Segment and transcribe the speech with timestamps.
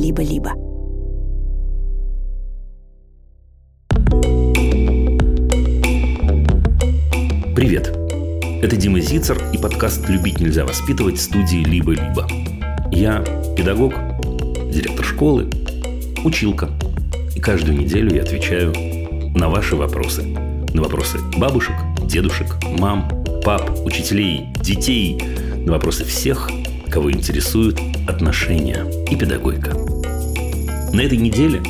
[0.00, 0.52] «Либо-либо».
[7.54, 7.94] Привет!
[8.62, 12.26] Это Дима Зицер и подкаст «Любить нельзя воспитывать» студии «Либо-либо».
[12.90, 13.22] Я
[13.54, 13.92] педагог,
[14.72, 15.50] директор школы,
[16.24, 16.70] училка.
[17.36, 18.72] И каждую неделю я отвечаю
[19.36, 20.22] на ваши вопросы.
[20.22, 21.74] На вопросы бабушек,
[22.06, 23.06] дедушек, мам,
[23.44, 25.20] пап, учителей, детей.
[25.66, 26.48] На вопросы всех,
[26.90, 27.78] кого интересуют
[28.08, 29.89] отношения и педагогика.
[30.92, 31.60] На этой неделе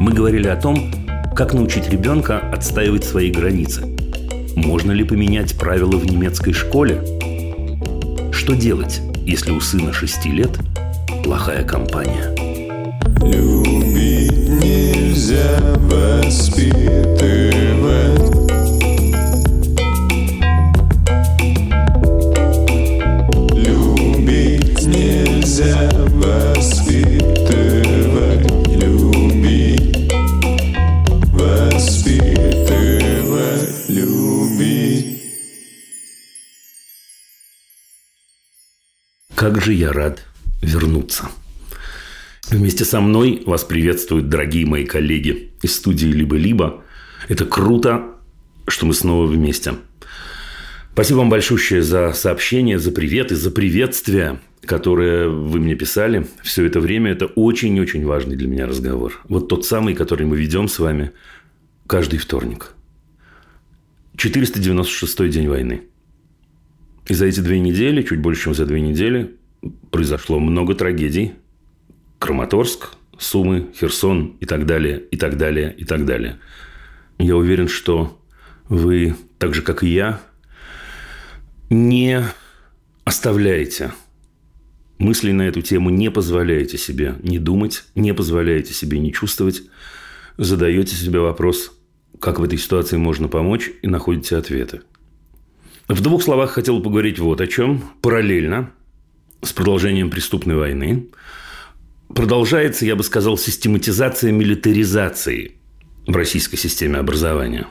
[0.00, 0.90] мы говорили о том,
[1.34, 3.86] как научить ребенка отстаивать свои границы–
[4.56, 7.02] можно ли поменять правила в немецкой школе?
[8.32, 10.50] Что делать, если у сына 6 лет
[11.24, 12.34] плохая компания?
[13.22, 17.02] Любить нельзя воспитывать
[25.62, 25.91] Как
[39.62, 40.24] же я рад
[40.60, 41.28] вернуться.
[42.50, 46.82] Вместе со мной вас приветствуют дорогие мои коллеги из студии «Либо-либо».
[47.28, 48.16] Это круто,
[48.66, 49.74] что мы снова вместе.
[50.92, 56.66] Спасибо вам большое за сообщение, за привет и за приветствие, которые вы мне писали все
[56.66, 57.12] это время.
[57.12, 59.20] Это очень-очень важный для меня разговор.
[59.28, 61.12] Вот тот самый, который мы ведем с вами
[61.86, 62.74] каждый вторник.
[64.16, 65.82] 496 день войны–
[67.06, 69.36] и за эти две недели, чуть больше, чем за две недели,
[69.92, 71.34] произошло много трагедий.
[72.18, 76.40] Краматорск, Сумы, Херсон и так далее, и так далее, и так далее.
[77.18, 78.20] Я уверен, что
[78.68, 80.20] вы, так же, как и я,
[81.70, 82.24] не
[83.04, 83.92] оставляете
[84.98, 89.62] мысли на эту тему, не позволяете себе не думать, не позволяете себе не чувствовать,
[90.38, 91.72] задаете себе вопрос,
[92.18, 94.80] как в этой ситуации можно помочь, и находите ответы–
[95.88, 97.84] в двух словах хотел поговорить вот о чем.
[98.00, 98.70] Параллельно
[99.42, 101.08] с продолжением преступной войны
[102.14, 105.52] продолжается, я бы сказал, систематизация милитаризации
[106.06, 107.66] в российской системе образования.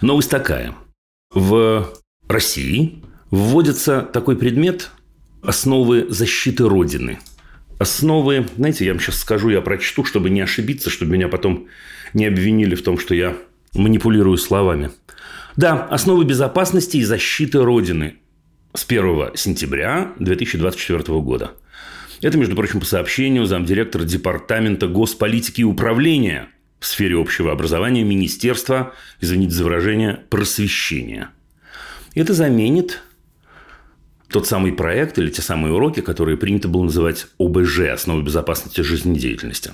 [0.00, 0.74] Новость такая.
[1.32, 1.92] В
[2.28, 4.90] России вводится такой предмет
[5.42, 7.18] основы защиты Родины.
[7.78, 11.68] Основы, знаете, я вам сейчас скажу, я прочту, чтобы не ошибиться, чтобы меня потом
[12.12, 13.36] не обвинили в том, что я
[13.74, 14.90] манипулирую словами.
[15.56, 18.16] Да, основы безопасности и защиты Родины
[18.74, 21.52] с 1 сентября 2024 года.
[22.22, 26.48] Это, между прочим, по сообщению замдиректора Департамента госполитики и управления
[26.78, 31.30] в сфере общего образования Министерства, извините за выражение, просвещения.
[32.14, 33.02] Это заменит
[34.28, 39.72] тот самый проект или те самые уроки, которые принято было называть ОБЖ– «Основы безопасности жизнедеятельности».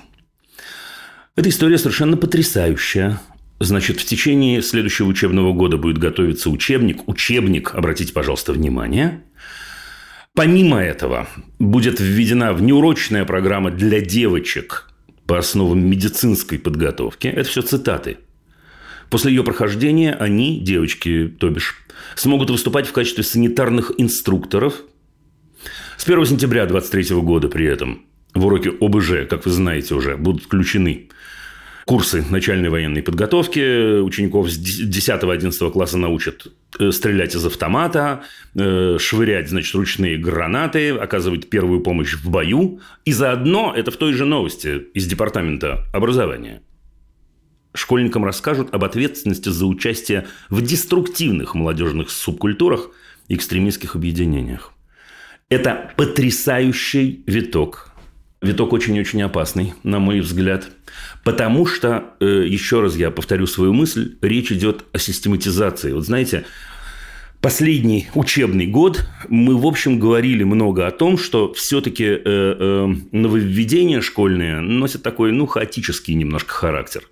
[1.36, 3.20] Эта история совершенно потрясающая.
[3.58, 7.08] Значит, в течение следующего учебного года будет готовиться учебник.
[7.08, 9.22] Учебник, обратите, пожалуйста, внимание.
[10.34, 11.28] Помимо этого,
[11.58, 14.90] будет введена внеурочная программа для девочек
[15.26, 17.28] по основам медицинской подготовки.
[17.28, 18.18] Это все цитаты.
[19.08, 21.76] После ее прохождения они, девочки, то бишь,
[22.14, 24.82] смогут выступать в качестве санитарных инструкторов.
[25.96, 30.44] С 1 сентября 2023 года при этом в уроке ОБЖ, как вы знаете уже, будут
[30.44, 31.08] включены
[31.86, 34.00] курсы начальной военной подготовки.
[34.00, 36.48] Учеников с 10-11 класса научат
[36.78, 38.24] э, стрелять из автомата,
[38.54, 42.80] э, швырять, значит, ручные гранаты, оказывать первую помощь в бою.
[43.04, 46.60] И заодно, это в той же новости из Департамента образования,
[47.72, 52.90] школьникам расскажут об ответственности за участие в деструктивных молодежных субкультурах
[53.28, 54.72] и экстремистских объединениях.
[55.48, 57.92] Это потрясающий виток
[58.42, 60.68] Виток очень-очень опасный, на мой взгляд.
[61.24, 65.92] Потому что, э, еще раз я повторю свою мысль, речь идет о систематизации.
[65.92, 66.44] Вот знаете,
[67.40, 74.02] последний учебный год мы, в общем, говорили много о том, что все-таки э, э, нововведения
[74.02, 77.04] школьные носят такой, ну, хаотический немножко характер.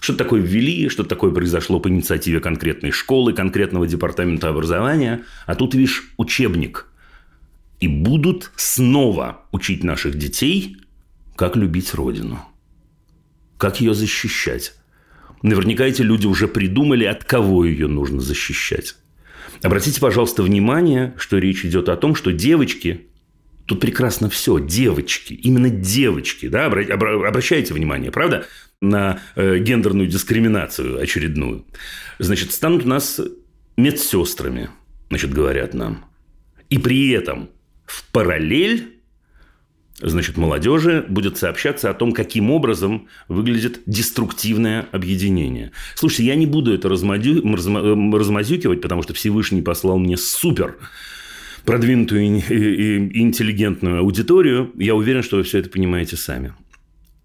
[0.00, 5.22] Что такое ввели, что такое произошло по инициативе конкретной школы, конкретного департамента образования.
[5.46, 6.88] А тут, видишь, учебник–
[7.80, 10.76] и будут снова учить наших детей,
[11.36, 12.40] как любить Родину,
[13.58, 14.74] как ее защищать.
[15.42, 18.96] Наверняка эти люди уже придумали, от кого ее нужно защищать.
[19.62, 23.08] Обратите, пожалуйста, внимание, что речь идет о том, что девочки,
[23.66, 28.46] тут прекрасно все, девочки, именно девочки, да, обращайте внимание, правда,
[28.80, 31.64] на э, гендерную дискриминацию очередную,
[32.18, 33.20] значит, станут у нас
[33.76, 34.70] медсестрами,
[35.08, 36.04] значит, говорят нам.
[36.70, 37.50] И при этом
[37.86, 38.94] в параллель
[40.00, 45.72] значит, молодежи будет сообщаться о том, каким образом выглядит деструктивное объединение.
[45.94, 47.42] Слушайте, я не буду это размазю...
[47.42, 50.78] размазюкивать, потому что Всевышний послал мне супер
[51.64, 54.72] продвинутую и интеллигентную аудиторию.
[54.76, 56.54] Я уверен, что вы все это понимаете сами.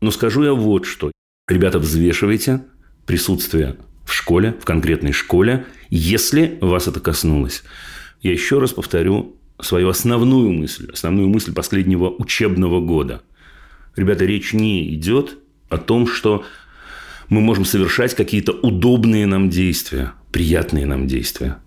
[0.01, 1.11] Но скажу я вот что.
[1.49, 2.61] Ребята, взвешивайте
[3.05, 7.63] присутствие в школе, в конкретной школе, если вас это коснулось.
[8.21, 13.21] Я еще раз повторю свою основную мысль, основную мысль последнего учебного года.
[13.95, 15.37] Ребята, речь не идет
[15.69, 16.43] о том, что
[17.29, 21.57] мы можем совершать какие-то удобные нам действия, приятные нам действия.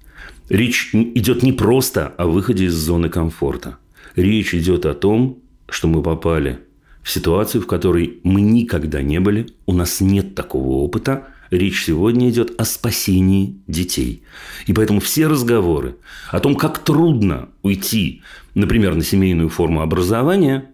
[0.48, 3.78] Речь идет не просто о выходе из зоны комфорта.
[4.16, 5.38] Речь идет о том,
[5.68, 6.58] что мы попали
[7.02, 12.30] в ситуацию, в которой мы никогда не были, у нас нет такого опыта, речь сегодня
[12.30, 14.22] идет о спасении детей.
[14.66, 15.96] И поэтому все разговоры
[16.30, 18.22] о том, как трудно уйти,
[18.54, 20.70] например, на семейную форму образования,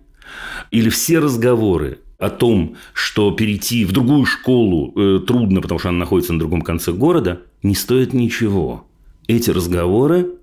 [0.71, 5.99] или все разговоры о том, что перейти в другую школу э, трудно, потому что она
[5.99, 8.87] находится на другом конце города, не стоит ничего.
[9.27, 10.38] Эти разговоры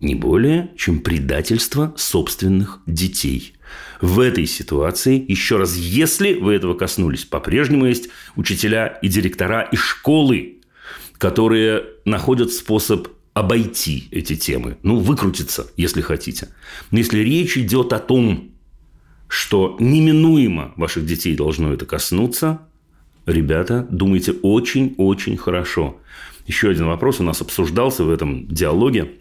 [0.00, 3.54] не более, чем предательство собственных детей.
[4.00, 9.76] В этой ситуации, еще раз, если вы этого коснулись, по-прежнему есть учителя и директора и
[9.76, 10.60] школы,
[11.18, 16.48] которые находят способ обойти эти темы, ну, выкрутиться, если хотите.
[16.90, 18.50] Но если речь идет о том,
[19.28, 22.62] что неминуемо ваших детей должно это коснуться,
[23.26, 26.00] ребята, думайте очень-очень хорошо.
[26.46, 29.19] Еще один вопрос у нас обсуждался в этом диалоге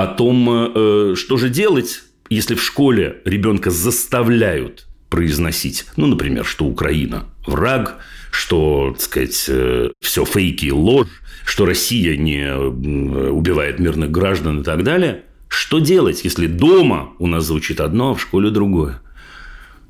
[0.00, 6.64] о том, э, что же делать, если в школе ребенка заставляют произносить, ну, например, что
[6.64, 7.98] Украина враг,
[8.30, 11.08] что, так сказать, э, все фейки и ложь,
[11.44, 17.26] что Россия не э, убивает мирных граждан и так далее, что делать, если дома у
[17.26, 19.02] нас звучит одно, а в школе другое?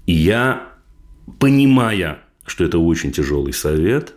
[0.07, 0.73] И я,
[1.39, 4.15] понимая, что это очень тяжелый совет,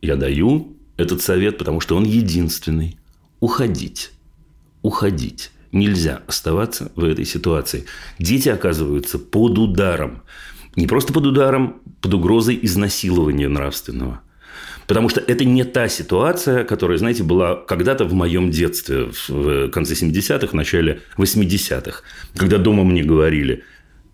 [0.00, 2.96] я даю этот совет, потому что он единственный.
[3.40, 4.12] Уходить
[4.82, 5.50] уходить.
[5.72, 7.86] Нельзя оставаться в этой ситуации.
[8.18, 10.22] Дети оказываются под ударом.
[10.76, 14.20] Не просто под ударом, под угрозой изнасилования нравственного.
[14.86, 19.94] Потому что это не та ситуация, которая, знаете, была когда-то в моем детстве, в конце
[19.94, 22.02] 70-х, в начале 80-х,
[22.36, 23.64] когда дома мне говорили,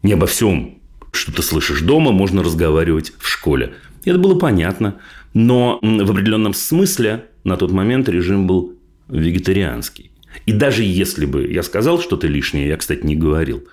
[0.03, 0.79] не обо всем,
[1.11, 3.75] что ты слышишь дома, можно разговаривать в школе.
[4.05, 5.01] И это было понятно.
[5.35, 8.75] Но в определенном смысле на тот момент режим был
[9.09, 10.13] вегетарианский.
[10.47, 13.67] И даже если бы я сказал что-то лишнее, я, кстати, не говорил,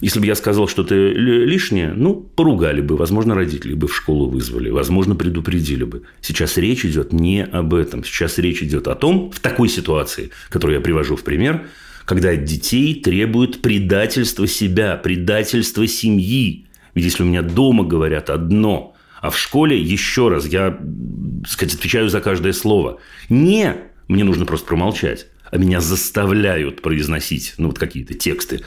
[0.00, 4.70] если бы я сказал что-то лишнее, ну, поругали бы, возможно, родители бы в школу вызвали,
[4.70, 6.02] возможно, предупредили бы.
[6.20, 8.04] Сейчас речь идет не об этом.
[8.04, 11.68] Сейчас речь идет о том, в такой ситуации, которую я привожу в пример,
[12.04, 16.66] когда от детей требуют предательства себя, предательства семьи.
[16.94, 20.78] Ведь если у меня дома говорят одно, а в школе, еще раз, я,
[21.42, 22.98] так сказать, отвечаю за каждое слово.
[23.30, 23.76] Не,
[24.08, 25.28] мне нужно просто промолчать
[25.58, 28.62] меня заставляют произносить ну, вот какие-то тексты,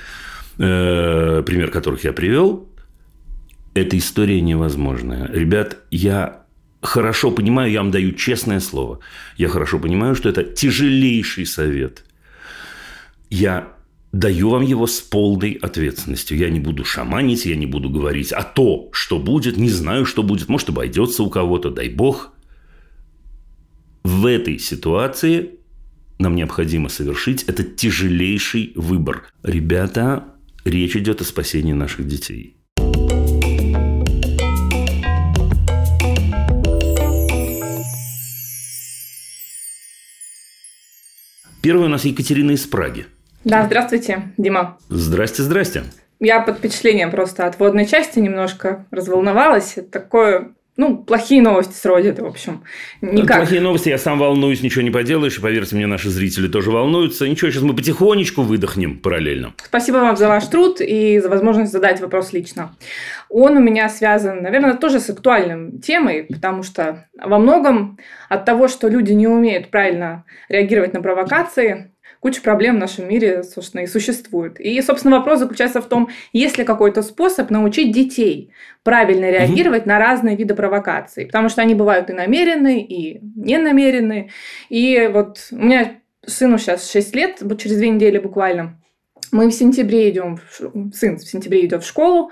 [0.57, 2.69] э, пример которых я привел,
[3.73, 5.29] эта история невозможная.
[5.31, 6.45] Ребят, я
[6.81, 8.99] хорошо понимаю, я вам даю честное слово,
[9.37, 12.03] я хорошо понимаю, что это тяжелейший совет.
[13.29, 13.73] Я
[14.11, 16.37] даю вам его с полной ответственностью.
[16.37, 20.23] Я не буду шаманить, я не буду говорить, а то, что будет, не знаю, что
[20.23, 22.33] будет, может, обойдется у кого-то, дай бог.
[24.03, 25.59] В этой ситуации
[26.19, 29.31] нам необходимо совершить этот тяжелейший выбор.
[29.43, 30.25] Ребята,
[30.65, 32.57] речь идет о спасении наших детей.
[41.61, 43.07] Первая у нас Екатерина из Праги.
[43.43, 44.77] Да, здравствуйте, Дима.
[44.89, 45.83] Здрасте, здрасте.
[46.19, 49.73] Я под впечатлением просто от водной части немножко разволновалась.
[49.75, 52.63] Это такое ну, плохие новости с Родины, в общем.
[53.01, 53.37] Никак.
[53.37, 55.37] Плохие новости, я сам волнуюсь, ничего не поделаешь.
[55.39, 57.27] И поверьте мне, наши зрители тоже волнуются.
[57.27, 59.53] Ничего, сейчас мы потихонечку выдохнем параллельно.
[59.65, 62.75] Спасибо вам за ваш труд и за возможность задать вопрос лично.
[63.29, 67.97] Он у меня связан, наверное, тоже с актуальным темой, потому что во многом
[68.29, 73.43] от того, что люди не умеют правильно реагировать на провокации, куча проблем в нашем мире,
[73.43, 74.59] собственно, и существует.
[74.59, 78.51] И, собственно, вопрос заключается в том, есть ли какой-то способ научить детей
[78.83, 79.89] правильно реагировать угу.
[79.89, 84.29] на разные виды провокаций, потому что они бывают и намеренные, и ненамеренные.
[84.69, 88.81] И вот у меня сыну сейчас 6 лет, через две недели буквально,
[89.31, 90.39] мы в сентябре идем,
[90.93, 92.31] сын в сентябре идет в школу,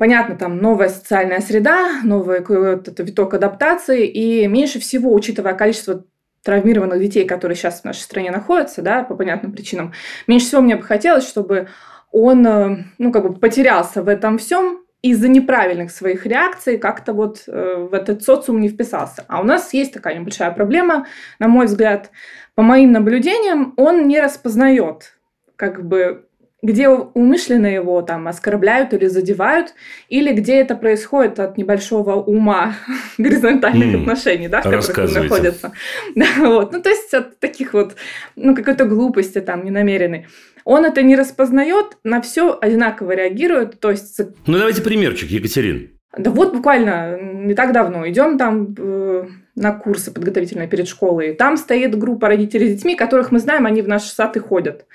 [0.00, 6.06] Понятно, там новая социальная среда, новый какой-то виток адаптации, и меньше всего, учитывая количество
[6.42, 9.92] травмированных детей, которые сейчас в нашей стране находятся, да, по понятным причинам,
[10.26, 11.68] меньше всего мне бы хотелось, чтобы
[12.12, 17.44] он, э, ну, как бы потерялся в этом всем, из-за неправильных своих реакций как-то вот
[17.46, 19.24] э, в этот социум не вписался.
[19.28, 21.06] А у нас есть такая небольшая проблема,
[21.38, 22.10] на мой взгляд,
[22.54, 25.18] по моим наблюдениям, он не распознает
[25.56, 26.26] как бы
[26.62, 29.74] где умышленно его там оскорбляют или задевают,
[30.08, 32.74] или где это происходит от небольшого ума
[33.18, 35.72] горизонтальных mm, отношений, да, в которых он находится.
[36.14, 36.72] Да, вот.
[36.72, 37.96] Ну, то есть от таких вот,
[38.36, 40.26] ну, какой-то глупости там ненамеренной.
[40.64, 43.80] Он это не распознает, на все одинаково реагирует.
[43.80, 44.20] То есть...
[44.46, 45.90] Ну, давайте примерчик, Екатерин.
[46.16, 49.26] Да вот буквально не так давно идем там э,
[49.60, 51.34] на курсы подготовительные перед школой.
[51.34, 54.86] Там стоит группа родителей с детьми, которых мы знаем, они в наш сад и ходят.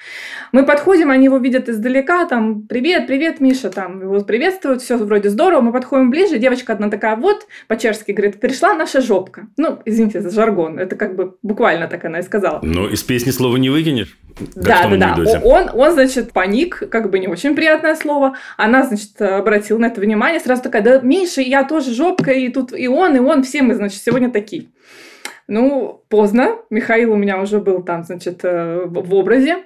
[0.52, 5.30] Мы подходим, они его видят издалека, там, привет, привет, Миша, там, его приветствуют, все вроде
[5.30, 5.62] здорово.
[5.62, 9.48] Мы подходим ближе, девочка одна такая, вот, по-чешски говорит, пришла наша жопка.
[9.58, 12.60] Ну, извините за жаргон, это как бы буквально так она и сказала.
[12.64, 14.18] Ну, из песни слова не выкинешь.
[14.56, 15.42] Да, да, да.
[15.44, 18.36] Он, он, значит, паник, как бы не очень приятное слово.
[18.58, 22.74] Она, значит, обратила на это внимание, сразу такая, да, Миша, я тоже жопка, и тут
[22.78, 24.68] и он, и он, все мы, значит, сегодня такие.
[25.48, 26.58] Ну, поздно.
[26.70, 29.58] Михаил у меня уже был там, значит, э, в образе.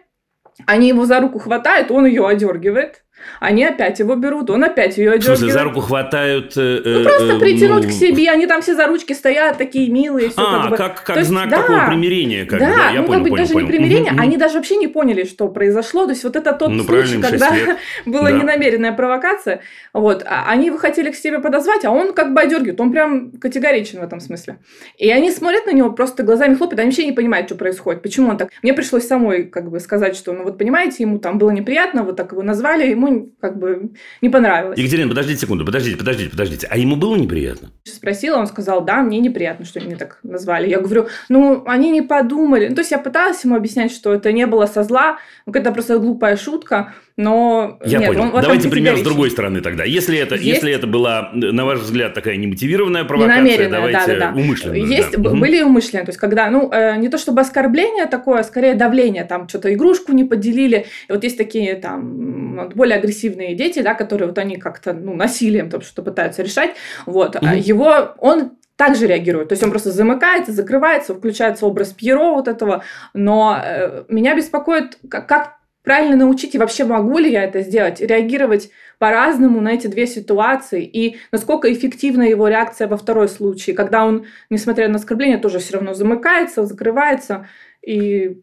[0.65, 3.05] Они его за руку хватают, он ее одергивает.
[3.39, 5.38] Они опять его берут, он опять ее одергивает.
[5.38, 6.53] В смысле, за руку хватают?
[6.57, 7.89] Э, ну, просто э, притянуть ну...
[7.89, 8.29] к себе.
[8.29, 10.29] Они там все за ручки стоят, такие милые.
[10.29, 10.77] Все а, как, бы.
[10.77, 12.45] как, как есть, знак да, такого примирения.
[12.45, 13.65] Как да, бы, да, я ну, понял, как бы понял, даже понял.
[13.65, 14.11] не примирение.
[14.13, 16.05] Угу, они даже вообще не поняли, что произошло.
[16.05, 17.51] То есть, вот это тот ну, случай, когда
[18.05, 18.38] была да.
[18.38, 19.61] ненамеренная провокация.
[19.93, 20.23] Вот.
[20.25, 22.79] А они его хотели к себе подозвать, а он как бы одергивает.
[22.81, 24.57] Он прям категоричен в этом смысле.
[24.97, 28.01] И они смотрят на него, просто глазами хлопают, они вообще не понимают, что происходит.
[28.01, 28.49] Почему он так...
[28.63, 32.15] Мне пришлось самой как бы сказать, что, ну вот понимаете, ему там было неприятно, вот
[32.15, 33.09] так его назвали, ему
[33.39, 34.78] как бы не понравилось.
[34.78, 36.68] Екатерина, подождите секунду, подождите, подождите, подождите.
[36.70, 37.72] А ему было неприятно?
[37.84, 40.70] Спросила, он сказал, да, мне неприятно, что меня так назвали.
[40.70, 42.68] Я говорю, ну, они не подумали.
[42.68, 46.00] Ну, то есть я пыталась ему объяснять, что это не было со зла, это просто
[46.00, 47.77] глупая шутка, но...
[47.83, 48.21] Я нет, понял.
[48.33, 49.83] Он, Давайте пример с другой стороны тогда.
[49.83, 50.45] Если это, Есть...
[50.45, 54.39] если это была, на ваш взгляд, такая немотивированная провокация, давайте да, да, да.
[54.39, 54.79] умышленная.
[54.79, 55.29] Есть, да.
[55.29, 59.25] были умышленные, то есть когда, ну, э, не то чтобы оскорбление такое, а скорее давление,
[59.25, 60.85] там что-то игрушку не поделили.
[61.09, 65.69] И вот есть такие там более агрессивные дети, да, которые вот они как-то, ну, насилием
[65.69, 66.71] там что-то пытаются решать.
[67.05, 67.35] Вот.
[67.35, 67.47] Угу.
[67.47, 69.49] Его, он также реагирует.
[69.49, 72.85] То есть он просто замыкается, закрывается, включается образ Пьеро вот этого.
[73.13, 75.59] Но э, меня беспокоит, как, как
[75.89, 78.69] правильно научить, и вообще могу ли я это сделать, реагировать
[79.00, 84.25] по-разному на эти две ситуации, и насколько эффективна его реакция во второй случае, когда он,
[84.51, 87.48] несмотря на оскорбление, тоже все равно замыкается, закрывается,
[87.81, 88.39] и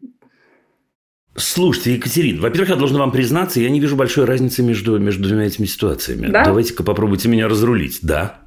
[1.37, 5.45] Слушайте, Екатерина, во-первых, я должен вам признаться, я не вижу большой разницы между, между двумя
[5.45, 6.27] этими ситуациями.
[6.27, 6.43] Да?
[6.43, 7.99] Давайте-ка попробуйте меня разрулить.
[8.01, 8.41] Да.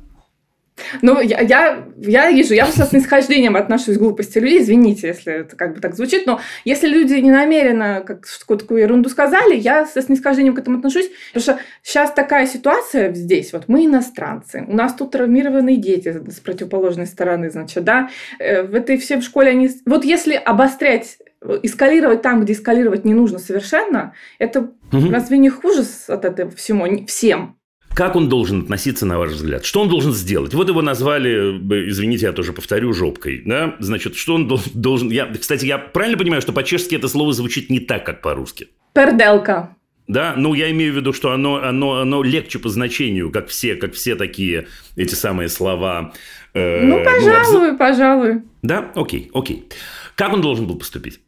[1.02, 5.56] Ну, я, я, я вижу, я со снисхождением отношусь к глупости людей, извините, если это
[5.56, 9.86] как бы так звучит, но если люди не намеренно как какую-то такую ерунду сказали, я
[9.86, 14.74] со снисхождением к этому отношусь, потому что сейчас такая ситуация здесь, вот мы иностранцы, у
[14.74, 19.50] нас тут травмированные дети с противоположной стороны, значит, да, э, в этой все в школе
[19.50, 19.70] они...
[19.86, 21.18] Вот если обострять
[21.62, 25.10] эскалировать там, где эскалировать не нужно совершенно, это угу.
[25.10, 27.59] разве не хуже от этого всего всем?
[27.94, 29.64] Как он должен относиться, на ваш взгляд?
[29.64, 30.54] Что он должен сделать?
[30.54, 31.58] Вот его назвали,
[31.90, 33.42] извините, я тоже повторю, жопкой.
[33.44, 33.76] Да?
[33.80, 35.10] Значит, что он должен...
[35.10, 38.68] Я, кстати, я правильно понимаю, что по-чешски это слово звучит не так, как по-русски?
[38.94, 39.76] Перделка.
[40.10, 43.76] Да, ну я имею в виду, что оно, оно, оно легче по значению, как все,
[43.76, 44.66] как все такие
[44.96, 46.12] эти самые слова.
[46.52, 48.42] Э, ну, пожалуй, ну, пожалуй.
[48.62, 49.68] Да, окей, окей.
[50.16, 51.20] Как он должен был поступить?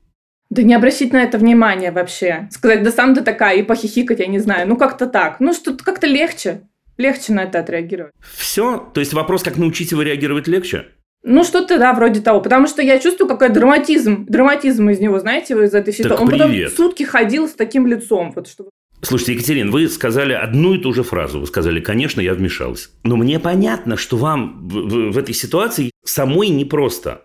[0.52, 2.46] Да не обращать на это внимания вообще.
[2.50, 4.68] Сказать, да сам ты такая, и похихикать, я не знаю.
[4.68, 5.40] Ну, как-то так.
[5.40, 6.68] Ну, что-то как-то легче.
[6.98, 8.12] Легче на это отреагировать.
[8.36, 8.90] Все?
[8.92, 10.88] То есть вопрос, как научить его реагировать легче?
[11.22, 12.42] Ну, что-то, да, вроде того.
[12.42, 16.22] Потому что я чувствую, какой драматизм, драматизм из него, знаете, из этой ситуации.
[16.22, 18.32] Он потом сутки ходил с таким лицом.
[18.36, 18.68] Вот, что...
[19.00, 21.40] Слушайте, Екатерин, вы сказали одну и ту же фразу.
[21.40, 22.90] Вы сказали, конечно, я вмешалась.
[23.04, 27.22] Но мне понятно, что вам в, в, в этой ситуации самой непросто.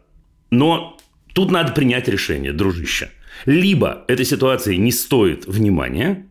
[0.49, 0.97] Но
[1.33, 3.09] тут надо принять решение, дружище.
[3.45, 6.25] Либо эта ситуация не стоит внимания,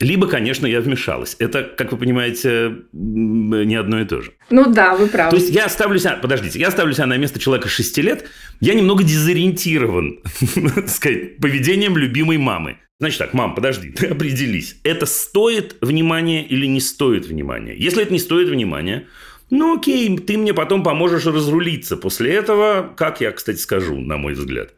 [0.00, 1.36] либо, конечно, я вмешалась.
[1.38, 4.32] Это, как вы понимаете, не одно и то же.
[4.48, 5.30] Ну да, вы правы.
[5.30, 8.24] То есть я ставлю себя, подождите, я ставлю себя на место человека 6 лет,
[8.60, 10.20] я немного дезориентирован,
[10.74, 12.78] так сказать, поведением любимой мамы.
[12.98, 17.74] Значит так, мам, подожди, ты определись, это стоит внимания или не стоит внимания?
[17.74, 19.06] Если это не стоит внимания,
[19.50, 21.96] ну окей, ты мне потом поможешь разрулиться.
[21.96, 24.74] После этого, как я, кстати, скажу, на мой взгляд.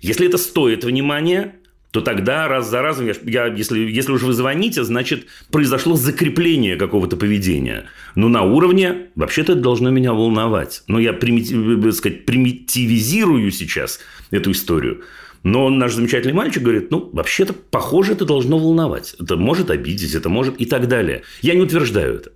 [0.00, 1.56] Если это стоит внимания,
[1.90, 6.76] то тогда раз за разом, я, я, если, если уж вы звоните, значит, произошло закрепление
[6.76, 7.86] какого-то поведения.
[8.14, 10.84] Но на уровне, вообще-то это должно меня волновать.
[10.86, 13.98] Но я примитив, сказать, примитивизирую сейчас
[14.30, 15.02] эту историю.
[15.42, 19.16] Но наш замечательный мальчик говорит, ну, вообще-то, похоже, это должно волновать.
[19.18, 21.22] Это может обидеть, это может и так далее.
[21.40, 22.32] Я не утверждаю это.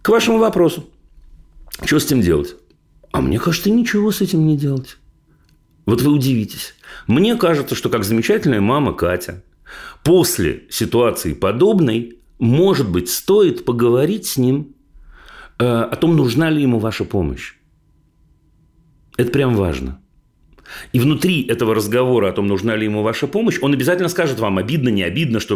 [0.00, 0.90] К вашему вопросу.
[1.84, 2.56] Что с этим делать?
[3.12, 4.96] А мне кажется, ничего с этим не делать.
[5.86, 6.74] Вот вы удивитесь.
[7.06, 9.42] Мне кажется, что как замечательная мама Катя,
[10.04, 14.74] после ситуации подобной, может быть, стоит поговорить с ним
[15.58, 17.54] э, о том, нужна ли ему ваша помощь.
[19.16, 20.02] Это прям важно.
[20.92, 24.58] И внутри этого разговора о том, нужна ли ему ваша помощь, он обязательно скажет вам,
[24.58, 25.54] обидно, не обидно, что...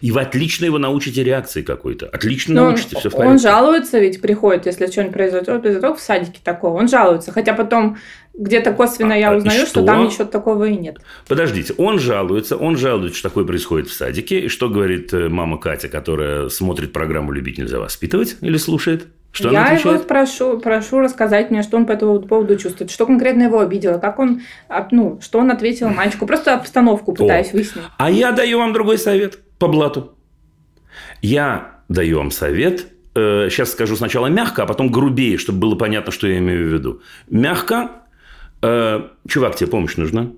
[0.00, 2.06] И вы отлично его научите реакции какой-то.
[2.06, 3.32] Отлично Но научите, все в порядке.
[3.32, 6.78] Он жалуется ведь, приходит, если что-нибудь произойдет, произойдет в садике такого.
[6.78, 7.32] Он жалуется.
[7.32, 7.96] Хотя потом
[8.36, 9.80] где-то косвенно а, я узнаю, что?
[9.80, 10.98] что там ничего такого и нет.
[11.28, 14.40] Подождите, он жалуется, он жалуется, что такое происходит в садике.
[14.40, 19.06] И что говорит э, мама Катя, которая смотрит программу «Любить нельзя воспитывать» или слушает?
[19.30, 23.44] Что я его прошу, прошу рассказать мне, что он по этому поводу чувствует, что конкретно
[23.44, 24.42] его обидело, как он,
[24.92, 26.24] ну, что он ответил мальчику.
[26.24, 27.52] Просто обстановку пытаюсь О.
[27.54, 27.84] выяснить.
[27.98, 30.14] А я даю вам другой совет по блату.
[31.20, 32.86] Я даю вам совет.
[33.16, 36.72] Э, сейчас скажу сначала мягко, а потом грубее, чтобы было понятно, что я имею в
[36.72, 37.02] виду.
[37.28, 37.90] Мягко.
[38.64, 40.30] Э, чувак, тебе помощь нужна?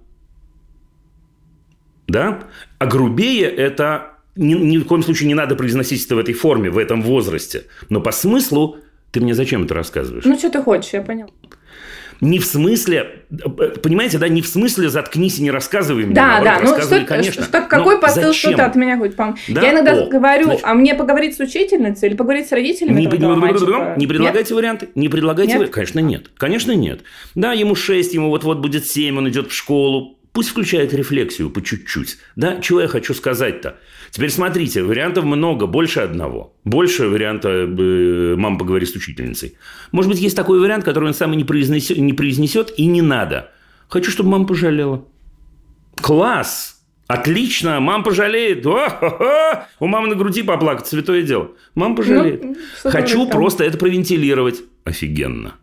[2.08, 2.42] Да?
[2.78, 6.70] А грубее это ни, ни в коем случае не надо произносить это в этой форме,
[6.70, 7.66] в этом возрасте.
[7.88, 8.78] Но по смыслу
[9.12, 10.24] ты мне зачем это рассказываешь?
[10.24, 11.30] Ну, что ты хочешь, я понял.
[12.20, 13.24] Не в смысле,
[13.82, 16.14] понимаете, да, не в смысле заткнись и не рассказывай мне.
[16.14, 17.44] Да, да, ну что, конечно.
[17.44, 19.36] Что, какой посыл, что ты от меня хоть пом...
[19.48, 19.62] Да?
[19.62, 23.06] Я иногда О, говорю, значит, а мне поговорить с учительницей или поговорить с родителями не,
[23.06, 23.94] этого мальчика?
[23.96, 24.56] Не предлагайте нет?
[24.56, 25.70] варианты, не предлагайте нет?
[25.70, 26.30] Конечно, нет.
[26.36, 27.00] Конечно, нет.
[27.34, 30.16] Да, ему 6, ему вот-вот будет 7, он идет в школу.
[30.36, 32.18] Пусть включает рефлексию по чуть-чуть.
[32.36, 33.78] Да, чего я хочу сказать-то?
[34.10, 36.54] Теперь смотрите, вариантов много, больше одного.
[36.62, 39.56] Больше варианта э, «мама, поговори с учительницей».
[39.92, 43.00] Может быть, есть такой вариант, который он сам и не произнесет, не произнесет и не
[43.00, 43.50] надо.
[43.88, 45.06] Хочу, чтобы мама пожалела.
[46.02, 46.82] Класс!
[47.06, 48.66] Отлично, мама пожалеет.
[48.66, 49.64] О-хо-хо!
[49.80, 51.52] У мамы на груди поплакать, святое дело.
[51.74, 52.44] Мама ну, пожалеет.
[52.44, 54.60] Ну, Хочу просто это провентилировать.
[54.84, 55.54] Офигенно.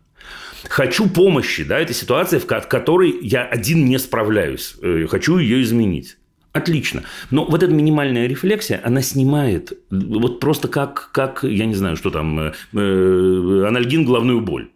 [0.68, 4.76] Хочу помощи, да, это ситуация, в которой я один не справляюсь.
[4.82, 6.16] Э, хочу ее изменить.
[6.52, 7.02] Отлично.
[7.30, 12.10] Но вот эта минимальная рефлексия, она снимает вот просто как, как я не знаю, что
[12.10, 14.70] там, э, э, анальгин, головную боль.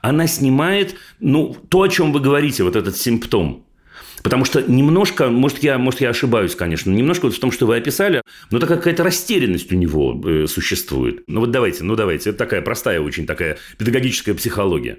[0.00, 3.66] Она снимает, ну, то, о чем вы говорите, вот этот симптом.
[4.22, 7.76] Потому что немножко, может я, может, я ошибаюсь, конечно, немножко вот в том, что вы
[7.76, 11.24] описали, но такая какая-то растерянность у него э, существует.
[11.26, 14.98] Ну вот давайте, ну давайте, это такая простая очень такая педагогическая психология.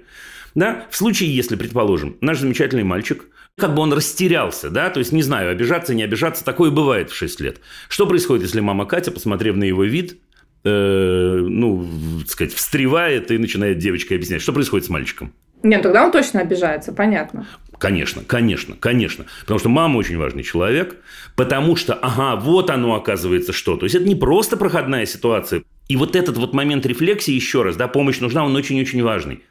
[0.54, 0.86] Да?
[0.90, 3.24] В случае, если, предположим, наш замечательный мальчик,
[3.56, 7.14] как бы он растерялся, да, то есть, не знаю, обижаться, не обижаться, такое бывает в
[7.14, 7.60] 6 лет.
[7.88, 10.18] Что происходит, если мама Катя, посмотрев на его вид,
[10.64, 11.86] э, ну,
[12.20, 15.32] так сказать, встревает и начинает девочкой объяснять, что происходит с мальчиком?
[15.62, 17.46] Нет, тогда он точно обижается, понятно.
[17.84, 19.26] Конечно, конечно, конечно.
[19.40, 20.96] Потому что мама очень важный человек,
[21.36, 23.76] потому что, ага, вот оно оказывается что.
[23.76, 25.64] То есть, это не просто проходная ситуация.
[25.88, 29.42] И вот этот вот момент рефлексии, еще раз, да, помощь нужна, он очень-очень важный.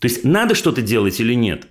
[0.00, 1.68] То есть, надо что-то делать или нет?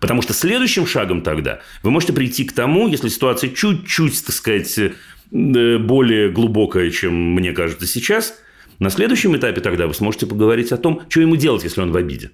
[0.00, 4.78] Потому что следующим шагом тогда вы можете прийти к тому, если ситуация чуть-чуть, так сказать,
[4.78, 8.38] э, более глубокая, чем мне кажется сейчас,
[8.78, 11.96] на следующем этапе тогда вы сможете поговорить о том, что ему делать, если он в
[11.96, 12.30] обиде.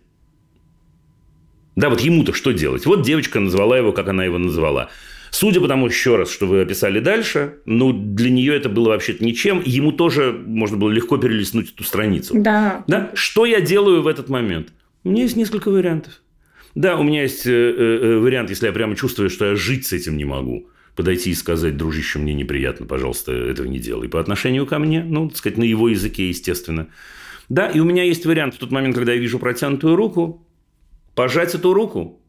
[1.79, 2.87] Да, вот ему-то что делать?
[2.87, 4.91] Вот девочка назвала его, как она его назвала.
[5.31, 9.25] Судя по тому, еще раз, что вы описали дальше, ну, для нее это было вообще-то
[9.25, 9.63] ничем.
[9.65, 12.35] Ему тоже можно было легко перелистнуть эту страницу.
[12.37, 12.83] Да.
[12.89, 13.13] да.
[13.15, 14.71] Что я делаю в этот момент?
[15.05, 16.21] У меня есть несколько вариантов.
[16.75, 19.87] Да, у меня есть э, э, э, вариант, если я прямо чувствую, что я жить
[19.87, 20.69] с этим не могу.
[20.97, 24.09] Подойти и сказать, дружище, мне неприятно, пожалуйста, этого не делай.
[24.09, 26.89] По отношению ко мне, ну, так сказать, на его языке, естественно.
[27.49, 30.45] Да, и у меня есть вариант в тот момент, когда я вижу протянутую руку,
[31.19, 32.21] пожать эту руку.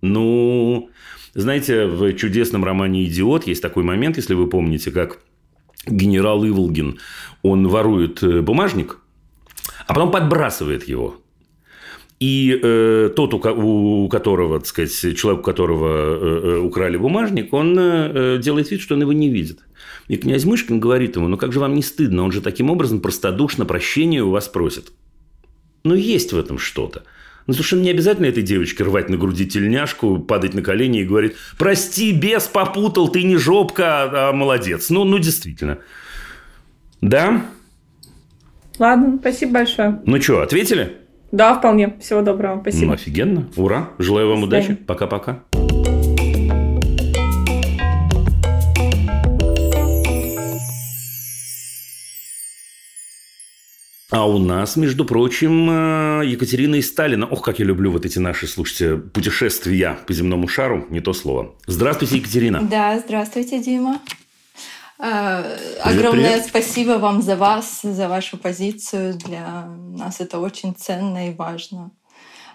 [0.00, 0.88] Ну,
[1.34, 5.18] знаете, в чудесном романе «Идиот» есть такой момент, если вы помните, как
[5.84, 7.00] генерал Иволгин,
[7.42, 9.00] он ворует бумажник,
[9.88, 11.16] а потом подбрасывает его
[12.20, 17.52] и э, тот, у, у которого, так сказать, человек, у которого э, э, украли бумажник,
[17.52, 19.58] он э, делает вид, что он его не видит.
[20.06, 23.00] И князь Мышкин говорит ему, ну как же вам не стыдно, он же таким образом
[23.00, 24.92] простодушно прощения у вас просит.
[25.82, 27.02] Ну, есть в этом что-то.
[27.46, 31.34] Ну, совершенно не обязательно этой девочке рвать на груди тельняшку, падать на колени и говорить,
[31.58, 34.90] прости, бес попутал, ты не жопка, а, а молодец.
[34.90, 35.78] Ну, ну, действительно.
[37.00, 37.46] Да?
[38.78, 40.00] Ладно, спасибо большое.
[40.04, 40.96] Ну что, ответили?
[41.32, 41.96] Да, вполне.
[42.00, 42.60] Всего доброго.
[42.60, 42.86] Спасибо.
[42.86, 43.48] Ну, офигенно.
[43.56, 43.90] Ура.
[43.98, 44.74] Желаю вам удачи.
[44.74, 45.42] Пока-пока.
[54.16, 57.26] А у нас, между прочим, э, Екатерина из Сталина.
[57.26, 60.86] Ох, как я люблю вот эти наши, слушайте, путешествия по земному шару.
[60.88, 61.54] Не то слово.
[61.66, 62.62] Здравствуйте, Екатерина.
[62.62, 64.00] Да, здравствуйте, Дима.
[64.98, 66.46] Э, привет, Огромное привет.
[66.48, 69.18] спасибо вам за вас, за вашу позицию.
[69.18, 71.90] Для нас это очень ценно и важно.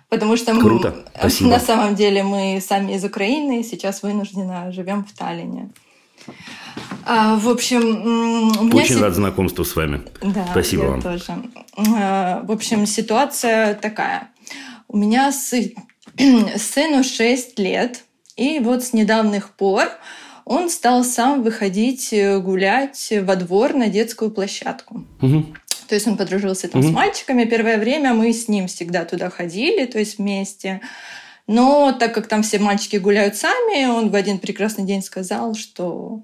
[0.09, 0.95] Потому что Круто.
[1.13, 1.49] Мы, Спасибо.
[1.51, 5.69] на самом деле мы сами из Украины, сейчас вынуждены живем в Таллине.
[7.05, 7.79] А, в общем,
[8.59, 10.01] у меня очень рад знакомству с вами.
[10.21, 11.01] Да, Спасибо вам.
[11.01, 11.25] тоже.
[11.97, 14.29] А, в общем, ситуация такая.
[14.87, 15.71] У меня сын,
[16.57, 18.03] сыну 6 лет,
[18.35, 19.89] и вот с недавних пор
[20.45, 25.05] он стал сам выходить э, гулять во двор на детскую площадку.
[25.21, 25.45] Угу.
[25.87, 26.89] То есть он подружился там угу.
[26.89, 27.45] с мальчиками.
[27.45, 30.81] Первое время мы с ним всегда туда ходили, то есть вместе.
[31.47, 36.23] Но так как там все мальчики гуляют сами, он в один прекрасный день сказал, что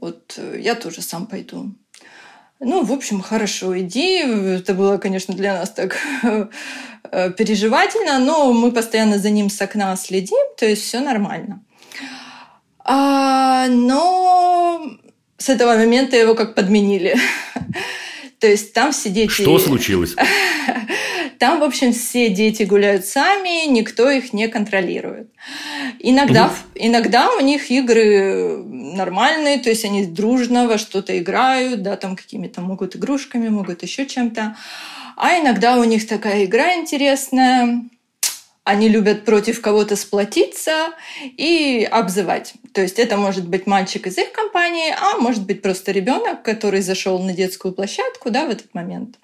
[0.00, 1.74] вот э, я тоже сам пойду.
[2.60, 4.18] Ну, в общем, хорошо, иди.
[4.18, 5.96] Это было, конечно, для нас так
[7.10, 11.62] э, переживательно, но мы постоянно за ним с окна следим, то есть все нормально.
[12.80, 14.82] А, но
[15.36, 17.16] с этого момента его как подменили.
[18.40, 19.30] То есть там все дети...
[19.30, 20.14] Что случилось?
[21.38, 25.30] Там, в общем, все дети гуляют сами, никто их не контролирует.
[26.00, 26.54] Иногда, угу.
[26.74, 32.60] иногда у них игры нормальные, то есть они дружно во что-то играют, да, там какими-то
[32.60, 34.56] могут игрушками, могут еще чем-то.
[35.16, 37.84] А иногда у них такая игра интересная,
[38.68, 40.90] они любят против кого-то сплотиться
[41.22, 42.52] и обзывать.
[42.74, 46.82] То есть это может быть мальчик из их компании, а может быть просто ребенок, который
[46.82, 49.16] зашел на детскую площадку да, в этот момент.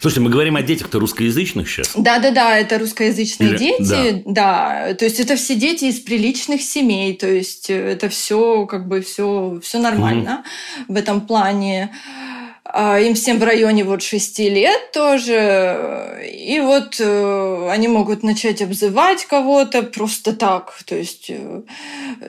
[0.00, 1.92] Слушайте, мы говорим о детях-то русскоязычных сейчас.
[1.96, 3.58] Да-да-да, это русскоязычные Или...
[3.58, 4.84] дети, да.
[4.86, 4.94] да.
[4.94, 9.58] То есть это все дети из приличных семей, то есть это все как бы все,
[9.62, 10.84] все нормально mm-hmm.
[10.94, 11.90] в этом плане.
[12.76, 16.28] А, им всем в районе вот 6 лет тоже.
[16.28, 20.76] И вот э, они могут начать обзывать кого-то просто так.
[20.84, 21.62] То есть э,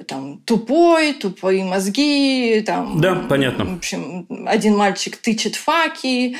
[0.08, 2.62] там тупой, тупые мозги.
[2.64, 3.66] Там, да, понятно.
[3.66, 6.38] В общем, один мальчик тычет факи.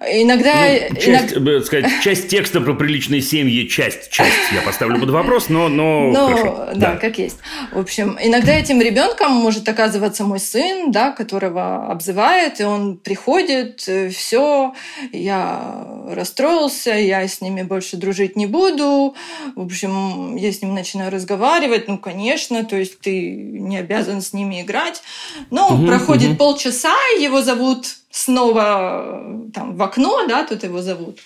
[0.00, 0.54] Иногда...
[0.90, 1.62] Ну, часть, иногда...
[1.62, 6.26] сказать, часть текста про приличные семьи, часть, часть я поставлю под вопрос, но, но, но
[6.28, 6.68] хорошо.
[6.74, 7.38] Да, да, как есть.
[7.72, 13.84] В общем, иногда этим ребенком может оказываться мой сын, да, которого обзывает, и он приходит,
[13.86, 14.74] э, все,
[15.12, 19.14] я расстроился, я с ними больше дружить не буду.
[19.54, 24.32] В общем, я с ним начинаю разговаривать, ну, конечно, то есть ты не обязан с
[24.32, 25.02] ними играть.
[25.50, 26.36] Но угу, проходит угу.
[26.36, 31.18] полчаса, его зовут снова там в окно, да, тут его зовут.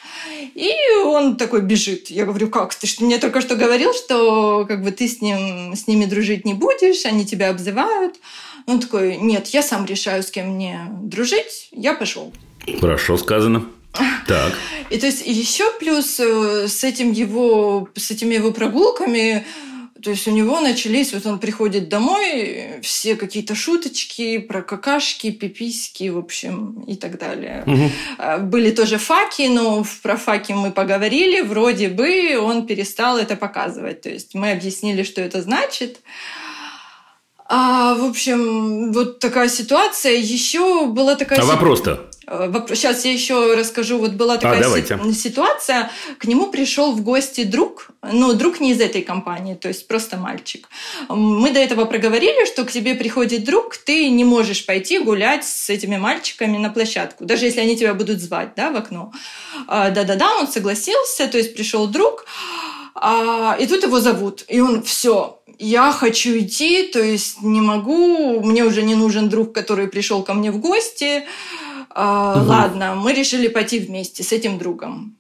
[0.55, 0.73] И
[1.05, 2.09] он такой бежит.
[2.09, 2.75] Я говорю, как?
[2.75, 6.47] Ты что, мне только что говорил, что как бы ты с, ним, с ними дружить
[6.47, 8.15] не будешь, они тебя обзывают.
[8.67, 12.33] Он такой, нет, я сам решаю, с кем мне дружить, я пошел.
[12.81, 13.67] Хорошо сказано.
[14.27, 14.55] Так.
[14.89, 19.45] И то есть еще плюс э, с этим его, с этими его прогулками
[20.03, 26.09] то есть у него начались, вот он приходит домой, все какие-то шуточки про какашки, пиписьки,
[26.09, 27.65] в общем, и так далее.
[27.67, 28.47] Угу.
[28.47, 34.03] Были тоже факи, но про факи мы поговорили, вроде бы он перестал это показывать.
[34.03, 36.01] То есть мы объяснили, что это значит.
[37.51, 40.13] А, в общем, вот такая ситуация.
[40.13, 41.41] Еще была такая...
[41.41, 42.08] А вопрос-то?
[42.29, 43.99] Сейчас я еще расскажу.
[43.99, 45.91] Вот была такая а, ситуация.
[46.19, 50.19] К нему пришел в гости друг, но друг не из этой компании, то есть просто
[50.19, 50.69] мальчик.
[51.09, 55.71] Мы до этого проговорили, что к тебе приходит друг, ты не можешь пойти гулять с
[55.71, 59.13] этими мальчиками на площадку, даже если они тебя будут звать да, в окно.
[59.67, 62.27] А, да-да-да, он согласился, то есть пришел друг,
[62.95, 68.41] а, и тут его зовут, и он все, я хочу идти, то есть не могу,
[68.41, 71.25] мне уже не нужен друг, который пришел ко мне в гости,
[71.91, 72.49] угу.
[72.49, 75.19] Ладно, мы решили пойти вместе с этим другом.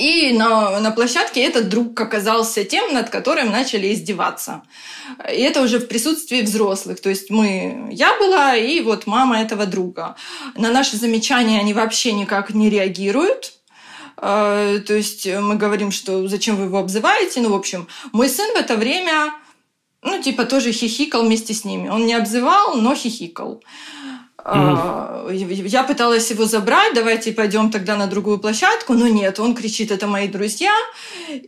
[0.00, 4.62] И на, на площадке этот друг оказался тем, над которым начали издеваться.
[5.30, 7.00] И это уже в присутствии взрослых.
[7.02, 10.16] То есть мы, я была и вот мама этого друга.
[10.56, 13.52] На наши замечания они вообще никак не реагируют.
[14.16, 17.40] А, то есть мы говорим, что зачем вы его обзываете.
[17.40, 19.34] Ну, в общем, мой сын в это время,
[20.02, 21.88] ну, типа, тоже хихикал вместе с ними.
[21.88, 23.62] Он не обзывал, но хихикал.
[24.44, 25.66] Mm-hmm.
[25.68, 30.06] Я пыталась его забрать, давайте пойдем тогда на другую площадку, но нет, он кричит, это
[30.06, 30.72] мои друзья.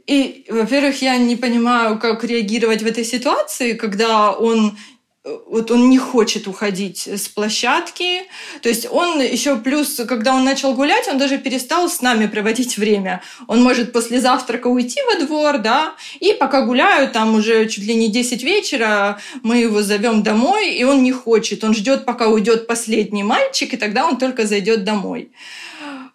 [0.06, 4.76] И, во-первых, я не понимаю, как реагировать в этой ситуации, когда он
[5.24, 8.22] вот он не хочет уходить с площадки.
[8.60, 12.76] То есть он еще плюс, когда он начал гулять, он даже перестал с нами проводить
[12.76, 13.22] время.
[13.46, 17.94] Он может после завтрака уйти во двор, да, и пока гуляют, там уже чуть ли
[17.94, 21.62] не 10 вечера, мы его зовем домой, и он не хочет.
[21.62, 25.30] Он ждет, пока уйдет последний мальчик, и тогда он только зайдет домой.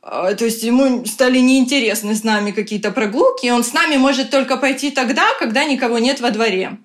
[0.02, 4.32] а, то есть ему стали неинтересны с нами какие-то прогулки, и он с нами может
[4.32, 6.78] только пойти тогда, когда никого нет во дворе.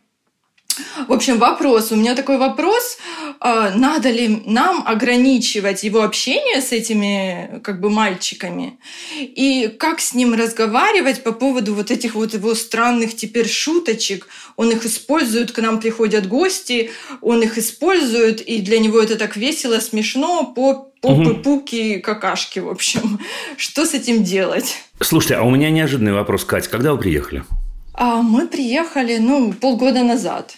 [1.08, 1.92] В общем, вопрос.
[1.92, 2.98] У меня такой вопрос.
[3.40, 8.78] А, надо ли нам ограничивать его общение с этими как бы мальчиками?
[9.18, 14.28] И как с ним разговаривать по поводу вот этих вот его странных теперь шуточек?
[14.56, 19.36] Он их использует, к нам приходят гости, он их использует, и для него это так
[19.36, 21.42] весело, смешно, по попы, угу.
[21.42, 23.18] пуки, какашки, в общем.
[23.56, 24.76] Что с этим делать?
[25.00, 26.70] Слушайте, а у меня неожиданный вопрос, Катя.
[26.70, 27.44] Когда вы приехали?
[27.92, 30.54] А мы приехали, ну, полгода назад.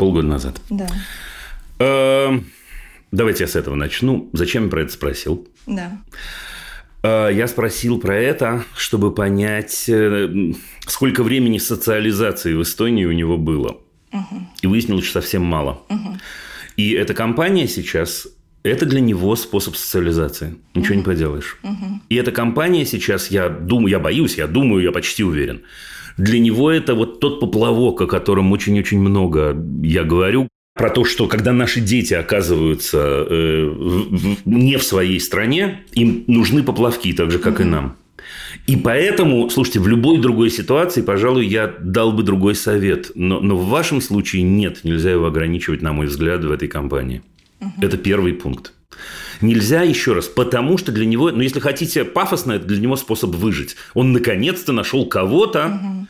[0.00, 0.58] Полгода назад.
[0.70, 0.88] Да.
[1.78, 2.46] Эм,
[3.12, 4.30] давайте я с этого начну.
[4.32, 5.46] Зачем я про это спросил?
[5.66, 5.98] Да.
[7.02, 10.54] Э, я спросил про это, чтобы понять, э,
[10.86, 13.76] сколько времени социализации в Эстонии у него было.
[14.10, 14.48] Угу.
[14.62, 15.82] И выяснилось, что совсем мало.
[15.90, 16.16] Угу.
[16.78, 18.26] И эта компания сейчас
[18.62, 20.56] это для него способ социализации.
[20.74, 21.00] Ничего угу.
[21.00, 21.58] не поделаешь.
[21.62, 22.00] Угу.
[22.08, 25.60] И эта компания сейчас, я думаю, я боюсь, я думаю, я почти уверен,
[26.16, 31.26] для него это вот тот поплавок, о котором очень-очень много я говорю, про то, что
[31.26, 37.38] когда наши дети оказываются э, в, не в своей стране, им нужны поплавки, так же,
[37.38, 37.64] как mm-hmm.
[37.64, 37.96] и нам.
[38.66, 43.10] И поэтому, слушайте, в любой другой ситуации, пожалуй, я дал бы другой совет.
[43.14, 47.22] Но, но в вашем случае нет, нельзя его ограничивать, на мой взгляд, в этой компании.
[47.60, 47.72] Угу.
[47.82, 48.72] Это первый пункт.
[49.40, 53.30] Нельзя еще раз, потому что для него, ну, если хотите пафосно, это для него способ
[53.30, 53.76] выжить.
[53.94, 56.06] Он наконец-то нашел кого-то,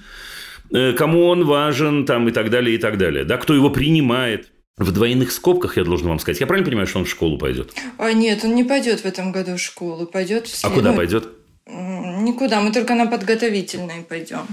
[0.70, 0.96] угу.
[0.96, 3.24] кому он важен, там, и так далее, и так далее.
[3.24, 4.50] Да, кто его принимает.
[4.76, 6.40] В двойных скобках, я должен вам сказать.
[6.40, 7.74] Я правильно понимаю, что он в школу пойдет?
[7.98, 10.06] А нет, он не пойдет в этом году в школу.
[10.06, 10.72] Пойдет в след...
[10.72, 11.28] А куда пойдет?
[11.66, 12.62] Никуда.
[12.62, 14.46] Мы только на подготовительные пойдем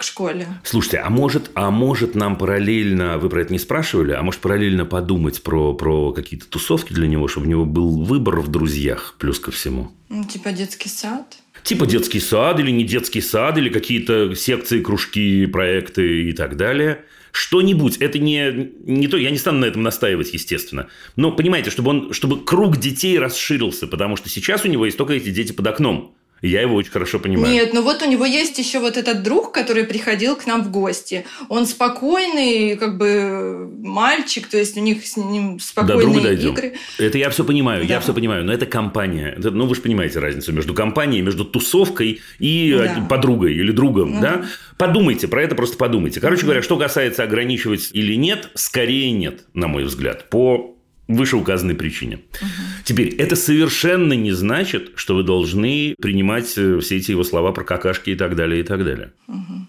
[0.00, 0.48] к школе.
[0.64, 4.86] Слушайте, а может, а может нам параллельно, вы про это не спрашивали, а может параллельно
[4.86, 9.38] подумать про, про какие-то тусовки для него, чтобы у него был выбор в друзьях, плюс
[9.38, 9.92] ко всему?
[10.08, 11.36] Ну, типа детский сад?
[11.62, 17.04] Типа детский сад или не детский сад, или какие-то секции, кружки, проекты и так далее.
[17.30, 17.98] Что-нибудь.
[17.98, 20.88] Это не, не то, я не стану на этом настаивать, естественно.
[21.16, 25.12] Но понимаете, чтобы, он, чтобы круг детей расширился, потому что сейчас у него есть только
[25.12, 26.16] эти дети под окном.
[26.42, 27.52] Я его очень хорошо понимаю.
[27.52, 30.70] Нет, ну вот у него есть еще вот этот друг, который приходил к нам в
[30.70, 31.24] гости.
[31.48, 36.74] Он спокойный, как бы мальчик, то есть у них с ним спокойные До игры.
[36.98, 37.94] Это я все понимаю, да.
[37.94, 39.34] я все понимаю, но это компания.
[39.36, 43.06] Это, ну, вы же понимаете разницу между компанией, между тусовкой и да.
[43.08, 44.36] подругой или другом, да.
[44.36, 44.44] да?
[44.78, 46.20] Подумайте про это, просто подумайте.
[46.20, 50.76] Короче говоря, что касается ограничивать или нет, скорее нет, на мой взгляд, по
[51.10, 52.16] вышеуказанной причине.
[52.16, 52.48] Угу.
[52.84, 57.64] Теперь, это совершенно не значит, что вы должны принимать э, все эти его слова про
[57.64, 59.12] какашки и так далее, и так далее.
[59.28, 59.68] Угу.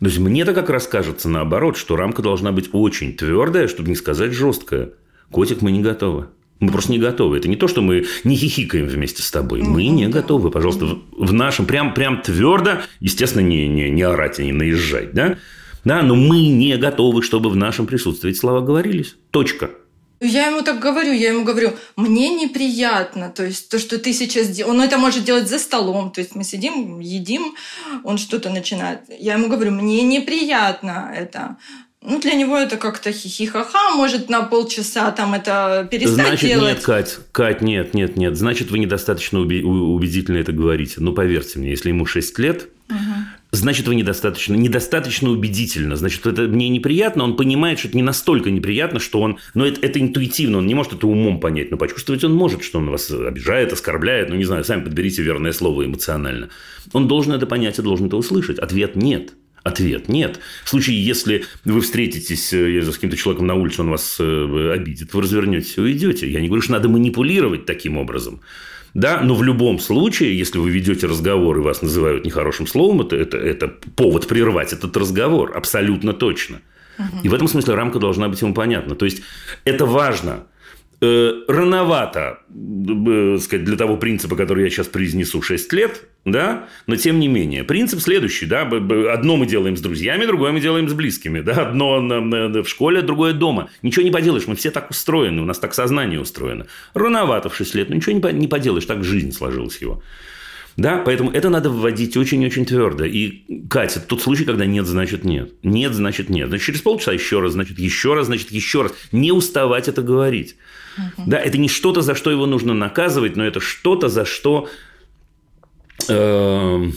[0.00, 3.96] То есть, мне-то как раз кажется наоборот, что рамка должна быть очень твердая, чтобы не
[3.96, 4.90] сказать жесткая.
[5.30, 6.28] Котик, мы не готовы.
[6.58, 7.38] Мы просто не готовы.
[7.38, 9.62] Это не то, что мы не хихикаем вместе с тобой.
[9.62, 10.50] Мы не готовы.
[10.50, 15.38] Пожалуйста, в нашем прям, прям твердо, естественно, не, не, не орать и не наезжать, да?
[15.84, 19.16] Да, но мы не готовы, чтобы в нашем присутствии эти слова говорились.
[19.30, 19.70] Точка.
[20.20, 24.48] Я ему так говорю, я ему говорю, мне неприятно, то есть то, что ты сейчас
[24.48, 27.54] делаешь, он это может делать за столом, то есть мы сидим, едим,
[28.04, 29.00] он что-то начинает.
[29.08, 31.56] Я ему говорю, мне неприятно это.
[32.02, 36.74] Ну, для него это как-то хихихаха, может на полчаса там это перестать Значит, делать.
[36.76, 38.36] нет, Кать, Кать, нет, нет, нет.
[38.36, 40.96] Значит, вы недостаточно убедительно это говорите.
[40.98, 42.96] Ну, поверьте мне, если ему 6 лет, угу
[43.60, 45.96] значит, вы недостаточно, недостаточно убедительно.
[45.96, 47.24] Значит, это мне неприятно.
[47.24, 49.38] Он понимает, что это не настолько неприятно, что он...
[49.54, 51.70] Но это, это интуитивно, он не может это умом понять.
[51.70, 54.30] Но почувствовать он может, что он вас обижает, оскорбляет.
[54.30, 56.48] Ну, не знаю, сами подберите верное слово эмоционально.
[56.92, 58.58] Он должен это понять и должен это услышать.
[58.58, 59.34] Ответ нет.
[59.62, 60.40] Ответ– нет.
[60.64, 65.12] В случае, если вы встретитесь э, с каким-то человеком на улице, он вас э, обидит,
[65.12, 66.30] вы развернетесь и уйдете.
[66.30, 68.40] Я не говорю, что надо манипулировать таким образом.
[68.94, 73.16] Да, но в любом случае, если вы ведете разговор и вас называют нехорошим словом, это,
[73.16, 76.60] это, это повод прервать этот разговор, абсолютно точно.
[77.22, 78.94] И в этом смысле рамка должна быть ему понятна.
[78.94, 79.22] То есть
[79.64, 80.44] это важно.
[81.02, 86.96] Э, рановато, э, сказать, для того принципа, который я сейчас произнесу 6 лет, да, но
[86.96, 87.64] тем не менее.
[87.64, 92.00] Принцип следующий, да, одно мы делаем с друзьями, другое мы делаем с близкими, да, одно
[92.00, 93.70] в школе, другое дома.
[93.80, 96.66] Ничего не поделаешь, мы все так устроены, у нас так сознание устроено.
[96.92, 100.02] Рановато в 6 лет, но ничего не поделаешь, так жизнь сложилась его.
[100.76, 103.04] Да, поэтому это надо вводить очень-очень твердо.
[103.04, 105.52] И, Катя, тот случай, когда нет, значит нет.
[105.62, 106.48] Нет, значит нет.
[106.48, 108.92] Значит, через полчаса еще раз, значит, еще раз, значит, еще раз.
[109.12, 110.56] Не уставать это говорить.
[110.96, 111.24] Угу.
[111.26, 114.68] Да, это не что-то, за что его нужно наказывать, но это что-то, за что...
[116.08, 116.90] Э,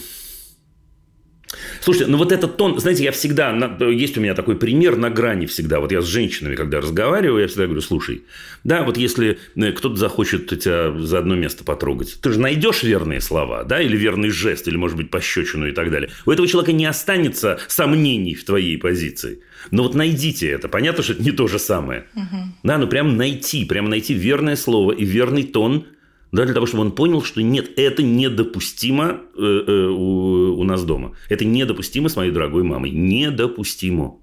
[1.80, 5.46] Слушайте, ну вот этот тон, знаете, я всегда, есть у меня такой пример на грани
[5.46, 5.80] всегда.
[5.80, 8.22] Вот я с женщинами, когда разговариваю, я всегда говорю, слушай,
[8.64, 13.20] да, вот если э, кто-то захочет тебя за одно место потрогать, ты же найдешь верные
[13.20, 16.10] слова, да, или верный жест, или, может быть, пощечину и так далее.
[16.26, 19.40] У этого человека не останется сомнений в твоей позиции.
[19.70, 20.68] Но вот найдите это.
[20.68, 22.04] Понятно, что это не то же самое.
[22.14, 22.36] Угу.
[22.62, 25.86] Да, ну прям найти, прям найти верное слово и верный тон
[26.34, 30.82] да, для того, чтобы он понял, что нет, это недопустимо э, э, у, у нас
[30.82, 31.12] дома.
[31.28, 32.90] Это недопустимо с моей дорогой мамой.
[32.90, 34.16] Недопустимо.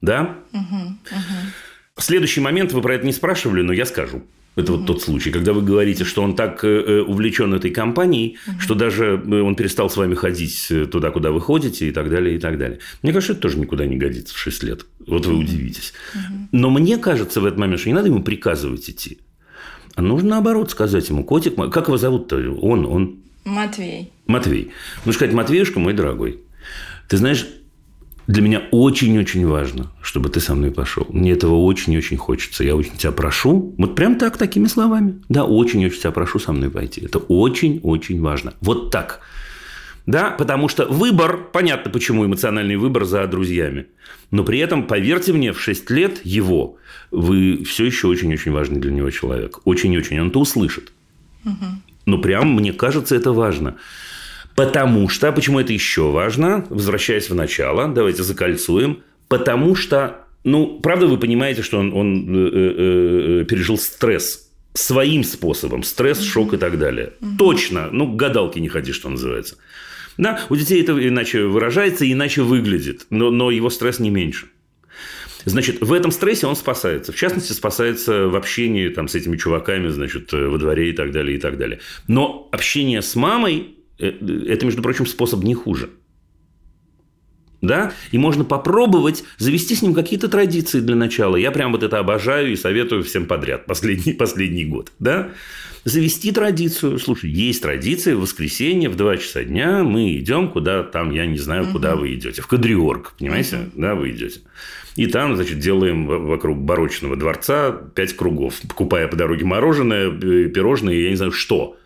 [0.00, 0.38] Да?
[0.52, 1.96] Угу, угу.
[1.96, 4.24] Следующий момент, вы про это не спрашивали, но я скажу.
[4.56, 4.80] Это угу.
[4.80, 8.58] вот тот случай, когда вы говорите, что он так э, увлечен этой компанией, угу.
[8.58, 12.40] что даже он перестал с вами ходить туда, куда вы ходите, и так далее, и
[12.40, 12.80] так далее.
[13.02, 14.86] Мне кажется, это тоже никуда не годится в 6 лет.
[15.06, 15.92] Вот вы удивитесь.
[16.16, 16.48] Угу.
[16.50, 19.18] Но мне кажется в этот момент, что не надо ему приказывать идти.
[19.98, 22.36] А нужно наоборот сказать ему, котик, как его зовут-то?
[22.36, 23.16] Он, он.
[23.44, 24.12] Матвей.
[24.28, 24.70] Матвей.
[25.04, 26.38] Ну, сказать, Матвеюшка, мой дорогой,
[27.08, 27.48] ты знаешь,
[28.28, 31.04] для меня очень-очень важно, чтобы ты со мной пошел.
[31.08, 32.62] Мне этого очень-очень хочется.
[32.62, 35.20] Я очень тебя прошу, вот прям так, такими словами.
[35.28, 37.00] Да, очень-очень тебя прошу со мной пойти.
[37.00, 38.54] Это очень-очень важно.
[38.60, 39.22] Вот так.
[40.08, 43.88] Да, потому что выбор, понятно, почему эмоциональный выбор за друзьями.
[44.30, 46.78] Но при этом, поверьте мне, в 6 лет его
[47.10, 49.58] вы все еще очень-очень важный для него человек.
[49.66, 50.18] Очень-очень.
[50.18, 50.92] Он это услышит.
[51.44, 51.66] Угу.
[52.06, 53.76] Ну, прям, мне кажется, это важно.
[54.56, 61.06] Потому что, почему это еще важно, возвращаясь в начало, давайте закольцуем, потому что, ну, правда,
[61.06, 66.56] вы понимаете, что он, он э, э, э пережил стресс своим способом, стресс, шок и
[66.56, 67.12] так далее.
[67.20, 67.36] Угу.
[67.36, 69.58] Точно, ну, гадалки не ходи, что называется.
[70.18, 74.48] Да, у детей это иначе выражается, иначе выглядит, но, но его стресс не меньше.
[75.44, 77.12] Значит, в этом стрессе он спасается.
[77.12, 81.12] В частности, спасается в общении там, с этими чуваками, значит, э, во дворе и так
[81.12, 81.78] далее, и так далее.
[82.08, 84.08] Но общение с мамой э,–
[84.48, 85.90] это, между прочим, способ не хуже.
[87.60, 87.92] Да?
[88.12, 91.36] И можно попробовать завести с ним какие-то традиции для начала.
[91.36, 94.92] Я прям вот это обожаю и советую всем подряд последний, последний год.
[94.98, 95.30] Да?
[95.88, 96.98] Завести традицию.
[96.98, 101.38] Слушай, есть традиция в воскресенье в 2 часа дня мы идем куда там, я не
[101.38, 102.42] знаю, куда вы идете.
[102.42, 103.56] В Кадриорг, понимаете?
[103.56, 103.80] Угу.
[103.80, 104.40] Да, вы идете.
[104.96, 110.92] И там, значит, делаем вокруг барочного дворца пять кругов, покупая по дороге мороженое, э, пирожное,
[110.92, 111.78] я не знаю что.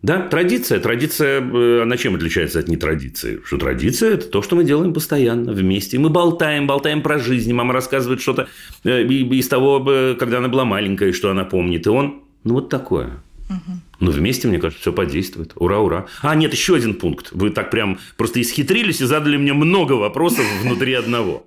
[0.00, 0.78] Да, традиция.
[0.78, 3.40] Традиция, э, она чем отличается от нетрадиции?
[3.44, 5.98] Что традиция– это то, что мы делаем постоянно вместе.
[5.98, 7.52] Мы болтаем, болтаем про жизнь.
[7.52, 8.46] Мама рассказывает что-то
[8.84, 11.84] э, из того, когда она была маленькая, что она помнит.
[11.86, 13.20] И он, ну, вот такое.
[13.48, 13.78] Угу.
[14.00, 15.52] Ну, вместе, мне кажется, все подействует.
[15.56, 16.06] Ура, ура.
[16.22, 17.30] А, нет, еще один пункт.
[17.32, 21.46] Вы так прям просто исхитрились и задали мне много вопросов внутри одного.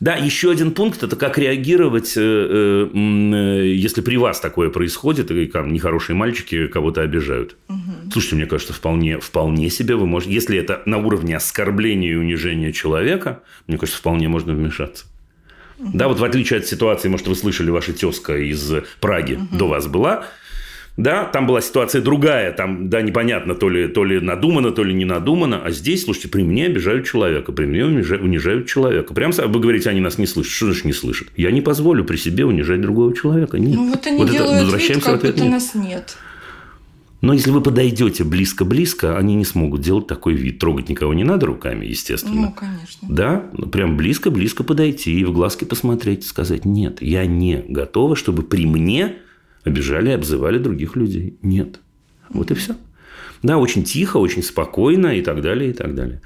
[0.00, 5.32] Да, еще один пункт– это как реагировать, э, э, э, если при вас такое происходит,
[5.32, 7.56] и там нехорошие мальчики кого-то обижают.
[7.68, 8.12] Угу.
[8.12, 12.72] Слушайте, мне кажется, вполне, вполне себе вы можете, если это на уровне оскорбления и унижения
[12.72, 15.06] человека, мне кажется, вполне можно вмешаться.
[15.78, 15.90] Угу.
[15.94, 19.56] Да, вот в отличие от ситуации, может, вы слышали, ваша тезка из Праги угу.
[19.56, 20.26] до вас была–
[20.98, 24.92] да, там была ситуация другая, там, да, непонятно, то ли, то ли надумано, то ли
[24.92, 29.14] не надумано, а здесь, слушайте, при мне обижают человека, при мне унижают, человека.
[29.14, 30.52] Прям вы говорите, они нас не слышат.
[30.52, 31.28] Что значит не слышат?
[31.36, 33.60] Я не позволю при себе унижать другого человека.
[33.60, 33.76] Нет.
[33.76, 35.52] Ну, вот они вот делают это, вид, как будто нет.
[35.52, 36.16] нас нет.
[37.20, 40.60] Но если вы подойдете близко-близко, они не смогут делать такой вид.
[40.60, 42.42] Трогать никого не надо руками, естественно.
[42.42, 43.08] Ну, конечно.
[43.08, 48.44] Да, ну, прям близко-близко подойти и в глазки посмотреть, сказать, нет, я не готова, чтобы
[48.44, 49.16] при мне
[49.64, 51.36] обижали, обзывали других людей.
[51.42, 51.80] Нет.
[52.28, 52.76] Вот и все.
[53.42, 56.20] Да, очень тихо, очень спокойно и так далее, и так далее.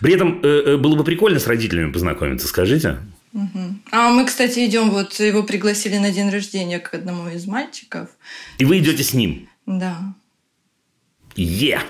[0.00, 2.98] При этом э, э, было бы прикольно с родителями познакомиться, скажите.
[3.32, 3.60] Угу.
[3.92, 8.08] А мы, кстати, идем, вот его пригласили на день рождения к одному из мальчиков.
[8.58, 9.48] И вы идете с ним?
[9.66, 10.14] Да.
[11.36, 11.78] Е!
[11.78, 11.82] Yeah.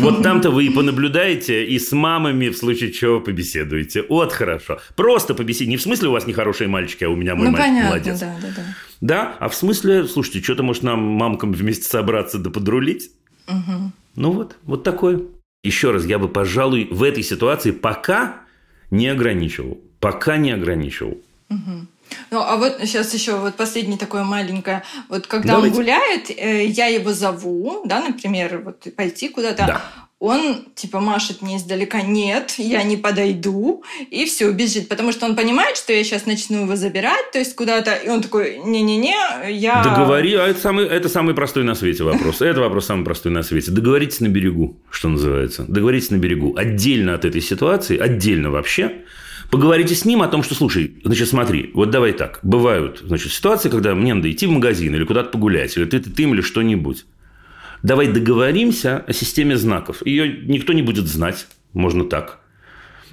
[0.00, 4.04] Вот там-то вы и понаблюдаете, и с мамами в случае чего побеседуете.
[4.08, 4.80] Вот хорошо.
[4.96, 5.70] Просто побеседуйте.
[5.70, 8.20] Не в смысле у вас нехорошие мальчики, а у меня мой ну, мальчик понятно, молодец.
[8.20, 8.64] Да, да, да.
[9.00, 13.10] Да, а в смысле, слушайте, что-то может нам мамкам вместе собраться да подрулить?
[13.48, 13.92] Угу.
[14.16, 15.20] Ну вот, вот такое.
[15.62, 18.42] Еще раз, я бы, пожалуй, в этой ситуации пока
[18.90, 19.78] не ограничивал.
[20.00, 21.20] Пока не ограничивал.
[21.50, 21.86] Угу.
[22.30, 24.82] Ну, а вот сейчас еще вот последнее такое маленькое.
[25.08, 25.70] Вот когда Давайте.
[25.70, 29.66] он гуляет, э, я его зову, да, например, вот пойти куда-то.
[29.66, 29.82] Да.
[30.20, 35.34] Он типа машет мне издалека, нет, я не подойду, и все, бежит, потому что он
[35.34, 39.82] понимает, что я сейчас начну его забирать, то есть куда-то, и он такой, не-не-не, я...
[39.82, 43.42] Договори, а это самый, это самый простой на свете вопрос, это вопрос самый простой на
[43.42, 43.70] свете.
[43.70, 49.06] Договоритесь на берегу, что называется, договоритесь на берегу, отдельно от этой ситуации, отдельно вообще,
[49.50, 52.38] Поговорите с ним о том, что, слушай, значит, смотри, вот давай так.
[52.42, 56.10] Бывают, значит, ситуации, когда мне надо идти в магазин или куда-то погулять, или ты, ты,
[56.10, 57.04] ты или что-нибудь.
[57.82, 60.06] Давай договоримся о системе знаков.
[60.06, 62.40] Ее никто не будет знать, можно так.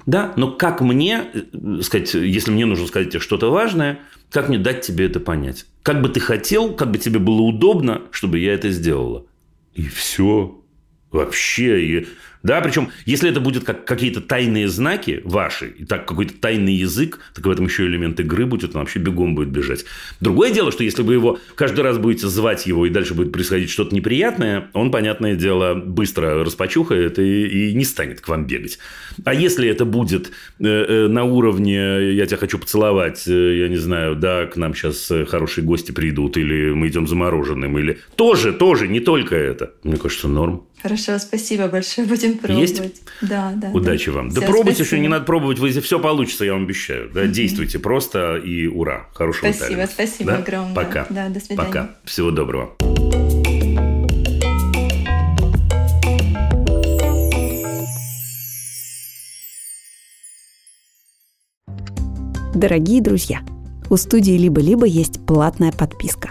[0.06, 4.58] Да, но как мне, э, сказать, если мне нужно сказать тебе что-то важное, как мне
[4.58, 5.66] дать тебе это понять?
[5.82, 9.26] Как бы ты хотел, как бы тебе было удобно, чтобы я это сделала?
[9.74, 10.62] И все.
[11.10, 11.84] Вообще.
[11.84, 12.08] И
[12.42, 17.18] да, причем, если это будет как какие-то тайные знаки ваши, и так какой-то тайный язык,
[17.34, 19.84] так в этом еще элемент игры будет, он вообще бегом будет бежать.
[20.20, 23.70] Другое дело, что если вы его каждый раз будете звать его, и дальше будет происходить
[23.70, 28.78] что-то неприятное, он, понятное дело, быстро распочухает и, и не станет к вам бегать.
[29.24, 33.76] А если это будет э, э, на уровне «я тебя хочу поцеловать», э, я не
[33.76, 38.52] знаю, да, к нам сейчас хорошие гости придут, или мы идем за мороженым, или тоже,
[38.52, 39.72] тоже, не только это.
[39.82, 40.66] Мне кажется, норм.
[40.82, 42.06] Хорошо, спасибо большое.
[42.06, 42.80] Будем пробовать.
[42.80, 43.02] Есть?
[43.22, 43.70] Да, да.
[43.70, 44.16] Удачи да.
[44.16, 44.30] вам.
[44.30, 47.10] Все, да пробуйте, что не надо пробовать, вы все получится, я вам обещаю.
[47.12, 49.08] Да, действуйте просто и ура.
[49.14, 49.92] Хорошего Спасибо, талента.
[49.92, 50.38] спасибо да?
[50.38, 50.74] огромное.
[50.74, 51.06] Пока.
[51.10, 51.68] Да, до свидания.
[51.68, 51.90] Пока.
[52.04, 52.76] Всего доброго.
[62.54, 63.42] Дорогие друзья,
[63.88, 66.30] у студии «Либо-либо» есть платная подписка.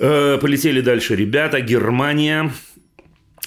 [0.00, 1.60] Полетели дальше ребята.
[1.60, 2.50] Германия.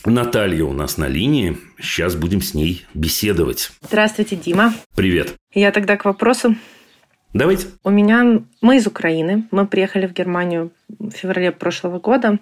[0.05, 1.57] Наталья у нас на линии.
[1.79, 3.71] Сейчас будем с ней беседовать.
[3.81, 4.73] Здравствуйте, Дима.
[4.95, 5.33] Привет.
[5.53, 6.55] Я тогда к вопросу.
[7.33, 7.67] Давайте.
[7.83, 8.41] У меня...
[8.61, 9.47] Мы из Украины.
[9.49, 12.37] Мы приехали в Германию в феврале прошлого года.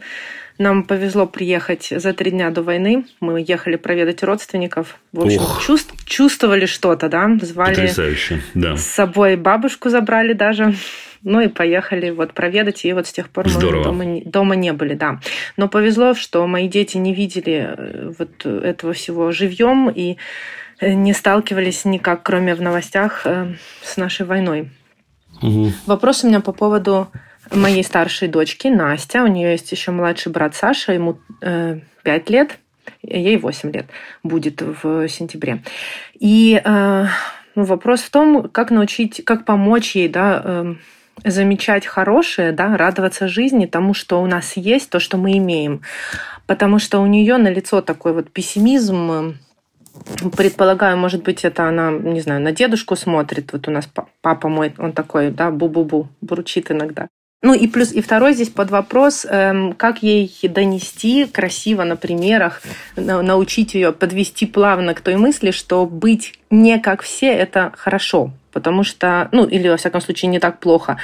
[0.57, 3.05] Нам повезло приехать за три дня до войны.
[3.21, 4.97] Мы ехали проведать родственников.
[5.13, 5.63] В общем, Ох.
[5.65, 7.29] чувств, чувствовали что-то, да?
[7.41, 8.75] Звали Потрясающе, да.
[8.75, 10.75] С собой бабушку забрали даже.
[11.23, 13.91] Ну и поехали вот проведать, и вот с тех пор Здорово.
[13.91, 15.19] мы дома, дома не были, да.
[15.55, 20.17] Но повезло, что мои дети не видели э, вот этого всего живьем и
[20.79, 23.53] э, не сталкивались никак, кроме в новостях, э,
[23.83, 24.71] с нашей войной.
[25.41, 25.73] Угу.
[25.85, 27.11] Вопрос у меня по поводу
[27.51, 29.23] моей старшей дочки Настя.
[29.23, 32.57] У нее есть еще младший брат Саша, ему э, 5 лет,
[33.03, 33.85] ей 8 лет
[34.23, 35.63] будет в сентябре.
[36.19, 37.05] И э,
[37.55, 40.75] ну, вопрос в том, как научить, как помочь ей, да, э,
[41.23, 45.81] замечать хорошее, да, радоваться жизни, тому, что у нас есть, то, что мы имеем.
[46.47, 49.37] Потому что у нее на лицо такой вот пессимизм,
[50.35, 53.53] предполагаю, может быть, это она, не знаю, на дедушку смотрит.
[53.53, 53.89] Вот у нас
[54.21, 57.07] папа мой, он такой, да, бу-бу-бу, бурчит иногда.
[57.43, 62.61] Ну и плюс, и второй здесь под вопрос, эм, как ей донести красиво на примерах,
[62.95, 68.83] научить ее подвести плавно к той мысли, что быть не как все– это хорошо потому
[68.83, 70.97] что, ну, или, во всяком случае, не так плохо,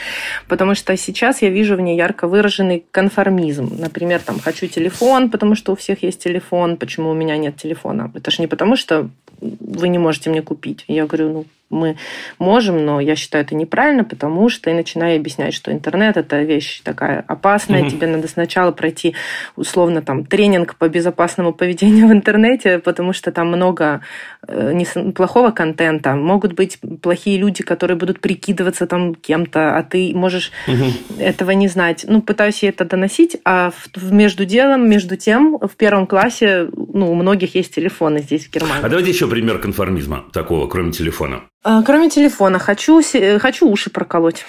[0.47, 3.73] потому что сейчас я вижу в ней ярко выраженный конформизм.
[3.79, 8.11] Например, там, хочу телефон, потому что у всех есть телефон, почему у меня нет телефона?
[8.13, 9.09] Это же не потому, что
[9.39, 10.83] вы не можете мне купить.
[10.87, 11.97] Я говорю, ну, мы
[12.39, 16.81] можем, но я считаю это неправильно, потому что и начинаю объяснять, что интернет это вещь
[16.83, 17.89] такая опасная, угу.
[17.89, 19.15] тебе надо сначала пройти
[19.55, 24.01] условно там тренинг по безопасному поведению в интернете, потому что там много
[24.47, 24.83] э,
[25.15, 30.85] плохого контента, могут быть плохие люди, которые будут прикидываться там кем-то, а ты можешь угу.
[31.19, 32.05] этого не знать.
[32.07, 37.15] Ну, пытаюсь я это доносить, а между делом, между тем, в первом классе, ну, у
[37.15, 38.85] многих есть телефоны здесь в Германии.
[38.85, 41.43] А давайте еще пример конформизма такого, кроме телефона.
[41.63, 43.01] А, кроме телефона, хочу,
[43.39, 44.45] хочу уши проколоть.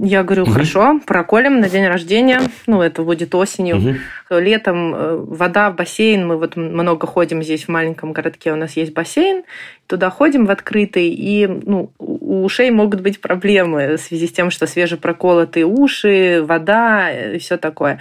[0.00, 0.52] Я говорю, угу.
[0.52, 2.40] хорошо, проколем на день рождения.
[2.68, 3.76] Ну, это будет осенью.
[3.78, 4.38] Угу.
[4.38, 6.24] Летом э, вода, бассейн.
[6.24, 8.52] Мы вот много ходим здесь в маленьком городке.
[8.52, 9.42] У нас есть бассейн.
[9.88, 11.08] Туда ходим в открытый.
[11.08, 17.10] И ну, у ушей могут быть проблемы в связи с тем, что свежепроколотые уши, вода
[17.10, 17.98] и все такое.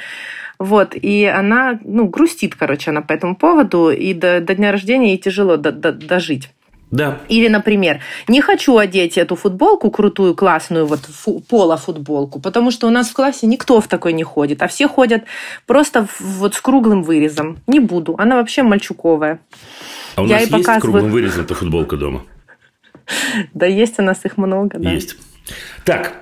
[0.59, 5.09] Вот, и она, ну, грустит, короче, она по этому поводу, и до, до дня рождения
[5.09, 6.49] ей тяжело до, до, дожить.
[6.89, 7.19] Да.
[7.27, 12.89] Или, например, не хочу одеть эту футболку крутую, классную, вот фу, поло-футболку, потому что у
[12.89, 15.23] нас в классе никто в такой не ходит, а все ходят
[15.65, 17.57] просто вот с круглым вырезом.
[17.67, 18.15] Не буду.
[18.17, 19.39] Она вообще мальчуковая.
[20.15, 20.81] А у Я нас есть показываю...
[20.81, 22.23] круглым вырезом эта футболка дома?
[23.53, 24.91] Да есть у нас их много, да.
[24.91, 25.15] Есть.
[25.85, 26.13] Так,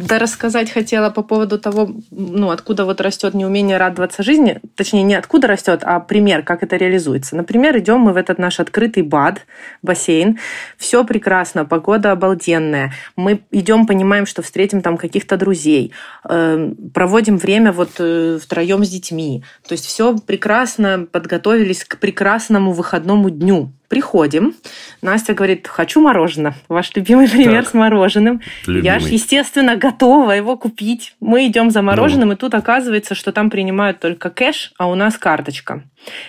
[0.00, 4.58] Да, рассказать хотела по поводу того, ну, откуда вот растет неумение радоваться жизни.
[4.74, 7.36] Точнее, не откуда растет, а пример, как это реализуется.
[7.36, 9.42] Например, идем мы в этот наш открытый бад,
[9.82, 10.38] бассейн.
[10.78, 12.94] Все прекрасно, погода обалденная.
[13.14, 15.92] Мы идем, понимаем, что встретим там каких-то друзей.
[16.24, 19.44] Э, проводим время вот э, втроем с детьми.
[19.68, 23.70] То есть все прекрасно, подготовились к прекрасному выходному дню.
[23.90, 24.54] Приходим.
[25.02, 26.54] Настя говорит, хочу мороженое.
[26.68, 27.72] Ваш любимый пример так.
[27.72, 28.40] с мороженым.
[28.68, 28.84] Любимый.
[28.84, 31.16] Я ж, естественно, готова его купить.
[31.18, 32.34] Мы идем за мороженым, ну.
[32.34, 35.82] и тут оказывается, что там принимают только кэш, а у нас карточка.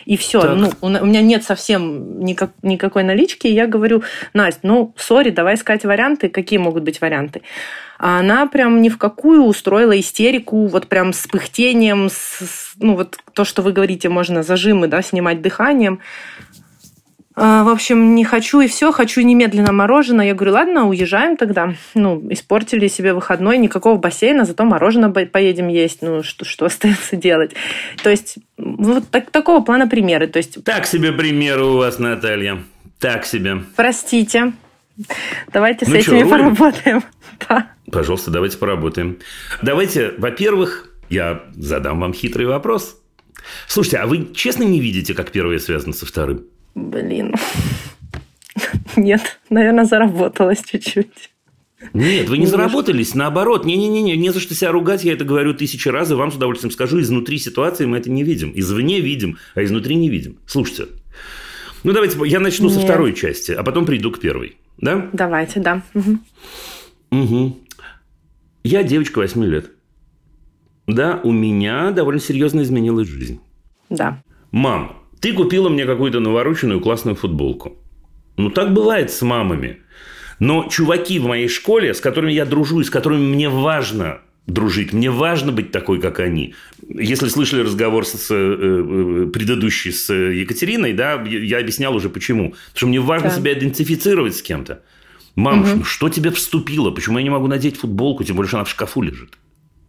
[0.05, 0.41] И все.
[0.41, 0.57] Так.
[0.57, 3.45] Ну, у меня нет совсем никак, никакой налички.
[3.45, 4.01] И я говорю,
[4.33, 6.29] Настя, ну, сори, давай искать варианты.
[6.29, 7.43] Какие могут быть варианты?
[8.03, 13.19] А она прям ни в какую устроила истерику, вот прям с пыхтением, с, ну, вот
[13.33, 15.99] то, что вы говорите, можно зажимы, да, снимать дыханием.
[17.35, 20.27] А, в общем, не хочу и все, хочу немедленно мороженое.
[20.27, 21.75] Я говорю, ладно, уезжаем тогда.
[21.93, 26.01] Ну, испортили себе выходной, никакого бассейна, зато мороженое поедем есть.
[26.01, 27.51] Ну, что, что остается делать?
[28.03, 30.27] То есть, вот так, такого плана примеры.
[30.27, 30.63] То есть...
[30.63, 32.63] Так себе примеры у вас, Наталья.
[32.99, 33.63] Так себе.
[33.75, 34.53] Простите.
[35.51, 37.03] Давайте ну с этими что, поработаем.
[37.49, 37.71] Да.
[37.91, 39.17] Пожалуйста, давайте поработаем.
[39.63, 43.01] Давайте, во-первых, я задам вам хитрый вопрос.
[43.67, 46.45] Слушайте, а вы честно не видите, как первое связано со вторым?
[46.75, 47.35] Блин.
[48.95, 51.31] Нет, наверное, заработалось чуть-чуть.
[51.93, 53.65] Нет, вы не заработались, наоборот.
[53.65, 56.71] Не-не-не, не за что себя ругать, я это говорю тысячи раз, и вам с удовольствием
[56.71, 58.51] скажу, изнутри ситуации мы это не видим.
[58.55, 60.37] Извне видим, а изнутри не видим.
[60.45, 60.87] Слушайте,
[61.83, 62.75] ну давайте, я начну Нет.
[62.77, 64.57] со второй части, а потом приду к первой.
[64.77, 65.09] Да?
[65.11, 65.81] Давайте, да.
[65.93, 66.17] Угу.
[67.11, 67.59] Угу.
[68.63, 69.71] Я девочка 8 лет.
[70.87, 73.39] Да, у меня довольно серьезно изменилась жизнь.
[73.89, 74.21] Да.
[74.51, 77.77] Мам, ты купила мне какую-то навороченную классную футболку.
[78.37, 79.77] Ну, так бывает с мамами.
[80.39, 84.91] Но чуваки в моей школе, с которыми я дружу и с которыми мне важно дружить,
[84.91, 86.55] мне важно быть такой, как они.
[86.89, 92.49] Если слышали разговор с, с э, э предыдущий с Екатериной, да, я объяснял уже почему.
[92.49, 93.35] Потому что мне важно да.
[93.35, 94.81] себя идентифицировать с кем-то.
[95.35, 95.69] Мам, угу.
[95.75, 96.89] ну что тебе вступило?
[96.89, 99.37] Почему я не могу надеть футболку, тем более, что она в шкафу лежит?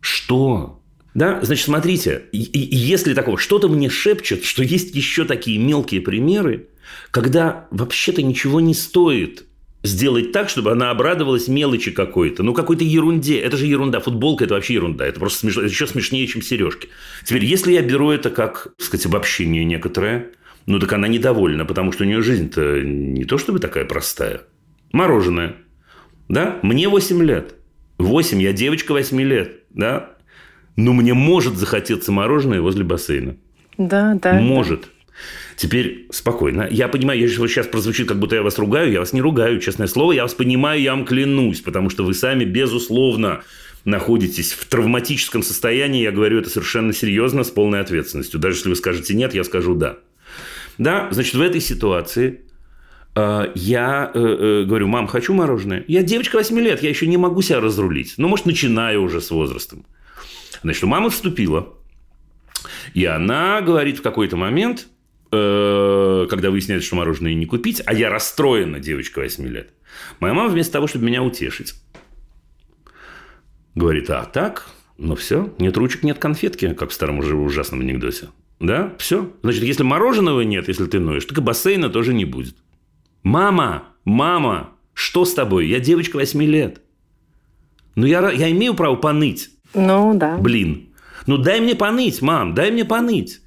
[0.01, 0.82] Что?
[1.15, 6.01] Да, значит, смотрите, и, и если такого, что-то мне шепчет, что есть еще такие мелкие
[6.01, 6.69] примеры,
[7.11, 9.45] когда вообще-то ничего не стоит
[9.83, 13.39] сделать так, чтобы она обрадовалась мелочи какой-то, ну, какой-то ерунде.
[13.39, 14.01] Это же ерунда.
[14.01, 15.07] Футболка– это вообще ерунда.
[15.07, 15.57] Это просто смеш...
[15.57, 16.89] это еще смешнее, чем сережки.
[17.25, 20.31] Теперь, если я беру это как, так сказать, обобщение некоторое,
[20.67, 24.43] ну, так она недовольна, потому что у нее жизнь-то не то чтобы такая простая.
[24.93, 25.57] Мороженое.
[26.29, 26.61] Да?
[26.63, 27.55] Мне 8 лет.
[27.99, 29.65] 8, я девочка 8 лет.
[29.71, 30.13] Да?
[30.77, 33.37] Но мне может захотеться мороженое возле бассейна.
[33.79, 34.35] Да, да.
[34.35, 34.83] Может.
[34.83, 34.89] Да.
[35.57, 36.67] Теперь спокойно.
[36.71, 38.91] Я понимаю, я сейчас прозвучит, как будто я вас ругаю.
[38.91, 40.13] Я вас не ругаю, честное слово.
[40.13, 43.43] Я вас понимаю, я вам клянусь, потому что вы сами, безусловно,
[43.85, 46.03] находитесь в травматическом состоянии.
[46.03, 48.41] Я говорю это совершенно серьезно, с полной ответственностью.
[48.41, 49.99] Даже если вы скажете нет, я скажу да.
[50.79, 52.41] Да, значит, в этой ситуации
[53.15, 55.85] э, я э, э, говорю, мам, хочу мороженое.
[55.87, 58.15] Я девочка 8 лет, я еще не могу себя разрулить.
[58.17, 59.85] Ну, может, начинаю уже с возрастом.
[60.63, 61.75] Значит, мама вступила.
[62.95, 64.89] И она говорит в какой-то момент,
[65.31, 69.71] э, когда выясняется, что мороженое не купить, а я расстроена, девочка 8 лет.
[70.21, 71.75] Моя мама вместо того, чтобы меня утешить,
[73.75, 78.29] говорит, а так, ну все, нет ручек, нет конфетки, как в старом уже ужасном анекдоте.
[78.61, 79.33] Да, все.
[79.43, 82.55] Значит, если мороженого нет, если ты ноешь, так и бассейна тоже не будет.
[83.25, 85.67] Мама, мама, что с тобой?
[85.67, 86.81] Я девочка 8 лет.
[87.97, 89.51] Ну, я, я имею право поныть.
[89.75, 90.37] Ну, да.
[90.37, 90.89] Блин.
[91.27, 93.41] Ну, дай мне поныть, мам, дай мне поныть.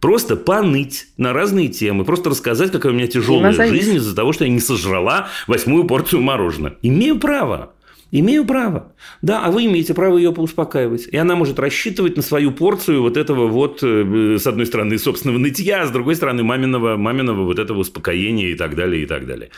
[0.00, 2.04] Просто поныть на разные темы.
[2.04, 6.22] Просто рассказать, какая у меня тяжелая жизнь из-за того, что я не сожрала восьмую порцию
[6.22, 6.76] мороженого.
[6.82, 7.72] Имею право.
[8.12, 8.92] Имею право.
[9.20, 11.08] Да, а вы имеете право ее поуспокаивать.
[11.08, 15.38] И она может рассчитывать на свою порцию вот этого вот, э, с одной стороны, собственного
[15.38, 19.26] нытья, а с другой стороны, маминого, маминого вот этого успокоения и так далее, и так
[19.26, 19.50] далее.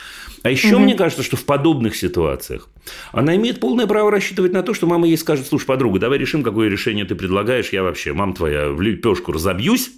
[0.43, 0.85] А еще угу.
[0.85, 2.69] мне кажется, что в подобных ситуациях
[3.13, 6.43] она имеет полное право рассчитывать на то, что мама ей скажет, слушай, подруга, давай решим,
[6.43, 9.91] какое решение ты предлагаешь, я вообще, мам твоя, в лепешку разобьюсь,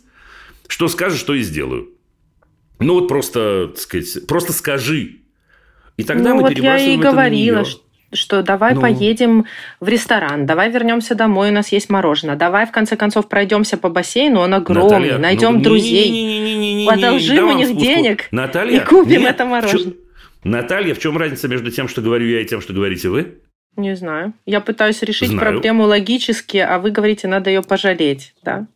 [0.66, 1.90] что скажешь, то и сделаю.
[2.80, 5.18] Ну вот просто, так сказать, просто скажи.
[5.96, 7.89] И тогда ну, мы вот перебрасываем я и это говорила, на нее что
[8.42, 8.80] давай ну.
[8.80, 9.46] поедем
[9.80, 13.88] в ресторан, давай вернемся домой, у нас есть мороженое, давай в конце концов пройдемся по
[13.88, 17.84] бассейну, он огромный, Наталья, найдем ну, друзей, не, не, не, не, одолжим у них спуску.
[17.84, 19.94] денег Наталья, и купим нет, это мороженое.
[20.42, 23.38] Наталья, в чем разница между тем, что говорю я, и тем, что говорите вы?
[23.76, 24.32] Не знаю.
[24.46, 25.40] Я пытаюсь решить Знаю.
[25.40, 28.66] проблему логически, а вы говорите, надо ее пожалеть, да?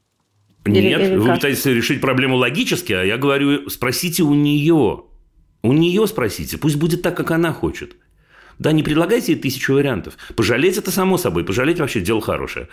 [0.64, 1.36] Или, Нет, или вы как?
[1.36, 5.04] пытаетесь решить проблему логически, а я говорю, спросите у нее.
[5.62, 7.96] У нее спросите, пусть будет так, как она хочет.
[8.58, 10.14] Да, не предлагайте тысячу вариантов.
[10.36, 11.44] Пожалеть это само собой.
[11.44, 12.68] Пожалеть вообще дело хорошее.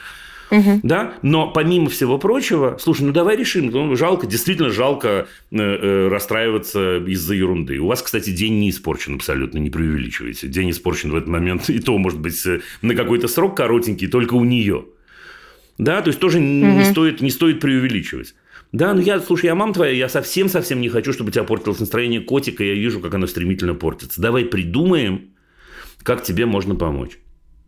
[0.52, 0.82] Угу.
[0.84, 1.14] Да?
[1.22, 3.68] Но помимо всего прочего, слушай, ну давай решим.
[3.68, 7.80] Ну, жалко, действительно жалко э, э, расстраиваться из-за ерунды.
[7.80, 10.48] У вас, кстати, день не испорчен абсолютно, не преувеличивайте.
[10.48, 14.34] День испорчен в этот момент, и то, может быть, э, на какой-то срок коротенький, только
[14.34, 14.86] у нее.
[15.78, 16.46] Да, то есть тоже угу.
[16.46, 18.36] не, стоит, не стоит преувеличивать.
[18.74, 21.80] Да, ну я, слушай, я мама твоя, я совсем-совсем не хочу, чтобы у тебя портилось
[21.80, 24.22] настроение котика, я вижу, как оно стремительно портится.
[24.22, 25.32] Давай придумаем,
[26.04, 27.18] как тебе можно помочь.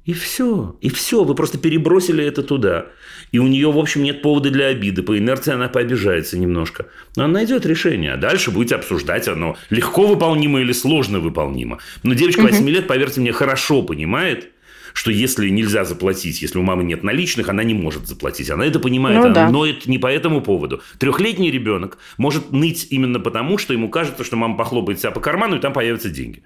[0.05, 0.75] И все.
[0.81, 1.23] И все.
[1.23, 2.88] Вы просто перебросили это туда.
[3.31, 5.01] И у нее, в общем, нет повода для обиды.
[5.01, 6.88] По инерции она пообижается немножко.
[7.15, 8.13] Но она найдет решение.
[8.13, 11.79] А дальше будете обсуждать, оно легко выполнимо или сложно выполнимо.
[12.03, 14.49] Но девочка 8 лет, поверьте мне, хорошо понимает,
[14.93, 18.49] что если нельзя заплатить, если у мамы нет наличных, она не может заплатить.
[18.49, 19.49] Она это понимает, ну, она да.
[19.49, 20.81] ноет не по этому поводу.
[20.99, 25.57] Трехлетний ребенок может ныть именно потому, что ему кажется, что мама похлопает себя по карману,
[25.57, 26.43] и там появятся деньги.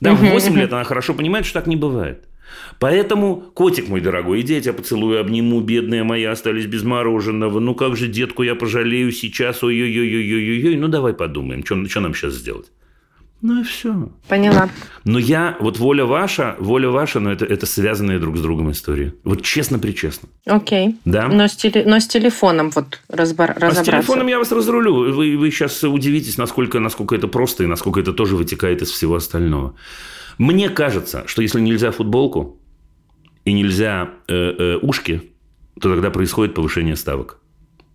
[0.00, 2.24] Да, в 8 лет она хорошо понимает, что так не бывает.
[2.78, 7.60] Поэтому, котик мой дорогой, иди, я тебя поцелую, обниму, бедные мои остались без мороженого.
[7.60, 10.76] Ну как же, детку, я пожалею сейчас, ой-ой-ой-ой-ой-ой.
[10.76, 12.70] Ну давай подумаем, что, что нам сейчас сделать.
[13.42, 14.10] Ну и все.
[14.28, 14.68] Поняла.
[15.04, 19.14] Но я, вот воля ваша, воля ваша, но это, это связанные друг с другом истории.
[19.24, 20.28] Вот честно-причестно.
[20.44, 20.96] Окей.
[21.06, 21.28] Да?
[21.28, 23.80] Но с, теле, но с телефоном вот разбор, разобраться.
[23.80, 25.14] А с телефоном я вас разрулю.
[25.14, 29.14] Вы, вы сейчас удивитесь, насколько, насколько это просто и насколько это тоже вытекает из всего
[29.14, 29.74] остального.
[30.36, 32.58] Мне кажется, что если нельзя футболку
[33.46, 35.32] и нельзя э, э, ушки,
[35.80, 37.38] то тогда происходит повышение ставок.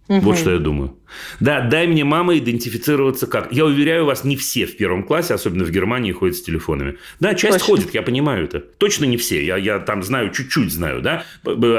[0.07, 0.19] Угу.
[0.19, 0.95] Вот что я думаю.
[1.39, 3.51] Да, дай мне, мама, идентифицироваться как.
[3.51, 6.97] Я уверяю вас, не все в первом классе, особенно в Германии, ходят с телефонами.
[7.19, 7.65] Да, часть Точно.
[7.65, 8.59] ходит, я понимаю это.
[8.59, 9.43] Точно не все.
[9.43, 11.23] Я, я там знаю, чуть-чуть знаю, да,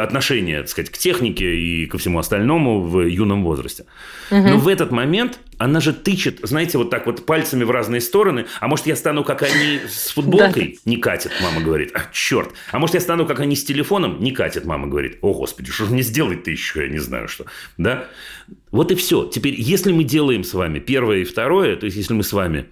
[0.03, 3.87] отношение, так сказать, к технике и ко всему остальному в юном возрасте.
[4.31, 4.41] Угу.
[4.41, 8.47] Но в этот момент она же тычет, знаете, вот так вот пальцами в разные стороны.
[8.61, 10.79] А может, я стану, как они с футболкой?
[10.85, 11.93] Не катит, мама говорит.
[11.95, 12.51] А, черт.
[12.73, 14.21] А может, я стану, как они с телефоном?
[14.21, 15.19] Не катит, мама говорит.
[15.23, 16.83] О, господи, что же мне сделать-то еще?
[16.83, 17.47] Я не знаю, что.
[17.79, 18.07] Да?
[18.71, 19.25] Вот и все.
[19.27, 22.67] Теперь, если мы делаем с вами первое и второе, то есть, если мы с вами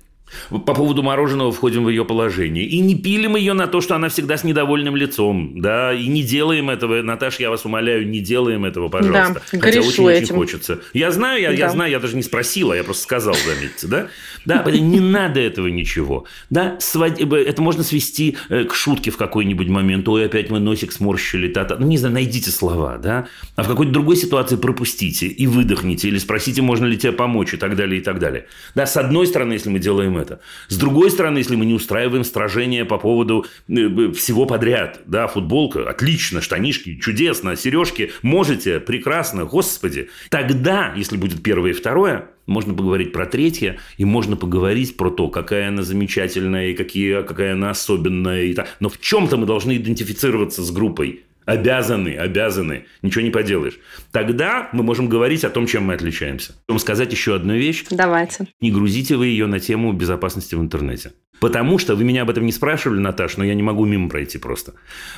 [0.51, 2.65] по поводу мороженого входим в ее положение.
[2.65, 5.61] И не пилим ее на то, что она всегда с недовольным лицом.
[5.61, 7.03] Да, и не делаем этого.
[7.03, 9.43] Наташа, я вас умоляю, не делаем этого, пожалуйста.
[9.53, 10.81] Да, Хотя очень-очень хочется.
[10.93, 11.55] Я знаю, я, да.
[11.55, 14.09] я знаю, я даже не спросила, я просто сказал, заметьте, да?
[14.45, 16.25] Да, не надо этого ничего.
[16.51, 20.09] Да, это можно свести э, к шутке в какой-нибудь момент.
[20.09, 21.49] Ой, опять мы носик сморщили.
[21.49, 21.77] Та -та.
[21.79, 23.27] Ну, не знаю, найдите слова, да?
[23.57, 26.09] А в какой-то другой ситуации пропустите и выдохните.
[26.09, 28.47] Или спросите, можно ли тебе помочь и так далее, и так далее.
[28.75, 30.41] Да, с одной стороны, если мы делаем это, это.
[30.69, 35.89] С другой стороны, если мы не устраиваем сражения по поводу э, всего подряд, да, футболка,
[35.89, 40.09] отлично, штанишки, чудесно, сережки, можете, прекрасно, господи.
[40.31, 45.29] Тогда, если будет первое и второе, можно поговорить про третье, и можно поговорить про то,
[45.29, 48.43] какая она замечательная, и какие, какая она особенная.
[48.43, 48.69] И так.
[48.81, 51.25] Но в чем-то мы должны идентифицироваться с группой.
[51.47, 52.87] Обязаны, обязаны.
[53.03, 53.79] Ничего не поделаешь.
[54.13, 56.55] Тогда мы можем говорить о том, чем мы отличаемся.
[56.69, 57.85] Вам сказать еще одну вещь.
[57.91, 58.49] Давайте.
[58.61, 61.13] Не грузите вы ее на тему безопасности в интернете.
[61.41, 64.39] Потому что, вы меня об этом не спрашивали, Наташ, но я не могу мимо пройти
[64.39, 64.75] просто.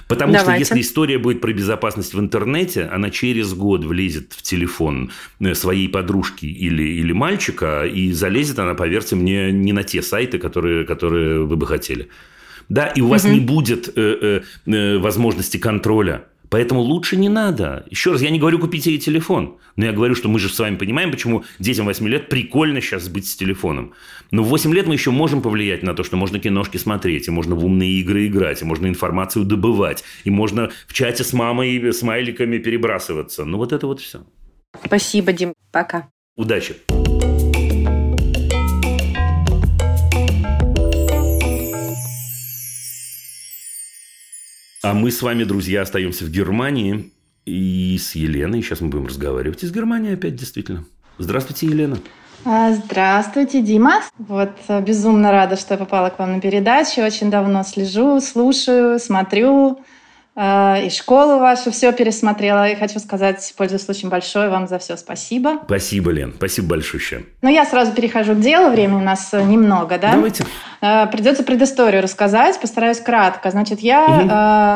[0.08, 0.64] Потому Давайте.
[0.64, 5.54] что если история будет про безопасность в интернете, она через год влезет в телефон э,
[5.54, 10.84] своей подружки или, или мальчика, и залезет она, поверьте мне, не на те сайты, которые,
[10.84, 12.08] которые вы бы хотели
[12.68, 13.34] да, и у вас угу.
[13.34, 16.24] не будет э, э, э, возможности контроля.
[16.48, 17.84] Поэтому лучше не надо.
[17.90, 19.56] Еще раз, я не говорю купить ей телефон.
[19.74, 23.08] Но я говорю, что мы же с вами понимаем, почему детям 8 лет прикольно сейчас
[23.08, 23.94] быть с телефоном.
[24.30, 27.30] Но в 8 лет мы еще можем повлиять на то, что можно киношки смотреть, и
[27.30, 31.92] можно в умные игры играть, и можно информацию добывать, и можно в чате с мамой
[31.92, 33.44] смайликами перебрасываться.
[33.44, 34.24] Ну, вот это вот все.
[34.84, 35.52] Спасибо, Дим.
[35.72, 36.08] Пока.
[36.36, 36.76] Удачи.
[44.86, 47.10] А мы с вами, друзья, остаемся в Германии
[47.44, 48.62] и с Еленой.
[48.62, 50.84] Сейчас мы будем разговаривать из Германии опять, действительно.
[51.18, 51.98] Здравствуйте, Елена.
[52.44, 54.02] А, здравствуйте, Дима.
[54.16, 57.00] Вот э, безумно рада, что я попала к вам на передачу.
[57.00, 59.80] Очень давно слежу, слушаю, смотрю.
[60.38, 62.68] А, и школу вашу все пересмотрела.
[62.68, 65.60] И хочу сказать, пользуясь случаем, большое вам за все спасибо.
[65.64, 66.34] Спасибо, Лен.
[66.36, 67.24] Спасибо большое.
[67.40, 68.70] Ну, я сразу перехожу к делу.
[68.70, 70.12] Времени у нас э, немного, да?
[70.12, 70.44] Давайте.
[70.82, 72.60] А, придется предысторию рассказать.
[72.60, 73.50] Постараюсь кратко.
[73.50, 74.04] Значит, я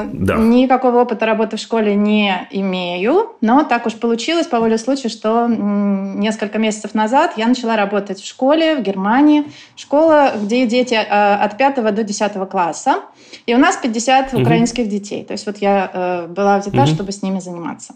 [0.09, 0.25] угу.
[0.25, 0.37] да.
[0.37, 3.37] никакого опыта работы в школе не имею.
[3.43, 8.27] Но так уж получилось по воле случая, что несколько месяцев назад я начала работать в
[8.27, 9.45] школе в Германии.
[9.77, 13.01] Школа, где дети от 5 до 10 класса.
[13.47, 14.43] И у нас 50 угу.
[14.43, 15.25] украинских детей.
[15.25, 16.87] То есть вот я э, была взята, угу.
[16.87, 17.95] чтобы с ними заниматься.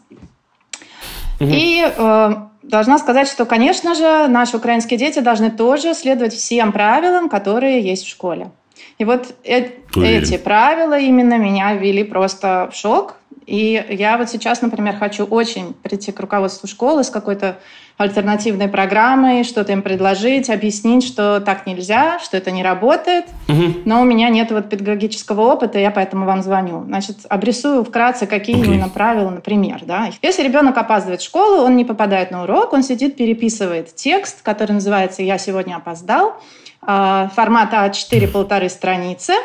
[1.40, 1.50] Угу.
[1.50, 7.28] И э, должна сказать, что, конечно же, наши украинские дети должны тоже следовать всем правилам,
[7.28, 8.50] которые есть в школе.
[8.98, 13.16] И вот э- эти правила именно меня ввели просто в шок.
[13.46, 17.58] И я вот сейчас, например, хочу очень прийти к руководству школы с какой-то
[17.96, 23.26] альтернативной программой, что-то им предложить, объяснить, что так нельзя, что это не работает.
[23.48, 23.82] Угу.
[23.84, 26.84] Но у меня нет вот педагогического опыта, я поэтому вам звоню.
[26.86, 28.64] Значит, обрисую вкратце, какие okay.
[28.64, 29.82] именно правила, например.
[29.84, 30.10] Да?
[30.22, 34.72] Если ребенок опаздывает в школу, он не попадает на урок, он сидит, переписывает текст, который
[34.72, 36.34] называется «Я сегодня опоздал»,
[36.82, 39.34] а, формата А4 полторы страницы–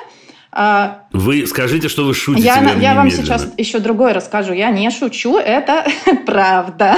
[0.52, 2.48] а, вы скажите, что вы шутите.
[2.48, 4.54] Я, я вам сейчас еще другое расскажу.
[4.54, 5.86] Я не шучу, это
[6.26, 6.98] правда.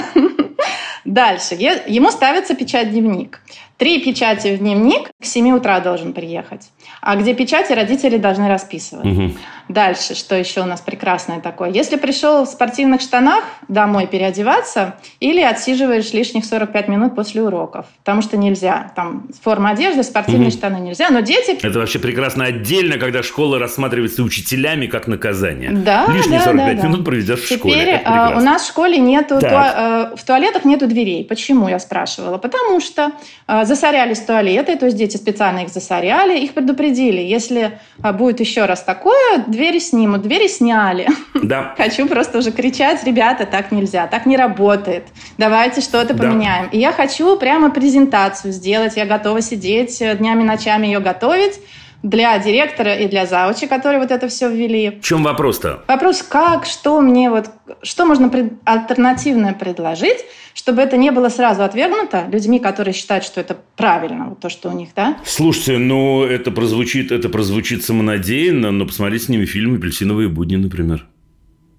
[1.05, 1.55] Дальше.
[1.55, 3.41] Ему ставится печать дневник.
[3.81, 6.69] Три печати в дневник к 7 утра должен приехать.
[7.01, 9.07] А где печати, родители должны расписывать.
[9.07, 9.31] Угу.
[9.69, 11.71] Дальше, что еще у нас прекрасное такое.
[11.71, 18.21] Если пришел в спортивных штанах домой переодеваться, или отсиживаешь лишних 45 минут после уроков, потому
[18.21, 18.91] что нельзя.
[18.95, 20.57] Там форма одежды, спортивные угу.
[20.57, 21.57] штаны нельзя, но дети...
[21.65, 23.57] Это вообще прекрасно отдельно, когда школа
[24.01, 25.71] рассматривается учителями как наказание.
[25.71, 27.73] Да, Лишние да, 45 да, минут проведешь в школе.
[27.73, 29.39] Теперь а, у нас в школе нету...
[29.39, 30.11] Туа...
[30.13, 31.23] Э, в туалетах нету дверей.
[31.25, 32.37] Почему, я спрашивала?
[32.37, 33.11] Потому что
[33.47, 37.21] а, засорялись туалеты, то есть дети специально их засоряли, их предупредили.
[37.21, 40.21] Если а, будет еще раз такое, двери снимут.
[40.21, 41.07] Двери сняли.
[41.33, 41.73] Да.
[41.77, 45.05] Хочу просто уже кричать, ребята, так нельзя, так не работает.
[45.37, 46.23] Давайте что-то да.
[46.23, 46.69] поменяем.
[46.71, 48.93] И я хочу прямо презентацию сделать.
[48.95, 51.59] Я готова сидеть э, днями, ночами ее готовить
[52.03, 54.99] для директора и для заучи, которые вот это все ввели.
[55.01, 55.83] В чем вопрос-то?
[55.87, 57.45] Вопрос, как, что мне вот,
[57.83, 60.17] что можно пред, альтернативное предложить,
[60.53, 64.69] чтобы это не было сразу отвергнуто людьми, которые считают, что это правильно, вот то, что
[64.69, 65.17] у них, да?
[65.25, 71.05] Слушайте, ну это прозвучит, это прозвучит самонадеянно, но посмотрите с ними фильм «Апельсиновые будни», например.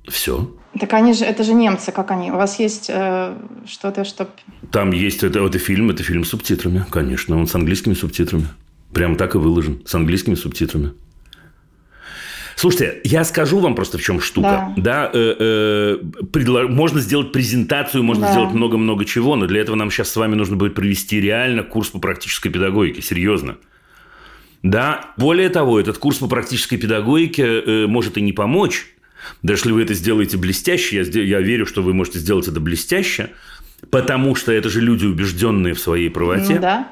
[0.09, 0.51] Все.
[0.81, 2.31] Так они же, это же немцы, как они?
[2.31, 3.35] У вас есть э,
[3.67, 4.29] что-то, что...
[4.71, 8.47] Там есть, это, это фильм, это фильм с субтитрами, конечно, он с английскими субтитрами.
[8.93, 10.93] Прям так и выложен, с английскими субтитрами.
[12.57, 14.73] Слушайте, я скажу вам просто, в чем штука.
[14.77, 16.69] Да, да э, э, предло...
[16.69, 18.33] можно сделать презентацию, можно да.
[18.33, 21.89] сделать много-много чего, но для этого нам сейчас с вами нужно будет провести реально курс
[21.89, 23.57] по практической педагогике, серьезно.
[24.63, 28.87] Да, более того, этот курс по практической педагогике э, может и не помочь.
[29.43, 33.31] Даже если вы это сделаете блестяще, я, я верю, что вы можете сделать это блестяще,
[33.91, 36.55] потому что это же люди, убежденные в своей правоте.
[36.55, 36.89] Ну, да.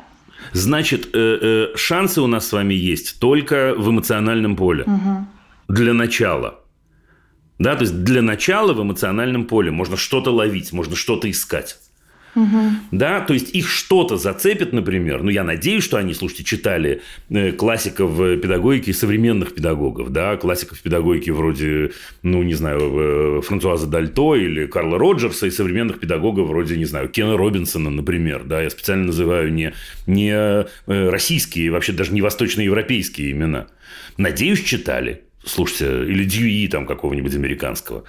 [0.52, 1.38] Значит, э,
[1.72, 4.84] э, шансы у нас с вами есть только в эмоциональном поле.
[4.84, 5.26] Угу.
[5.68, 6.60] Для начала.
[7.58, 11.76] Да, то есть для начала в эмоциональном поле можно что-то ловить, можно что-то искать.
[12.34, 12.60] Угу.
[12.92, 15.22] Да, то есть их что-то зацепит, например.
[15.22, 21.30] Ну, я надеюсь, что они, слушайте, читали э, классиков педагогики современных педагогов, да, классиков педагогики
[21.30, 21.90] вроде,
[22.22, 27.08] ну, не знаю, э, Франсуаза Дальто или Карла Роджерса и современных педагогов вроде, не знаю,
[27.08, 29.72] Кена Робинсона, например, да, я специально называю не,
[30.06, 33.66] не э, российские, вообще даже не восточноевропейские имена.
[34.16, 35.22] Надеюсь, читали.
[35.44, 38.04] Слушайте, или Дьюи там какого-нибудь американского.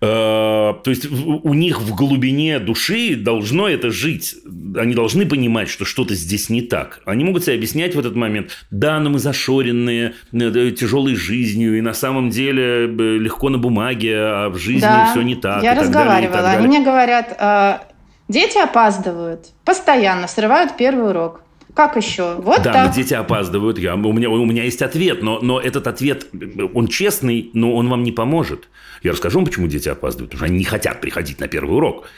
[0.00, 4.36] Э, то есть у них в глубине души должно это жить.
[4.76, 7.00] Они должны понимать, что что-то здесь не так.
[7.06, 11.80] Они могут себе объяснять в этот момент, да, но мы зашоренные э, тяжелой жизнью, и
[11.80, 15.62] на самом деле э, легко на бумаге, а в жизни да, все не так.
[15.62, 16.42] Я разговаривала.
[16.42, 17.82] Далее, Они мне говорят,
[18.28, 21.42] дети опаздывают, постоянно срывают первый урок.
[21.76, 22.36] Как еще?
[22.36, 22.94] Вот да, так.
[22.94, 23.78] дети опаздывают.
[23.78, 26.26] Я, у, меня, у меня есть ответ, но, но этот ответ,
[26.72, 28.70] он честный, но он вам не поможет.
[29.02, 30.30] Я расскажу вам, почему дети опаздывают.
[30.30, 32.08] Потому что они не хотят приходить на первый урок.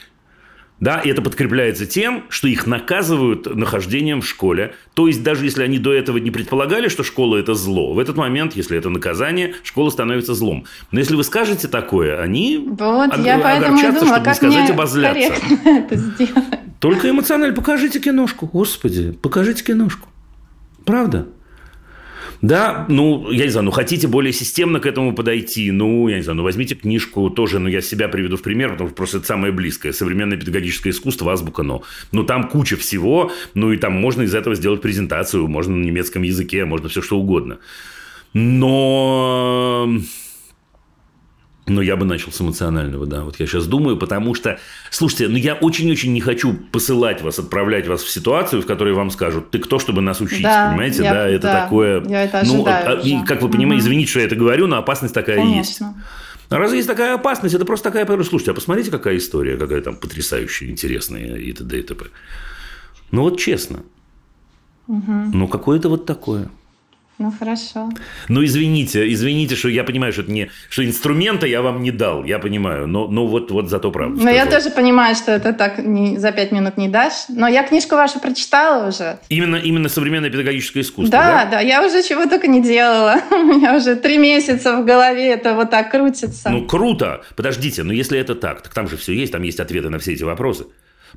[0.80, 4.74] Да, и это подкрепляется тем, что их наказывают нахождением в школе.
[4.94, 8.16] То есть, даже если они до этого не предполагали, что школа– это зло, в этот
[8.16, 10.66] момент, если это наказание, школа становится злом.
[10.92, 15.32] Но если вы скажете такое, они вот, ог- я огорчатся, думала, чтобы не сказать обозляться.
[15.64, 16.44] это сделать.
[16.78, 17.56] Только эмоционально.
[17.56, 18.46] Покажите киношку.
[18.46, 20.08] Господи, покажите киношку.
[20.84, 21.26] Правда?
[22.40, 26.22] Да, ну, я не знаю, ну, хотите более системно к этому подойти, ну, я не
[26.22, 29.26] знаю, ну, возьмите книжку тоже, ну, я себя приведу в пример, потому что просто это
[29.26, 31.82] самое близкое, современное педагогическое искусство, азбука, но,
[32.12, 36.22] ну, там куча всего, ну, и там можно из этого сделать презентацию, можно на немецком
[36.22, 37.58] языке, можно все что угодно.
[38.34, 39.90] Но
[41.68, 43.22] но я бы начал с эмоционального, да.
[43.22, 44.58] Вот я сейчас думаю, потому что,
[44.90, 49.10] слушайте, ну я очень-очень не хочу посылать вас, отправлять вас в ситуацию, в которой вам
[49.10, 51.02] скажут, ты кто, чтобы нас учить, да, понимаете?
[51.02, 52.04] Я, да, это да, такое.
[52.06, 53.88] Я это ну, ожидаю ну, и как вы понимаете, угу.
[53.88, 55.84] извините, что я это говорю, но опасность такая Конечно.
[55.84, 55.96] есть.
[56.50, 58.06] А раз есть такая опасность, это просто такая...
[58.22, 61.78] Слушайте, а посмотрите, какая история, какая там потрясающая, интересная и т.д.
[61.78, 62.06] и т.п.
[63.10, 63.80] Ну вот честно.
[64.86, 65.12] Угу.
[65.34, 66.48] Ну какое-то вот такое.
[67.18, 67.90] Ну, хорошо.
[68.28, 72.22] Ну, извините, извините, что я понимаю, что это не, что инструмента я вам не дал,
[72.22, 74.22] я понимаю, но, но вот, вот зато правда.
[74.22, 77.64] Но я тоже понимаю, что это так не, за пять минут не дашь, но я
[77.64, 79.18] книжку вашу прочитала уже.
[79.30, 81.44] Именно, именно современное педагогическое искусство, да?
[81.44, 83.16] Да, да, я уже чего только не делала.
[83.32, 86.50] У меня уже три месяца в голове это вот так крутится.
[86.50, 87.22] Ну, круто.
[87.34, 90.12] Подождите, но если это так, так там же все есть, там есть ответы на все
[90.12, 90.66] эти вопросы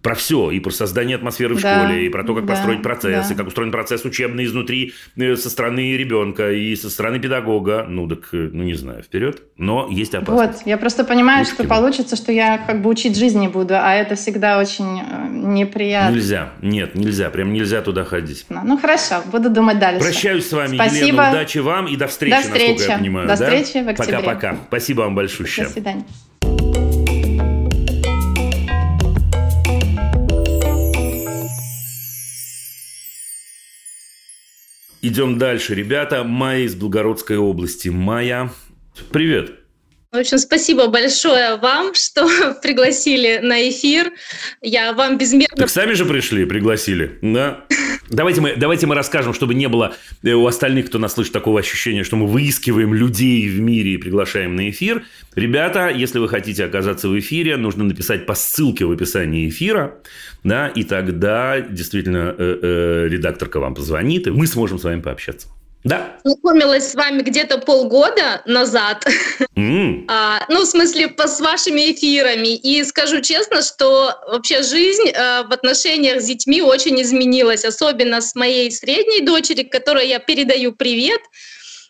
[0.02, 2.82] про все, и про создание атмосферы в да, школе, и про то, как да, построить
[2.82, 3.34] процесс, да.
[3.34, 7.86] и как устроен процесс учебный изнутри э, со стороны ребенка и со стороны педагога.
[7.88, 9.44] Ну, так, э, ну, не знаю, вперед.
[9.58, 10.60] Но есть опасность.
[10.60, 13.94] Вот, я просто понимаю, Лучше что получится, что я как бы учить жизни буду, а
[13.94, 16.14] это всегда очень э, неприятно.
[16.14, 18.46] Нельзя, нет, нельзя, прям нельзя туда ходить.
[18.50, 20.02] Ну, хорошо, буду думать дальше.
[20.02, 21.06] Прощаюсь с вами, Спасибо.
[21.06, 22.70] Елена, удачи вам и до встречи, до встречи.
[22.70, 23.28] насколько я понимаю.
[23.28, 23.46] До да?
[23.46, 24.18] встречи в октябре.
[24.18, 24.58] Пока-пока.
[24.68, 25.50] Спасибо вам большое.
[25.58, 26.06] До свидания.
[35.04, 36.24] Идем дальше, ребята.
[36.24, 37.90] Майя из Белгородской области.
[37.90, 38.52] Майя,
[39.12, 39.61] привет.
[40.12, 42.28] В общем, спасибо большое вам, что
[42.62, 44.12] пригласили на эфир.
[44.62, 45.56] Я вам безмерно...
[45.56, 47.64] Так сами же пришли, пригласили, да?
[48.10, 51.62] Давайте мы, давайте мы расскажем, чтобы не было э, у остальных, кто нас слышит, такого
[51.62, 55.06] ощущения, что мы выискиваем людей в мире и приглашаем на эфир.
[55.36, 59.96] Ребята, если вы хотите оказаться в эфире, нужно написать по ссылке в описании эфира,
[60.44, 65.48] да, и тогда действительно э, э, редакторка вам позвонит, и мы сможем с вами пообщаться.
[65.84, 66.18] Да.
[66.24, 69.06] Знакомилась с вами где-то полгода назад.
[69.56, 70.06] Mm.
[70.08, 72.56] А, ну, в смысле, по, с вашими эфирами.
[72.56, 77.66] И скажу честно, что вообще жизнь а, в отношениях с детьми очень изменилась.
[77.66, 81.22] Особенно с моей средней дочери, которой я передаю привет.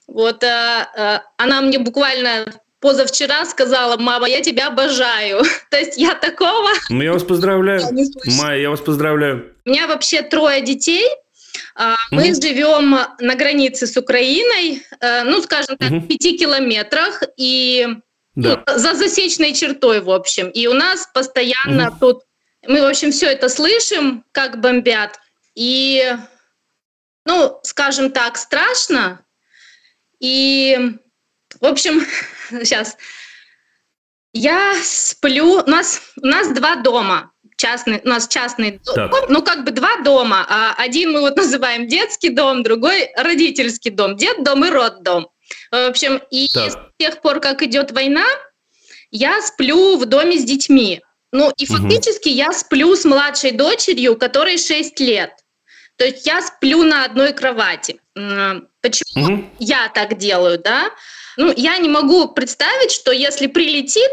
[0.07, 2.45] Вот а, а, она мне буквально
[2.79, 5.43] позавчера сказала, мама, я тебя обожаю.
[5.69, 6.69] То есть я такого...
[6.89, 7.81] Ну, я вас поздравляю.
[8.39, 9.53] Майя, я вас поздравляю.
[9.65, 11.05] У меня вообще трое детей–
[12.11, 17.87] мы mm живем на границе с Украиной, э, ну, скажем так, в пяти километрах и
[18.35, 18.63] да.
[18.67, 20.49] ну, за засечной чертой, в общем.
[20.49, 22.23] И у нас постоянно mm тут,
[22.67, 25.19] мы, в общем, все это слышим, как бомбят.
[25.55, 26.15] И,
[27.25, 29.25] ну, скажем так, страшно.
[30.19, 30.97] И,
[31.59, 32.05] в общем,
[32.49, 32.97] сейчас
[34.33, 35.63] я сплю.
[35.65, 37.30] У нас, у нас два дома
[37.61, 39.11] частный, у нас частный так.
[39.11, 40.45] дом, ну как бы два дома.
[40.49, 45.29] А один мы вот называем детский дом, другой родительский дом, детдом и роддом.
[45.71, 46.71] В общем, и так.
[46.71, 48.25] с тех пор, как идет война,
[49.11, 51.01] я сплю в доме с детьми.
[51.33, 52.35] Ну и фактически угу.
[52.35, 55.31] я сплю с младшей дочерью, которой 6 лет.
[55.97, 57.99] То есть я сплю на одной кровати.
[58.81, 59.45] Почему угу.
[59.59, 60.91] я так делаю, да?
[61.37, 64.11] Ну, я не могу представить, что если прилетит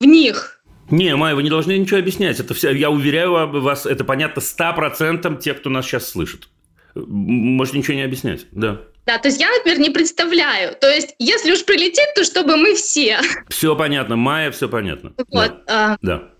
[0.00, 0.57] в них
[0.90, 2.40] не, Майя, вы не должны ничего объяснять.
[2.40, 6.48] Это все, я уверяю вас, это понятно 100% тех, кто нас сейчас слышит.
[6.94, 8.80] Можете ничего не объяснять, да.
[9.06, 10.76] Да, то есть я, например, не представляю.
[10.76, 13.20] То есть, если уж прилетит, то чтобы мы все.
[13.48, 15.14] Все понятно, Майя, все понятно.
[15.30, 15.64] Вот.
[15.66, 15.92] Да.
[15.92, 15.98] А...
[16.02, 16.30] да.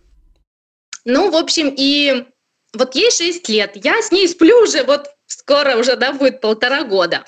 [1.04, 2.26] Ну, в общем, и
[2.74, 3.72] вот ей 6 лет.
[3.82, 7.24] Я с ней сплю уже, вот скоро уже, да, будет полтора года.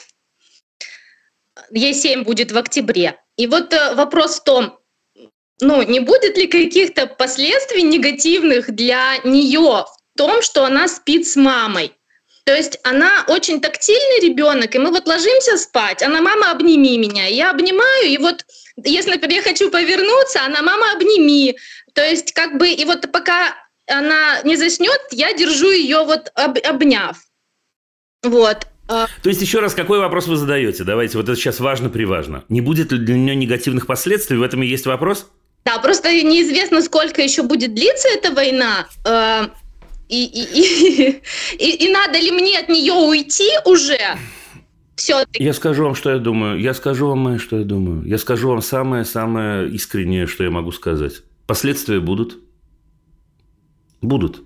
[1.71, 3.19] Ей 7 будет в октябре.
[3.37, 4.80] И вот э, вопрос в том,
[5.61, 11.37] ну, не будет ли каких-то последствий негативных для нее в том, что она спит с
[11.37, 11.93] мамой?
[12.45, 17.27] То есть она очень тактильный ребенок, и мы вот ложимся спать, она мама обними меня,
[17.27, 18.45] я обнимаю, и вот
[18.77, 21.57] если, например, я хочу повернуться, она мама обними.
[21.95, 23.55] То есть как бы и вот пока
[23.87, 27.19] она не заснет, я держу ее вот об, обняв.
[28.23, 28.67] Вот.
[28.89, 30.83] А То есть, еще раз, какой вопрос вы задаете?
[30.83, 32.45] Давайте, вот это сейчас важно-приважно.
[32.49, 34.37] Не будет ли для нее негативных последствий?
[34.37, 35.31] В этом и есть вопрос?
[35.65, 38.87] Да, просто неизвестно, сколько еще будет длиться эта война.
[39.05, 39.49] Э,
[40.09, 41.23] и, и,
[41.59, 43.99] и, и надо ли мне от нее уйти уже?
[45.01, 46.61] все Я скажу вам, что я думаю.
[46.61, 48.07] Я скажу вам, что я думаю.
[48.07, 51.23] Я скажу вам самое-самое искреннее, что я могу сказать.
[51.47, 52.39] Последствия будут.
[54.03, 54.43] Будут.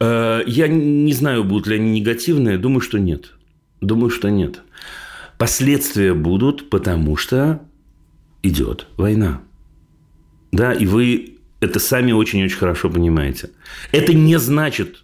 [0.00, 2.58] Э, я не знаю, будут ли они негативные.
[2.58, 3.32] Думаю, что нет.
[3.80, 4.62] Думаю, что нет.
[5.38, 7.62] Последствия будут, потому что
[8.42, 9.42] идет война.
[10.52, 13.50] Да, и вы это сами очень-очень хорошо понимаете.
[13.90, 15.02] Это не значит,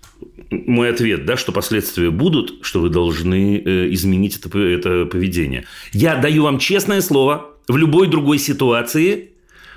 [0.50, 5.64] мой ответ, да, что последствия будут, что вы должны э, изменить это, это поведение.
[5.92, 9.30] Я даю вам честное слово, в любой другой ситуации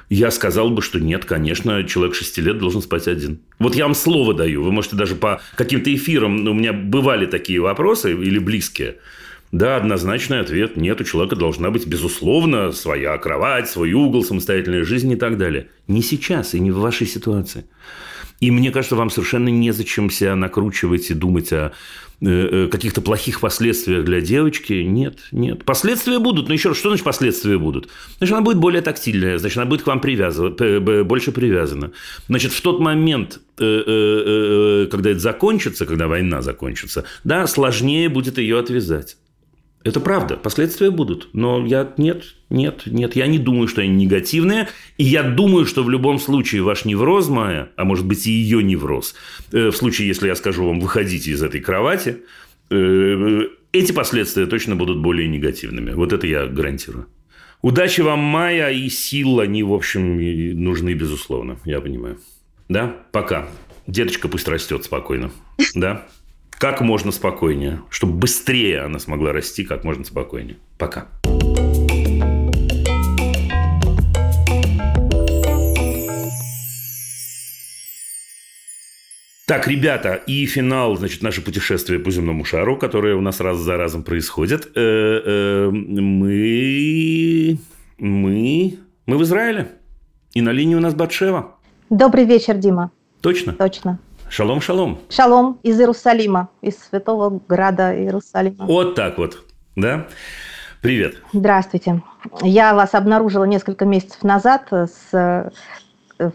[0.09, 3.39] я сказал бы, что нет, конечно, человек 6 лет должен спать один.
[3.59, 4.61] Вот я вам слово даю.
[4.61, 8.97] Вы можете даже по каким-то эфирам, у меня бывали такие вопросы или близкие.
[9.52, 10.78] Да, однозначный ответ.
[10.78, 15.68] Нет, у человека должна быть, безусловно, своя кровать, свой угол, самостоятельная жизнь и так далее.
[15.88, 17.66] Не сейчас и не в вашей ситуации.
[18.39, 21.74] И мне кажется, вам совершенно незачем себя накручивать и думать о
[22.22, 24.72] э, э, каких-то плохих последствиях для девочки.
[24.72, 25.66] Нет, нет.
[25.66, 26.47] Последствия будут.
[26.47, 27.89] Но еще раз, что значит последствия будут?
[28.18, 31.91] Значит, она будет более тактильная, значит, она будет к вам привязана, больше привязана.
[32.30, 38.58] Значит, в тот момент, э, когда это закончится, когда война закончится, да, сложнее будет ее
[38.58, 39.18] отвязать.
[39.84, 41.29] Это правда, последствия будут.
[41.34, 44.67] Но я нет, нет, нет, я не думаю, что они негативные.
[44.97, 48.61] И я думаю, что в любом случае ваш невроз, Майя, а может быть и ее
[48.61, 49.15] невроз,
[49.51, 52.23] э, в случае, если я скажу вам, выходите из этой кровати,
[52.69, 55.91] э, эти последствия точно будут более негативными.
[55.91, 57.07] Вот это я гарантирую.
[57.61, 60.17] Удачи вам, Майя, и сил они, в общем,
[60.61, 61.57] нужны, безусловно.
[61.65, 62.19] Я понимаю.
[62.69, 62.95] Да?
[63.11, 63.47] Пока.
[63.88, 65.32] Деточка пусть растет спокойно.
[65.75, 66.07] Да?
[66.62, 70.57] Как можно спокойнее, чтобы быстрее она смогла расти как можно спокойнее.
[70.78, 71.07] Пока.
[79.47, 83.76] Так, ребята, и финал, значит, наше путешествие по земному шару, которое у нас раз за
[83.76, 84.68] разом происходит.
[84.76, 84.82] Э,
[85.66, 87.57] э, мы,
[87.97, 89.72] мы, мы в Израиле.
[90.36, 91.55] И на линии у нас Батшева.
[91.89, 92.91] Добрый вечер, Дима.
[93.22, 93.53] Точно?
[93.53, 93.99] Точно.
[94.32, 94.97] Шалом, шалом.
[95.09, 98.65] Шалом из Иерусалима, из святого града Иерусалима.
[98.65, 99.43] Вот так вот,
[99.75, 100.07] да?
[100.82, 101.21] Привет.
[101.34, 102.01] Здравствуйте.
[102.41, 105.49] Я вас обнаружила несколько месяцев назад с Э,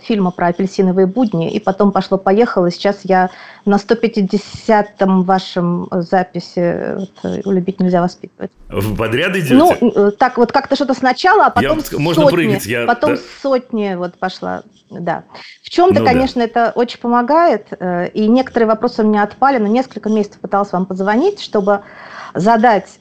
[0.03, 2.71] фильма про апельсиновые будни, и потом пошло-поехало.
[2.71, 3.31] Сейчас я
[3.65, 8.51] на 150-м вашем записи вот, «Улюбить нельзя воспитывать».
[8.69, 9.55] В подряд идете?
[9.55, 12.37] Ну, э, так вот как-то что-то сначала, а потом я, можно сотни.
[12.37, 12.67] прыгать.
[12.67, 13.21] Я, потом да.
[13.43, 15.25] сотни вот пошла, да.
[15.63, 16.47] В чем-то, ну, конечно, да.
[16.47, 20.87] это очень помогает, э, и некоторые вопросы у меня отпали, но несколько месяцев пыталась вам
[20.87, 21.81] позвонить, чтобы
[22.35, 22.99] задать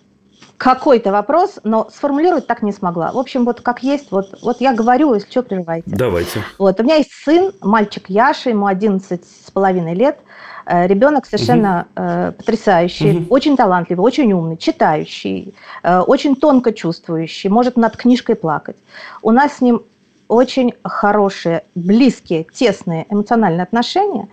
[0.57, 3.11] какой-то вопрос, но сформулировать так не смогла.
[3.11, 5.89] В общем, вот как есть, вот, вот я говорю, если что, прерывайте.
[5.89, 6.43] Давайте.
[6.57, 10.17] Вот, у меня есть сын, мальчик Яша, ему 11 с половиной лет.
[10.65, 12.03] Э, ребенок совершенно угу.
[12.03, 13.33] э, потрясающий, угу.
[13.33, 15.53] очень талантливый, очень умный, читающий,
[15.83, 18.77] э, очень тонко чувствующий, может над книжкой плакать.
[19.21, 19.83] У нас с ним
[20.27, 24.27] очень хорошие, близкие, тесные эмоциональные отношения,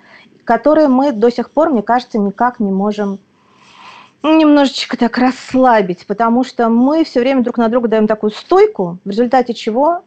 [0.45, 3.21] которые мы до сих пор, мне кажется, никак не можем
[4.23, 9.11] немножечко так расслабить, потому что мы все время друг на друга даем такую стойку, в
[9.11, 10.03] результате чего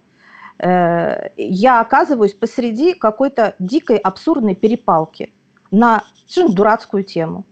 [0.57, 5.34] э, я оказываюсь посреди какой-то дикой абсурдной перепалки
[5.72, 7.45] на совершенно дурацкую тему.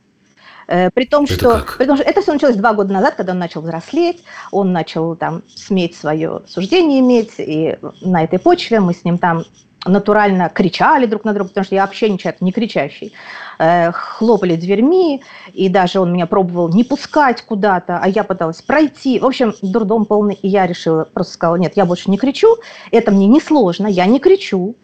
[0.68, 1.78] Э, при том, это что, как?
[1.78, 5.16] при том, что это все началось два года назад, когда он начал взрослеть, он начал
[5.16, 9.43] там сметь свое суждение иметь, и на этой почве мы с ним там
[9.86, 13.14] натурально кричали друг на друга, потому что я вообще не человек не кричащий.
[13.60, 15.24] Э, хлопали дверьми,
[15.54, 19.20] и даже он меня пробовал не пускать куда-то, а я пыталась пройти.
[19.20, 22.58] В общем, дурдом полный, и я решила, просто сказала, нет, я больше не кричу,
[22.92, 24.76] это мне не сложно, я не кричу,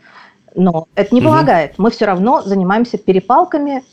[0.56, 1.74] но это не помогает.
[1.78, 3.84] Мы все равно занимаемся перепалками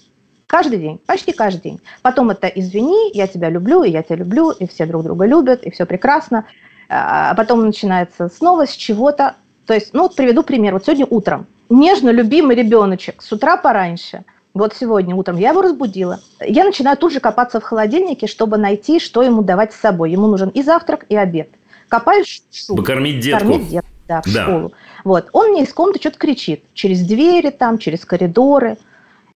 [0.47, 1.81] каждый день, почти каждый день.
[2.03, 5.63] Потом это «извини, я тебя люблю, и я тебя люблю, и все друг друга любят,
[5.63, 6.45] и все прекрасно».
[6.89, 9.35] А потом начинается снова с чего-то,
[9.67, 10.73] то есть, ну, вот приведу пример.
[10.73, 16.21] Вот сегодня утром нежно любимый ребеночек с утра пораньше, вот сегодня утром я его разбудила.
[16.41, 20.11] Я начинаю тут же копаться в холодильнике, чтобы найти, что ему давать с собой.
[20.11, 21.51] Ему нужен и завтрак, и обед.
[21.89, 22.83] Копаюсь шубу.
[22.83, 23.41] Покормить детку.
[23.41, 24.43] Кормить детку, да, в да.
[24.43, 24.73] школу.
[25.05, 25.29] Вот.
[25.33, 26.64] Он мне из комнаты что-то кричит.
[26.73, 28.79] Через двери, там, через коридоры.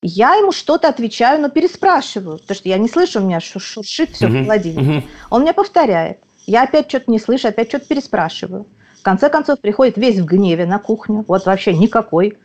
[0.03, 4.27] Я ему что-то отвечаю, но переспрашиваю, потому что я не слышу, у меня шуршит все
[4.27, 4.99] uh-huh, в холодильнике.
[4.99, 5.03] Uh-huh.
[5.31, 6.19] Он мне повторяет.
[6.45, 8.67] Я опять что-то не слышу, опять что-то переспрашиваю
[9.07, 12.39] конце концов приходит весь в гневе на кухню, вот вообще никакой.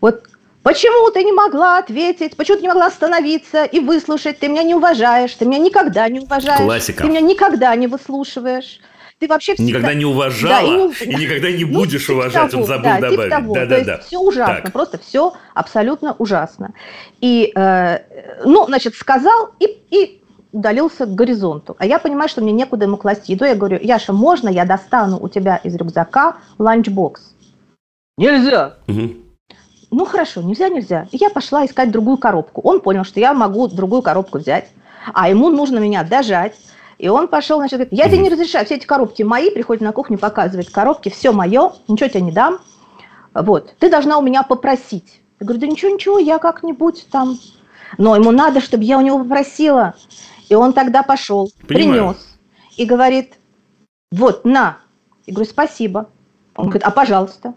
[0.00, 0.24] Вот
[0.64, 4.74] почему ты не могла ответить, почему ты не могла остановиться и выслушать, ты меня не
[4.74, 7.04] уважаешь, ты меня никогда не уважаешь, Классика.
[7.04, 8.80] ты меня никогда не выслушаешь.
[9.20, 9.68] Ты вообще всегда...
[9.68, 11.12] Никогда не уважала да, и, не...
[11.12, 13.16] и никогда не ну, будешь ну, уважать, того, он забыл да, добавить.
[13.16, 13.54] Типа того.
[13.54, 13.92] Да, да, То да.
[13.92, 14.72] Есть все ужасно, так.
[14.72, 16.72] просто все абсолютно ужасно.
[17.20, 17.98] И, э,
[18.44, 20.20] ну, значит, сказал и, и
[20.52, 21.76] удалился к горизонту.
[21.78, 23.44] А я понимаю, что мне некуда ему класть еду.
[23.44, 27.34] Я говорю, Яша, можно я достану у тебя из рюкзака ланчбокс?
[28.16, 28.76] Нельзя.
[28.88, 29.14] Угу.
[29.92, 31.08] Ну хорошо, нельзя, нельзя.
[31.10, 32.60] И я пошла искать другую коробку.
[32.62, 34.68] Он понял, что я могу другую коробку взять,
[35.12, 36.54] а ему нужно меня дожать.
[36.98, 39.92] И он пошел, значит, говорит, я тебе не разрешаю, все эти коробки мои, приходит на
[39.92, 42.58] кухню, показывает коробки, все мое, ничего тебе не дам.
[43.32, 45.22] Вот, ты должна у меня попросить.
[45.40, 47.38] Я говорю, да ничего, ничего, я как-нибудь там.
[47.96, 49.94] Но ему надо, чтобы я у него попросила.
[50.50, 52.14] И он тогда пошел, Понимаю.
[52.14, 52.38] принес
[52.76, 53.38] и говорит,
[54.10, 54.78] вот, на.
[55.26, 56.10] Я говорю, спасибо.
[56.56, 57.54] Он говорит, а пожалуйста.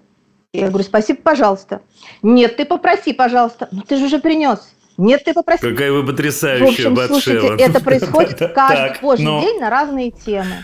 [0.53, 1.81] Я говорю, спасибо, пожалуйста.
[2.21, 3.67] Нет, ты попроси, пожалуйста.
[3.71, 4.75] Ну ты же уже принес.
[4.97, 5.71] Нет, ты попросил.
[5.71, 7.19] Какая вы потрясающая, В общем, Батшева.
[7.19, 10.63] слушайте, это происходит каждый божий день на разные темы.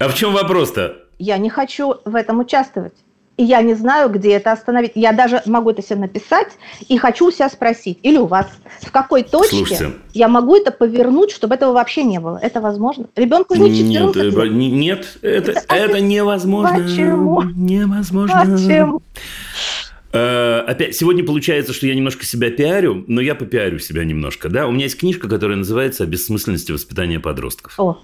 [0.00, 0.96] А в чем вопрос-то?
[1.20, 2.94] Я не хочу в этом участвовать
[3.38, 4.92] и я не знаю, где это остановить.
[4.96, 6.48] Я даже могу это себе написать
[6.88, 8.48] и хочу у себя спросить, или у вас,
[8.82, 9.92] в какой точке Слушайте.
[10.12, 12.38] я могу это повернуть, чтобы этого вообще не было.
[12.42, 13.06] Это возможно?
[13.14, 14.52] Ребенку не 14 нет, лет.
[14.52, 16.82] Нет, это, это, это невозможно.
[16.82, 17.42] Почему?
[17.42, 18.40] Невозможно.
[18.44, 19.02] Почему?
[20.10, 24.48] Uh, опять, сегодня получается, что я немножко себя пиарю, но я попиарю себя немножко.
[24.48, 24.66] Да?
[24.66, 27.78] У меня есть книжка, которая называется «О бессмысленности воспитания подростков».
[27.78, 27.98] О.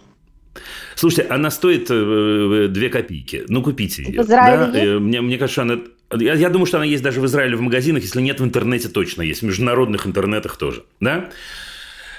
[0.94, 3.44] Слушайте, она стоит э, э, две копейки.
[3.48, 4.22] Ну, купите ее.
[4.22, 4.78] В Израиле да?
[4.78, 5.78] Э, мне, мне кажется, она...
[6.12, 8.02] Я, я думаю, что она есть даже в Израиле в магазинах.
[8.02, 9.42] Если нет, в интернете точно есть.
[9.42, 10.84] В международных интернетах тоже.
[11.00, 11.30] Да?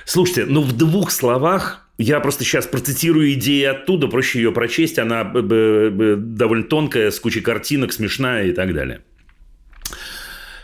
[0.06, 5.00] Слушайте, ну, в двух словах я просто сейчас процитирую идеи оттуда, проще ее прочесть.
[5.00, 9.02] Она довольно тонкая, с кучей картинок, смешная и так далее.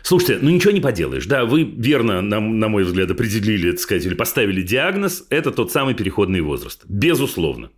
[0.03, 4.05] Слушайте, ну ничего не поделаешь, да, вы верно, на, на мой взгляд, определили, так сказать,
[4.05, 7.69] или поставили диагноз, это тот самый переходный возраст, безусловно.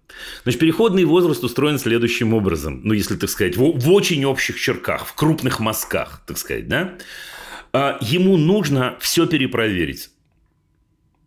[0.44, 5.06] Значит, переходный возраст устроен следующим образом, ну, если, так сказать, в, в очень общих черках,
[5.06, 6.96] в крупных мазках, так сказать, да,
[7.74, 10.10] а, ему нужно все перепроверить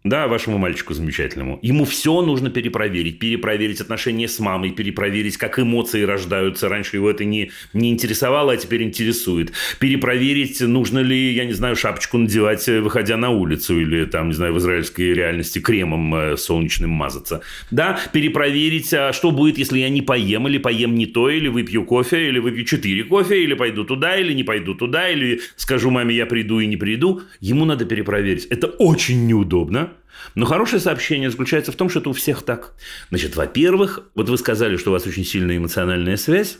[0.08, 1.58] да, вашему мальчику замечательному.
[1.62, 3.18] Ему все нужно перепроверить.
[3.18, 6.68] Перепроверить отношения с мамой, перепроверить, как эмоции рождаются.
[6.68, 9.52] Раньше его это не, не интересовало, а теперь интересует.
[9.80, 14.34] Перепроверить, нужно ли, я не знаю, шапочку надевать, э, выходя на улицу, или там, не
[14.34, 17.42] знаю, в израильской реальности кремом э, солнечным мазаться.
[17.70, 21.84] Да, перепроверить, а что будет, если я не поем, или поем не то, или выпью
[21.84, 26.14] кофе, или выпью четыре кофе, или пойду туда, или не пойду туда, или скажу маме,
[26.14, 27.22] я приду и не приду.
[27.40, 28.46] Ему надо перепроверить.
[28.46, 29.95] Это очень неудобно.
[30.34, 32.74] Но хорошее сообщение заключается в том, что это у всех так.
[33.10, 36.58] Значит, во-первых, вот вы сказали, что у вас очень сильная эмоциональная связь.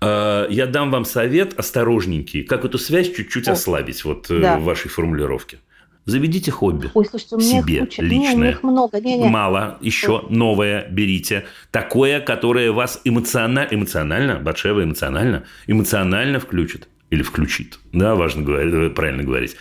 [0.00, 4.58] А, я дам вам совет осторожненький, как эту связь чуть-чуть ослабить вот э, да.
[4.58, 5.58] в вашей формулировке.
[6.06, 6.90] Заведите хобби.
[6.92, 8.02] Ой, слушайте, у меня себе куча.
[8.02, 8.34] личное.
[8.34, 9.00] Не, их много.
[9.00, 9.28] Не, не.
[9.28, 9.78] Мало.
[9.80, 10.26] Еще Ой.
[10.28, 11.46] новое берите.
[11.70, 16.88] Такое, которое вас эмоционально, эмоционально, Батшева эмоционально, эмоционально включит.
[17.08, 17.78] Или включит.
[17.92, 19.56] Да, важно говорить, правильно говорить.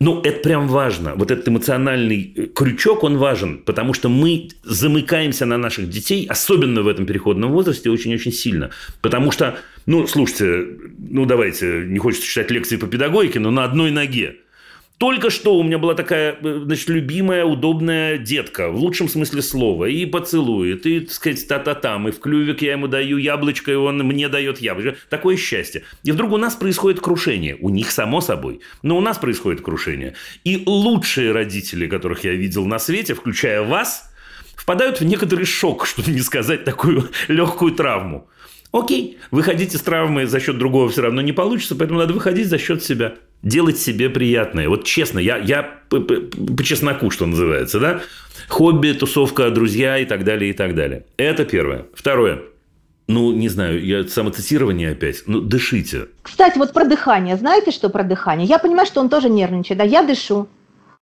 [0.00, 1.14] Ну, это прям важно.
[1.16, 6.82] Вот этот эмоциональный э, крючок, он важен, потому что мы замыкаемся на наших детей, особенно
[6.82, 8.70] в этом переходном возрасте, очень-очень сильно.
[9.00, 10.66] Потому что, ну, слушайте,
[10.98, 14.36] ну, давайте, не хочется читать лекции по педагогике, но на одной ноге.
[14.98, 19.84] Только что у меня была такая, э, значит, любимая, удобная детка, в лучшем смысле слова,
[19.84, 23.98] и поцелует, и, так сказать, та-та-там, и в клювик я ему даю яблочко, и он
[23.98, 24.96] мне дает яблочко.
[25.08, 25.84] Такое счастье.
[26.02, 27.56] И вдруг у нас происходит крушение.
[27.60, 28.60] У них, само собой.
[28.82, 30.14] Но у нас происходит крушение.
[30.42, 34.10] И лучшие родители, которых я видел на свете, включая вас,
[34.56, 38.28] впадают в некоторый шок, чтобы не сказать такую легкую травму.
[38.70, 42.58] Окей, выходить из травмы за счет другого все равно не получится, поэтому надо выходить за
[42.58, 43.14] счет себя.
[43.42, 44.68] Делать себе приятное.
[44.68, 48.00] Вот честно, я, я по, по, по чесноку, что называется, да?
[48.48, 51.06] Хобби, тусовка, друзья и так далее, и так далее.
[51.16, 51.86] Это первое.
[51.94, 52.42] Второе.
[53.06, 55.22] Ну, не знаю, я самоцитирование опять.
[55.26, 56.08] Ну, дышите.
[56.22, 57.36] Кстати, вот про дыхание.
[57.38, 58.46] Знаете, что про дыхание?
[58.46, 59.78] Я понимаю, что он тоже нервничает.
[59.78, 60.46] Да, я дышу.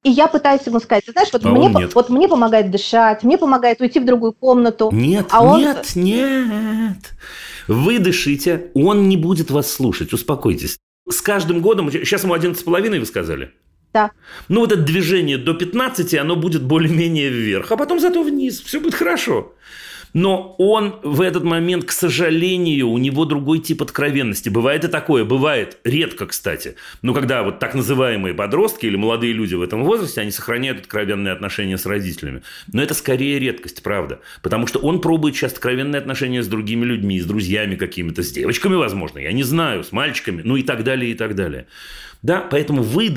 [0.04, 3.38] И я пытаюсь ему сказать, ты знаешь, вот, а мне, вот мне помогает дышать, мне
[3.38, 4.90] помогает уйти в другую комнату.
[4.92, 5.60] Нет, а он...
[5.60, 7.14] нет, нет.
[7.68, 10.78] Вы дышите, он не будет вас слушать, успокойтесь.
[11.08, 13.52] С каждым годом, сейчас ему 11,5 вы сказали?
[13.94, 14.10] Да.
[14.48, 18.80] Ну, вот это движение до 15, оно будет более-менее вверх, а потом зато вниз, все
[18.80, 19.54] будет хорошо.
[20.14, 24.48] Но он в этот момент, к сожалению, у него другой тип откровенности.
[24.48, 26.76] Бывает и такое, бывает, редко, кстати.
[27.02, 31.32] Но когда вот так называемые подростки или молодые люди в этом возрасте, они сохраняют откровенные
[31.32, 32.42] отношения с родителями.
[32.72, 34.20] Но это скорее редкость, правда.
[34.40, 38.76] Потому что он пробует сейчас откровенные отношения с другими людьми, с друзьями какими-то, с девочками,
[38.76, 41.66] возможно, я не знаю, с мальчиками, ну и так далее, и так далее.
[42.22, 43.10] Да, поэтому вы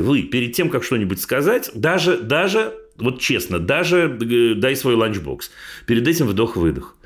[0.00, 5.50] вы, перед тем, как что-нибудь сказать, даже, даже вот честно, даже э, дай свой ланчбокс.
[5.86, 6.96] Перед этим вдох-выдох.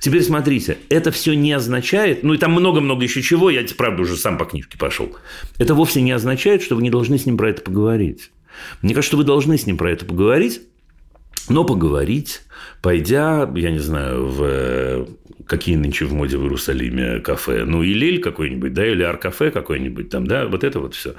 [0.00, 4.16] Теперь смотрите, это все не означает, ну и там много-много еще чего, я, правда, уже
[4.16, 5.16] сам по книжке пошел.
[5.58, 8.32] Это вовсе не означает, что вы не должны с ним про это поговорить.
[8.82, 10.62] Мне кажется, что вы должны с ним про это поговорить,
[11.48, 12.42] но поговорить,
[12.82, 15.06] пойдя, я не знаю, в э,
[15.46, 20.10] какие нынче в моде в Иерусалиме кафе, ну, и Лель какой-нибудь, да, или Ар-кафе какой-нибудь
[20.10, 21.14] там, да, вот это вот все.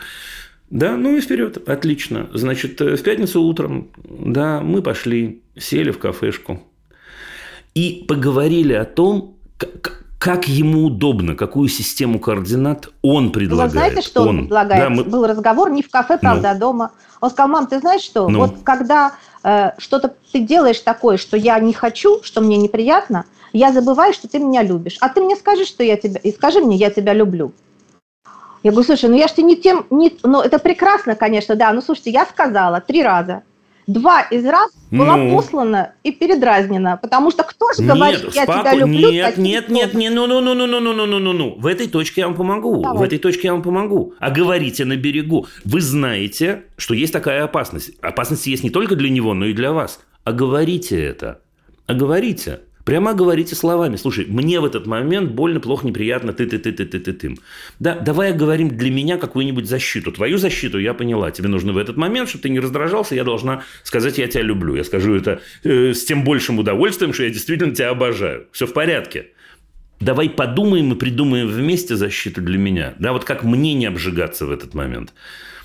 [0.73, 2.31] Да, ну и вперед, отлично.
[2.33, 6.63] Значит, э, в пятницу утром, да, мы пошли, сели в кафешку
[7.75, 9.37] и поговорили о том,
[10.17, 13.71] как ему удобно, какую систему координат он предлагает.
[13.71, 14.81] Вы знаете, что он, предлагает?
[14.81, 15.03] Да, мы...
[15.03, 16.55] Был разговор не в кафе, правда, ну.
[16.55, 16.91] а дома.
[17.21, 18.39] Он сказал, мам, ты знаешь что, ну.
[18.39, 19.13] вот когда
[19.43, 24.27] э, что-то ты делаешь такое, что я не хочу, что мне неприятно, я забываю, что
[24.27, 24.97] ты меня любишь.
[25.01, 26.19] А ты мне скажи, что я тебя...
[26.23, 27.53] И скажи мне, я тебя люблю.
[28.63, 31.73] Я говорю, слушай, ну я же тебе не тем, не, ну это прекрасно, конечно, да,
[31.73, 33.43] ну слушайте, я сказала три раза.
[33.85, 35.35] Два из раз была ну.
[35.35, 38.59] послана и передразнена, потому что кто же нет, говорит, я споко...
[38.61, 39.11] тебя люблю?
[39.11, 41.67] Нет, нет, нет, нет, ну, ну, ну, ну, ну, ну, ну, ну, ну, ну, в
[41.67, 42.99] этой точке я вам помогу, Давай.
[42.99, 44.13] в этой точке я вам помогу.
[44.19, 45.47] А говорите на берегу.
[45.65, 47.91] Вы знаете, что есть такая опасность.
[48.01, 49.99] Опасность есть не только для него, но и для вас.
[50.23, 51.41] А говорите это.
[51.85, 52.61] А говорите.
[52.85, 53.95] Прямо говорите словами.
[53.95, 57.37] Слушай, мне в этот момент больно, плохо, неприятно, ты, ты, ты, ты, ты, ты, ты.
[57.79, 60.11] Да, давай говорим для меня какую-нибудь защиту.
[60.11, 61.31] Твою защиту я поняла.
[61.31, 64.75] Тебе нужно в этот момент, чтобы ты не раздражался, я должна сказать, я тебя люблю.
[64.75, 68.47] Я скажу это э, с тем большим удовольствием, что я действительно тебя обожаю.
[68.51, 69.27] Все в порядке.
[70.01, 72.95] Давай подумаем и придумаем вместе защиту для меня.
[72.99, 75.13] Да, вот как мне не обжигаться в этот момент.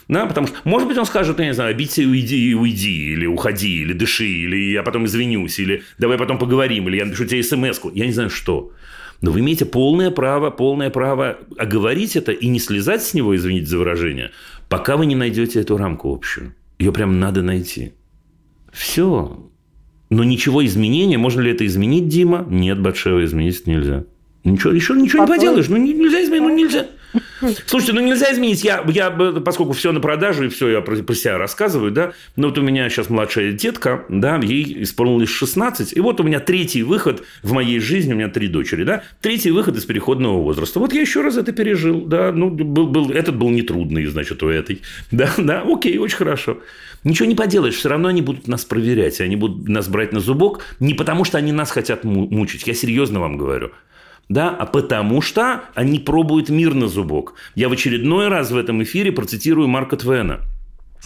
[0.08, 3.12] Да, потому что, может быть, он скажет, я не знаю, обидься и уйди, и уйди,
[3.12, 7.26] или уходи, или дыши, или я потом извинюсь, или давай потом поговорим, или я напишу
[7.26, 7.90] тебе смс -ку.
[7.94, 8.72] Я не знаю, что.
[9.20, 13.66] Но вы имеете полное право, полное право оговорить это и не слезать с него, извините
[13.66, 14.30] за выражение,
[14.68, 16.54] пока вы не найдете эту рамку общую.
[16.78, 17.92] Ее прям надо найти.
[18.72, 19.50] Все.
[20.10, 22.46] Но ничего изменения, можно ли это изменить, Дима?
[22.48, 24.04] Нет, Батшева, изменить нельзя.
[24.44, 25.34] Ничего, еще ничего Потом...
[25.34, 25.68] не поделаешь.
[25.68, 26.86] Ну, нельзя изменить, ну, нельзя.
[27.66, 28.64] Слушайте, ну нельзя изменить.
[28.64, 32.48] Я, я, поскольку все на продажу и все я про, про себя рассказываю, да, но
[32.48, 36.82] вот у меня сейчас младшая детка, да, ей исполнилось 16, и вот у меня третий
[36.82, 40.78] выход в моей жизни, у меня три дочери, да, третий выход из переходного возраста.
[40.80, 44.48] Вот я еще раз это пережил, да, ну, был, был, этот был нетрудный, значит, у
[44.48, 46.58] этой, да, да, окей, очень хорошо.
[47.04, 50.64] Ничего не поделаешь, все равно они будут нас проверять, они будут нас брать на зубок,
[50.80, 53.70] не потому что они нас хотят мучить, я серьезно вам говорю
[54.28, 57.34] да, а потому что они пробуют мир на зубок.
[57.54, 60.40] Я в очередной раз в этом эфире процитирую Марка Твена.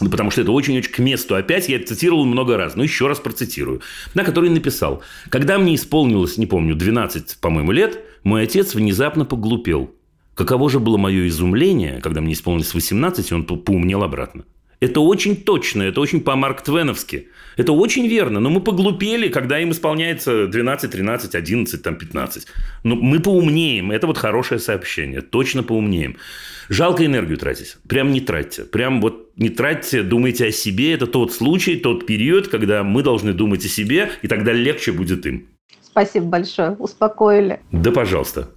[0.01, 1.35] Ну, потому что это очень-очень к месту.
[1.35, 3.82] Опять я цитировал много раз, но еще раз процитирую.
[4.15, 5.03] На который написал.
[5.28, 9.94] Когда мне исполнилось, не помню, 12, по-моему, лет, мой отец внезапно поглупел.
[10.35, 14.44] Каково же было мое изумление, когда мне исполнилось 18, и он поумнел обратно.
[14.83, 17.29] Это очень точно, это очень по-марк-твеновски.
[17.57, 22.47] Это очень верно, но мы поглупели, когда им исполняется 12, 13, 11, там 15.
[22.83, 26.17] Но мы поумнеем, это вот хорошее сообщение, точно поумнеем.
[26.69, 31.33] Жалко энергию тратить, прям не тратьте, прям вот не тратьте, думайте о себе, это тот
[31.33, 35.47] случай, тот период, когда мы должны думать о себе, и тогда легче будет им.
[35.81, 37.61] Спасибо большое, успокоили.
[37.71, 38.49] Да, пожалуйста.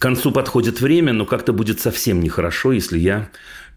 [0.00, 3.28] К концу подходит время, но как-то будет совсем нехорошо, если я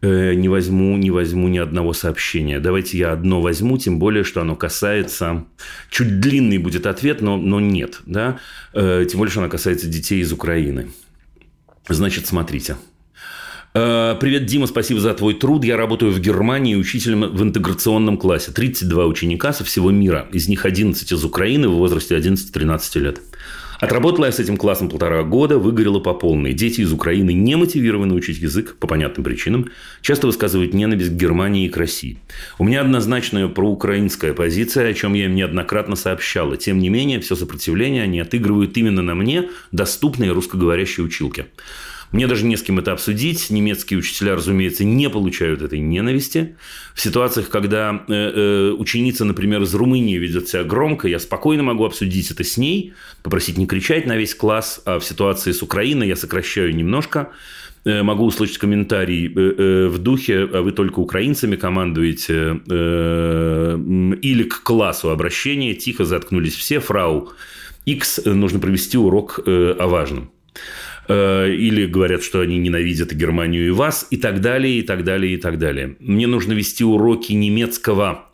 [0.02, 2.62] э, не возьму, не возьму ни одного сообщения.
[2.62, 5.44] Давайте я одно возьму, тем более, что оно касается...
[5.90, 8.00] Чуть длинный будет ответ, но, но нет.
[8.06, 8.40] Да?
[8.72, 10.94] Э, тем более, что оно касается детей из Украины.
[11.90, 12.78] Значит, смотрите.
[13.74, 15.66] Э, Привет, Дима, спасибо за твой труд.
[15.66, 18.54] Я работаю в Германии учителем в интеграционном классе.
[18.54, 20.30] 32 ученика со всего мира.
[20.32, 23.20] Из них 11 из Украины в возрасте 11-13 лет.
[23.84, 26.54] Отработала я с этим классом полтора года, выгорела по полной.
[26.54, 31.66] Дети из Украины не мотивированы учить язык по понятным причинам, часто высказывают ненависть к Германии
[31.66, 32.18] и к России.
[32.60, 36.56] У меня однозначная проукраинская позиция, о чем я им неоднократно сообщала.
[36.56, 41.48] Тем не менее, все сопротивление они отыгрывают именно на мне, доступные русскоговорящие училки.
[42.14, 43.50] Мне даже не с кем это обсудить.
[43.50, 46.56] Немецкие учителя, разумеется, не получают этой ненависти.
[46.94, 51.86] В ситуациях, когда э, э, ученица, например, из Румынии ведет себя громко, я спокойно могу
[51.86, 54.80] обсудить это с ней, попросить не кричать на весь класс.
[54.86, 57.32] А в ситуации с Украиной я сокращаю немножко
[57.84, 59.28] э, могу услышать комментарий
[59.88, 62.62] в духе «А вы только украинцами командуете»
[64.22, 67.32] или к классу обращения «Тихо заткнулись все, фрау
[67.86, 70.30] X, нужно провести урок о важном».
[71.08, 75.34] Э, или говорят, что они ненавидят Германию и вас, и так далее, и так далее,
[75.34, 75.96] и так далее.
[76.00, 78.30] Мне нужно вести уроки немецкого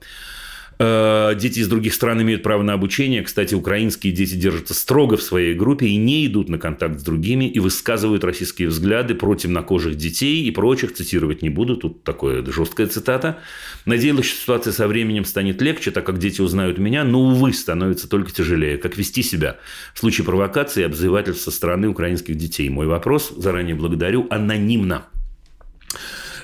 [0.80, 3.22] дети из других стран имеют право на обучение.
[3.22, 7.50] Кстати, украинские дети держатся строго в своей группе и не идут на контакт с другими
[7.50, 10.94] и высказывают российские взгляды против темнокожих детей и прочих.
[10.94, 13.40] Цитировать не буду, тут такая жесткая цитата.
[13.86, 18.08] Надеялась, что ситуация со временем станет легче, так как дети узнают меня, но, увы, становится
[18.08, 18.78] только тяжелее.
[18.78, 19.58] Как вести себя
[19.94, 22.70] в случае провокации и обзывательств со стороны украинских детей?
[22.70, 25.06] Мой вопрос, заранее благодарю, анонимно.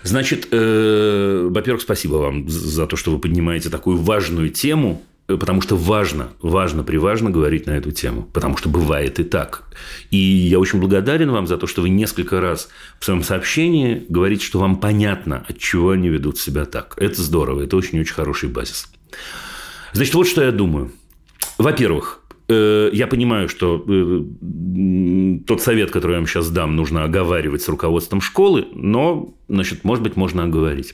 [0.06, 5.62] Значит, э, во-первых, спасибо вам за то, что вы поднимаете такую важную тему, э, потому
[5.62, 9.64] что важно, важно, приважно говорить на эту тему, потому что бывает и так.
[10.12, 12.70] И я очень благодарен вам за то, что вы несколько раз
[13.00, 16.94] в своем сообщении говорите, что вам понятно, от чего они ведут себя так.
[16.98, 18.88] Это здорово, это очень-очень хороший базис.
[19.94, 20.92] Значит, вот что я думаю.
[21.58, 22.22] Во-первых,
[22.54, 28.22] я понимаю, что э, тот совет, который я вам сейчас дам, нужно оговаривать с руководством
[28.22, 30.94] школы, но, значит, может быть, можно оговорить.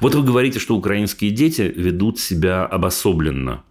[0.00, 3.64] Вот вы говорите, что украинские дети ведут себя обособленно.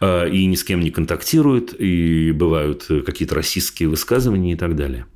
[0.00, 5.06] а, и ни с кем не контактируют, и бывают какие-то расистские высказывания и так далее.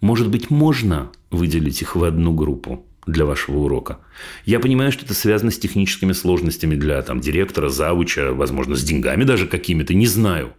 [0.00, 4.00] Может быть, можно выделить их в одну группу для вашего урока.
[4.44, 9.24] Я понимаю, что это связано с техническими сложностями для там, директора, завуча, возможно, с деньгами
[9.24, 10.52] даже какими-то, не знаю.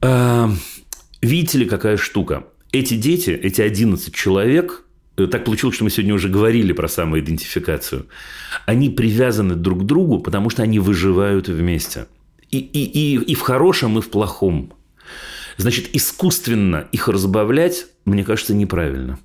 [0.00, 0.50] А,
[1.20, 2.44] видите ли, какая штука?
[2.72, 4.84] Эти дети, эти 11 человек,
[5.16, 8.06] э, так получилось, что мы сегодня уже говорили про самоидентификацию,
[8.66, 12.06] они привязаны друг к другу, потому что они выживают вместе.
[12.50, 14.72] И, и, и, и в хорошем, и в плохом.
[15.56, 19.18] Значит, искусственно их разбавлять, мне кажется, неправильно.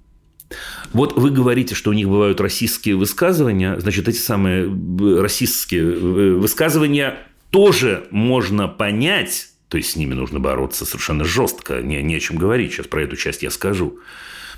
[0.91, 6.33] Вот вы говорите, что у них бывают расистские высказывания, значит, эти самые э, расистские э,
[6.33, 7.17] высказывания
[7.49, 12.37] тоже можно понять, то есть с ними нужно бороться совершенно жестко, не, не о чем
[12.37, 13.97] говорить, сейчас про эту часть я скажу.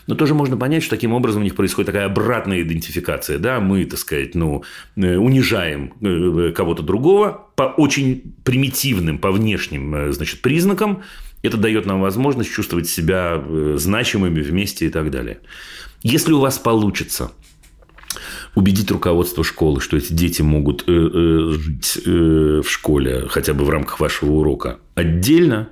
[0.08, 3.38] Но тоже можно понять, что таким образом у них происходит такая обратная идентификация.
[3.38, 3.62] Да?
[3.62, 4.66] Мы, так сказать, ну,
[4.98, 5.94] э, унижаем
[6.52, 11.04] кого-то другого по очень примитивным, по внешним значит, признакам.
[11.44, 13.42] Это дает нам возможность чувствовать себя
[13.78, 15.40] значимыми вместе и так далее.
[16.04, 17.32] Если у вас получится
[18.54, 23.64] убедить руководство школы, что эти дети могут э, э, жить э, в школе хотя бы
[23.64, 25.70] в рамках вашего урока отдельно,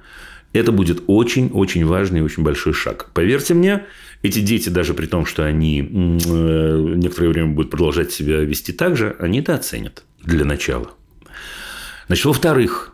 [0.54, 3.10] это будет очень-очень важный и очень большой шаг.
[3.14, 3.86] Поверьте мне,
[4.22, 8.96] эти дети, даже при том, что они э, некоторое время будут продолжать себя вести так
[8.96, 10.92] же, они это оценят для начала.
[12.08, 12.94] Значит, во-вторых,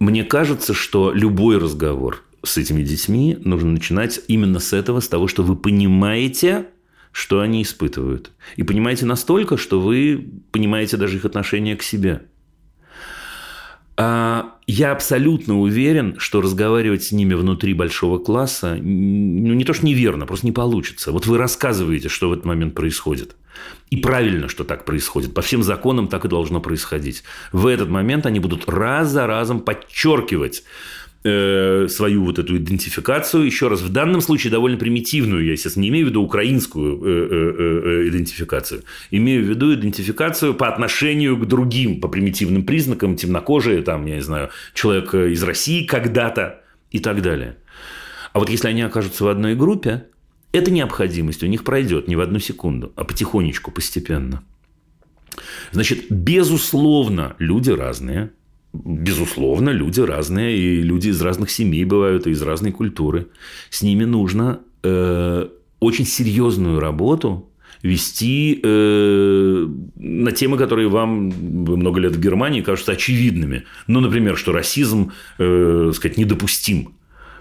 [0.00, 5.28] мне кажется, что любой разговор с этими детьми нужно начинать именно с этого, с того,
[5.28, 6.66] что вы понимаете,
[7.12, 8.30] что они испытывают.
[8.56, 12.22] И понимаете настолько, что вы понимаете даже их отношение к себе.
[14.00, 19.84] А я абсолютно уверен, что разговаривать с ними внутри большого класса ну, не то, что
[19.84, 21.10] неверно, просто не получится.
[21.10, 23.34] Вот вы рассказываете, что в этот момент происходит.
[23.90, 25.34] И правильно, что так происходит.
[25.34, 27.24] По всем законам так и должно происходить.
[27.50, 30.62] В этот момент они будут раз за разом подчеркивать
[31.24, 35.88] Э, свою вот эту идентификацию, еще раз, в данном случае довольно примитивную, я, естественно, не
[35.88, 42.00] имею в виду украинскую э, э, идентификацию, имею в виду идентификацию по отношению к другим,
[42.00, 46.62] по примитивным признакам, темнокожие, там, я не знаю, человек из России когда-то
[46.92, 47.56] и так далее.
[48.32, 50.04] А вот если они окажутся в одной группе,
[50.52, 54.44] эта необходимость у них пройдет не в одну секунду, а потихонечку, постепенно.
[55.72, 58.30] Значит, безусловно, люди разные,
[58.72, 63.28] безусловно, люди разные, и люди из разных семей бывают, и из разной культуры.
[63.70, 65.48] С ними нужно э,
[65.80, 67.48] очень серьезную работу
[67.82, 69.66] вести э,
[69.96, 73.64] на темы, которые вам много лет в Германии кажутся очевидными.
[73.86, 76.94] Ну, например, что расизм, э, сказать, недопустим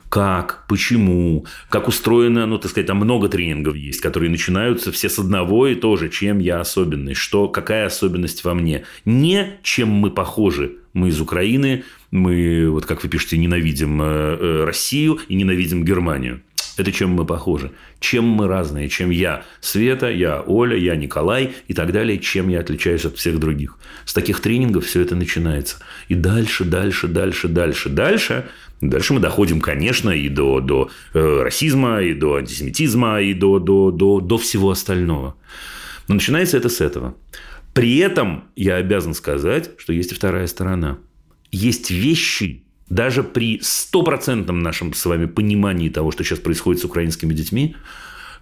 [0.09, 5.19] как, почему, как устроено, ну, так сказать, там много тренингов есть, которые начинаются все с
[5.19, 8.85] одного и тоже, чем я особенный, что, какая особенность во мне.
[9.05, 10.77] Не чем мы похожи.
[10.97, 16.41] Мы из Украины, мы, вот как вы пишете, ненавидим э, э, Россию и ненавидим Германию.
[16.77, 17.71] Это чем мы похожи.
[17.99, 18.89] Чем мы разные.
[18.89, 22.19] Чем я Света, я Оля, я Николай и так далее.
[22.19, 23.77] Чем я отличаюсь от всех других.
[24.05, 25.77] С таких тренингов все это начинается.
[26.07, 28.45] И дальше, дальше, дальше, дальше, дальше–
[28.81, 33.89] Дальше мы доходим, конечно, и до, до э, расизма, и до антисемитизма, и до, до,
[33.89, 35.35] до, до всего остального.
[36.07, 37.15] Но начинается это с этого.
[37.77, 40.97] При этом я обязан сказать, что есть и вторая сторона.
[41.51, 47.35] Есть вещи, даже при стопроцентном нашем с вами понимании того, что сейчас происходит с украинскими
[47.35, 47.75] детьми,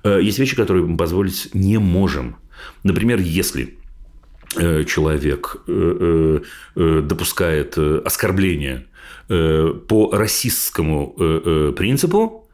[0.06, 2.38] э, есть вещи, которые мы позволить не можем.
[2.84, 3.78] Например, если
[4.56, 6.40] э, человек э,
[6.76, 8.86] допускает оскорбление
[9.28, 12.45] по расистскому принципу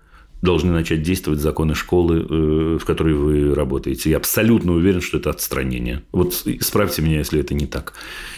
[0.41, 4.09] должны начать действовать законы школы, в которой вы работаете.
[4.09, 6.03] Я абсолютно уверен, что это отстранение.
[6.11, 7.93] Вот справьте меня, если это не так.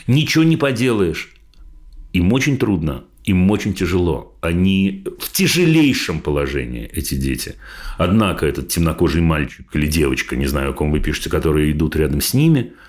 [0.07, 1.34] Ничего не поделаешь.
[2.11, 4.35] Им очень трудно, им очень тяжело.
[4.41, 7.55] Они в тяжелейшем положении, эти дети.
[7.97, 12.21] Однако этот темнокожий мальчик или девочка, не знаю, о ком вы пишете, которые идут рядом
[12.21, 12.73] с ними–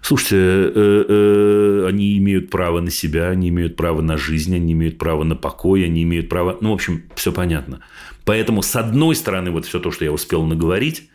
[0.00, 4.98] Слушайте, э, э, они имеют право на себя, они имеют право на жизнь, они имеют
[4.98, 6.56] право на покой, они имеют право...
[6.60, 7.80] Ну, в общем, все понятно.
[8.28, 11.08] Поэтому, с одной стороны, вот все то, что я успел наговорить,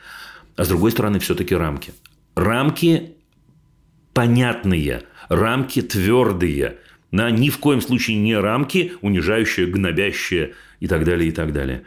[0.56, 1.94] а с другой стороны, все-таки рамки.
[2.34, 3.12] Рамки
[4.16, 6.78] понятные, рамки твердые.
[7.12, 11.84] На ни в коем случае не рамки, унижающие, гнобящие и так далее, и так далее.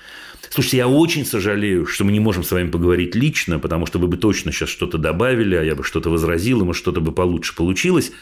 [0.49, 4.07] Слушайте, я очень сожалею, что мы не можем с вами поговорить лично, потому что вы
[4.07, 7.57] бы точно сейчас что-то добавили, а я бы что-то возразил, и может, что-то бы получше
[7.57, 8.13] получилось.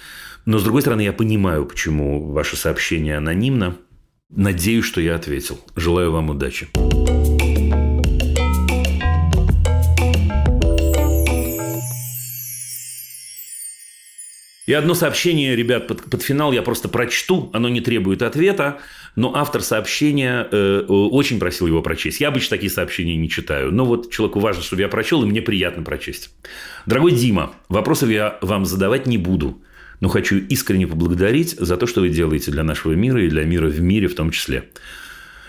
[0.47, 3.77] Но, с другой стороны, я понимаю, почему ваше сообщение анонимно.
[4.31, 5.61] Надеюсь, что я ответил.
[5.77, 6.69] Желаю вам удачи.
[14.67, 18.79] И одно сообщение, ребят, под, под финал я просто прочту, оно не требует ответа,
[19.15, 22.23] но автор сообщения э, очень просил его прочесть.
[22.23, 25.43] Я обычно такие сообщения не читаю, но вот человеку важно, чтобы я прочел, и мне
[25.43, 26.31] приятно прочесть.
[26.87, 29.63] Дорогой Дима, вопросов я вам задавать не буду,
[30.05, 33.69] но хочу искренне поблагодарить за то, что вы делаете для нашего мира и для мира
[33.69, 34.69] в мире в том числе.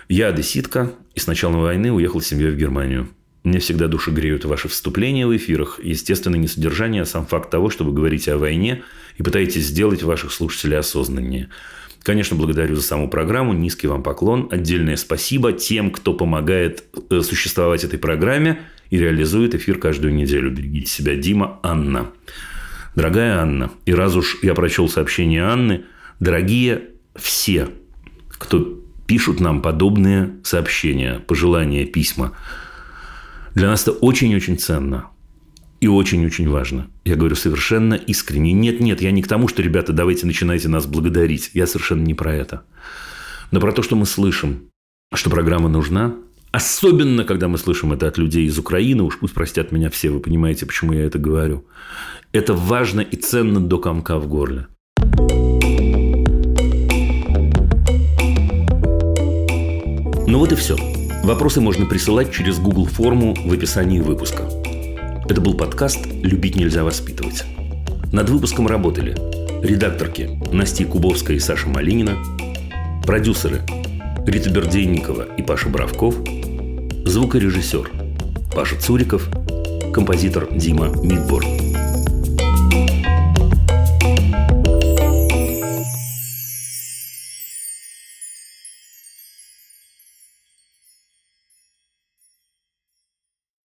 [0.07, 3.09] Я одесситка, и с начала войны уехал с семьей в Германию.
[3.43, 5.81] Мне всегда души греют ваши вступления в эфирах.
[5.83, 8.83] Естественно, не содержание, а сам факт того, что вы говорите о войне
[9.17, 11.49] и пытаетесь сделать ваших слушателей осознаннее.
[12.03, 13.51] Конечно, благодарю за саму программу.
[13.51, 14.47] Низкий вам поклон.
[14.51, 20.49] Отдельное спасибо тем, кто помогает э, существовать этой программе и реализует эфир каждую неделю.
[20.49, 21.17] Берегите себя.
[21.17, 22.13] Дима, Анна.
[22.95, 25.85] Дорогая Анна, и раз уж я прочел сообщение Анны,
[26.19, 27.69] дорогие все,
[28.29, 32.31] кто пишут нам подобные сообщения, пожелания, письма–
[33.55, 35.07] для нас это очень-очень ценно.
[35.79, 36.87] И очень-очень важно.
[37.05, 38.51] Я говорю совершенно искренне.
[38.51, 41.51] Нет, нет, я не к тому, что, ребята, давайте начинайте нас благодарить.
[41.53, 42.65] Я совершенно не про это.
[43.51, 44.69] Но про то, что мы слышим,
[45.13, 46.15] что программа нужна,
[46.51, 50.21] Особенно, когда мы слышим это от людей из Украины, уж пусть простят меня все, вы
[50.21, 51.65] понимаете, почему я это говорю.
[52.35, 54.67] Это важно и ценно до комка в горле.
[60.27, 60.75] Ну вот и все.
[61.23, 64.49] Вопросы можно присылать через Google форму в описании выпуска.
[65.29, 67.45] Это был подкаст «Любить нельзя воспитывать».
[68.11, 69.15] Над выпуском работали
[69.65, 72.17] редакторки Настя Кубовская и Саша Малинина,
[73.05, 73.61] продюсеры
[74.27, 76.15] Рита Бердейникова и Паша Бравков,
[77.05, 77.91] звукорежиссер
[78.53, 79.25] Паша Цуриков,
[79.93, 81.64] композитор Дима Мидборн.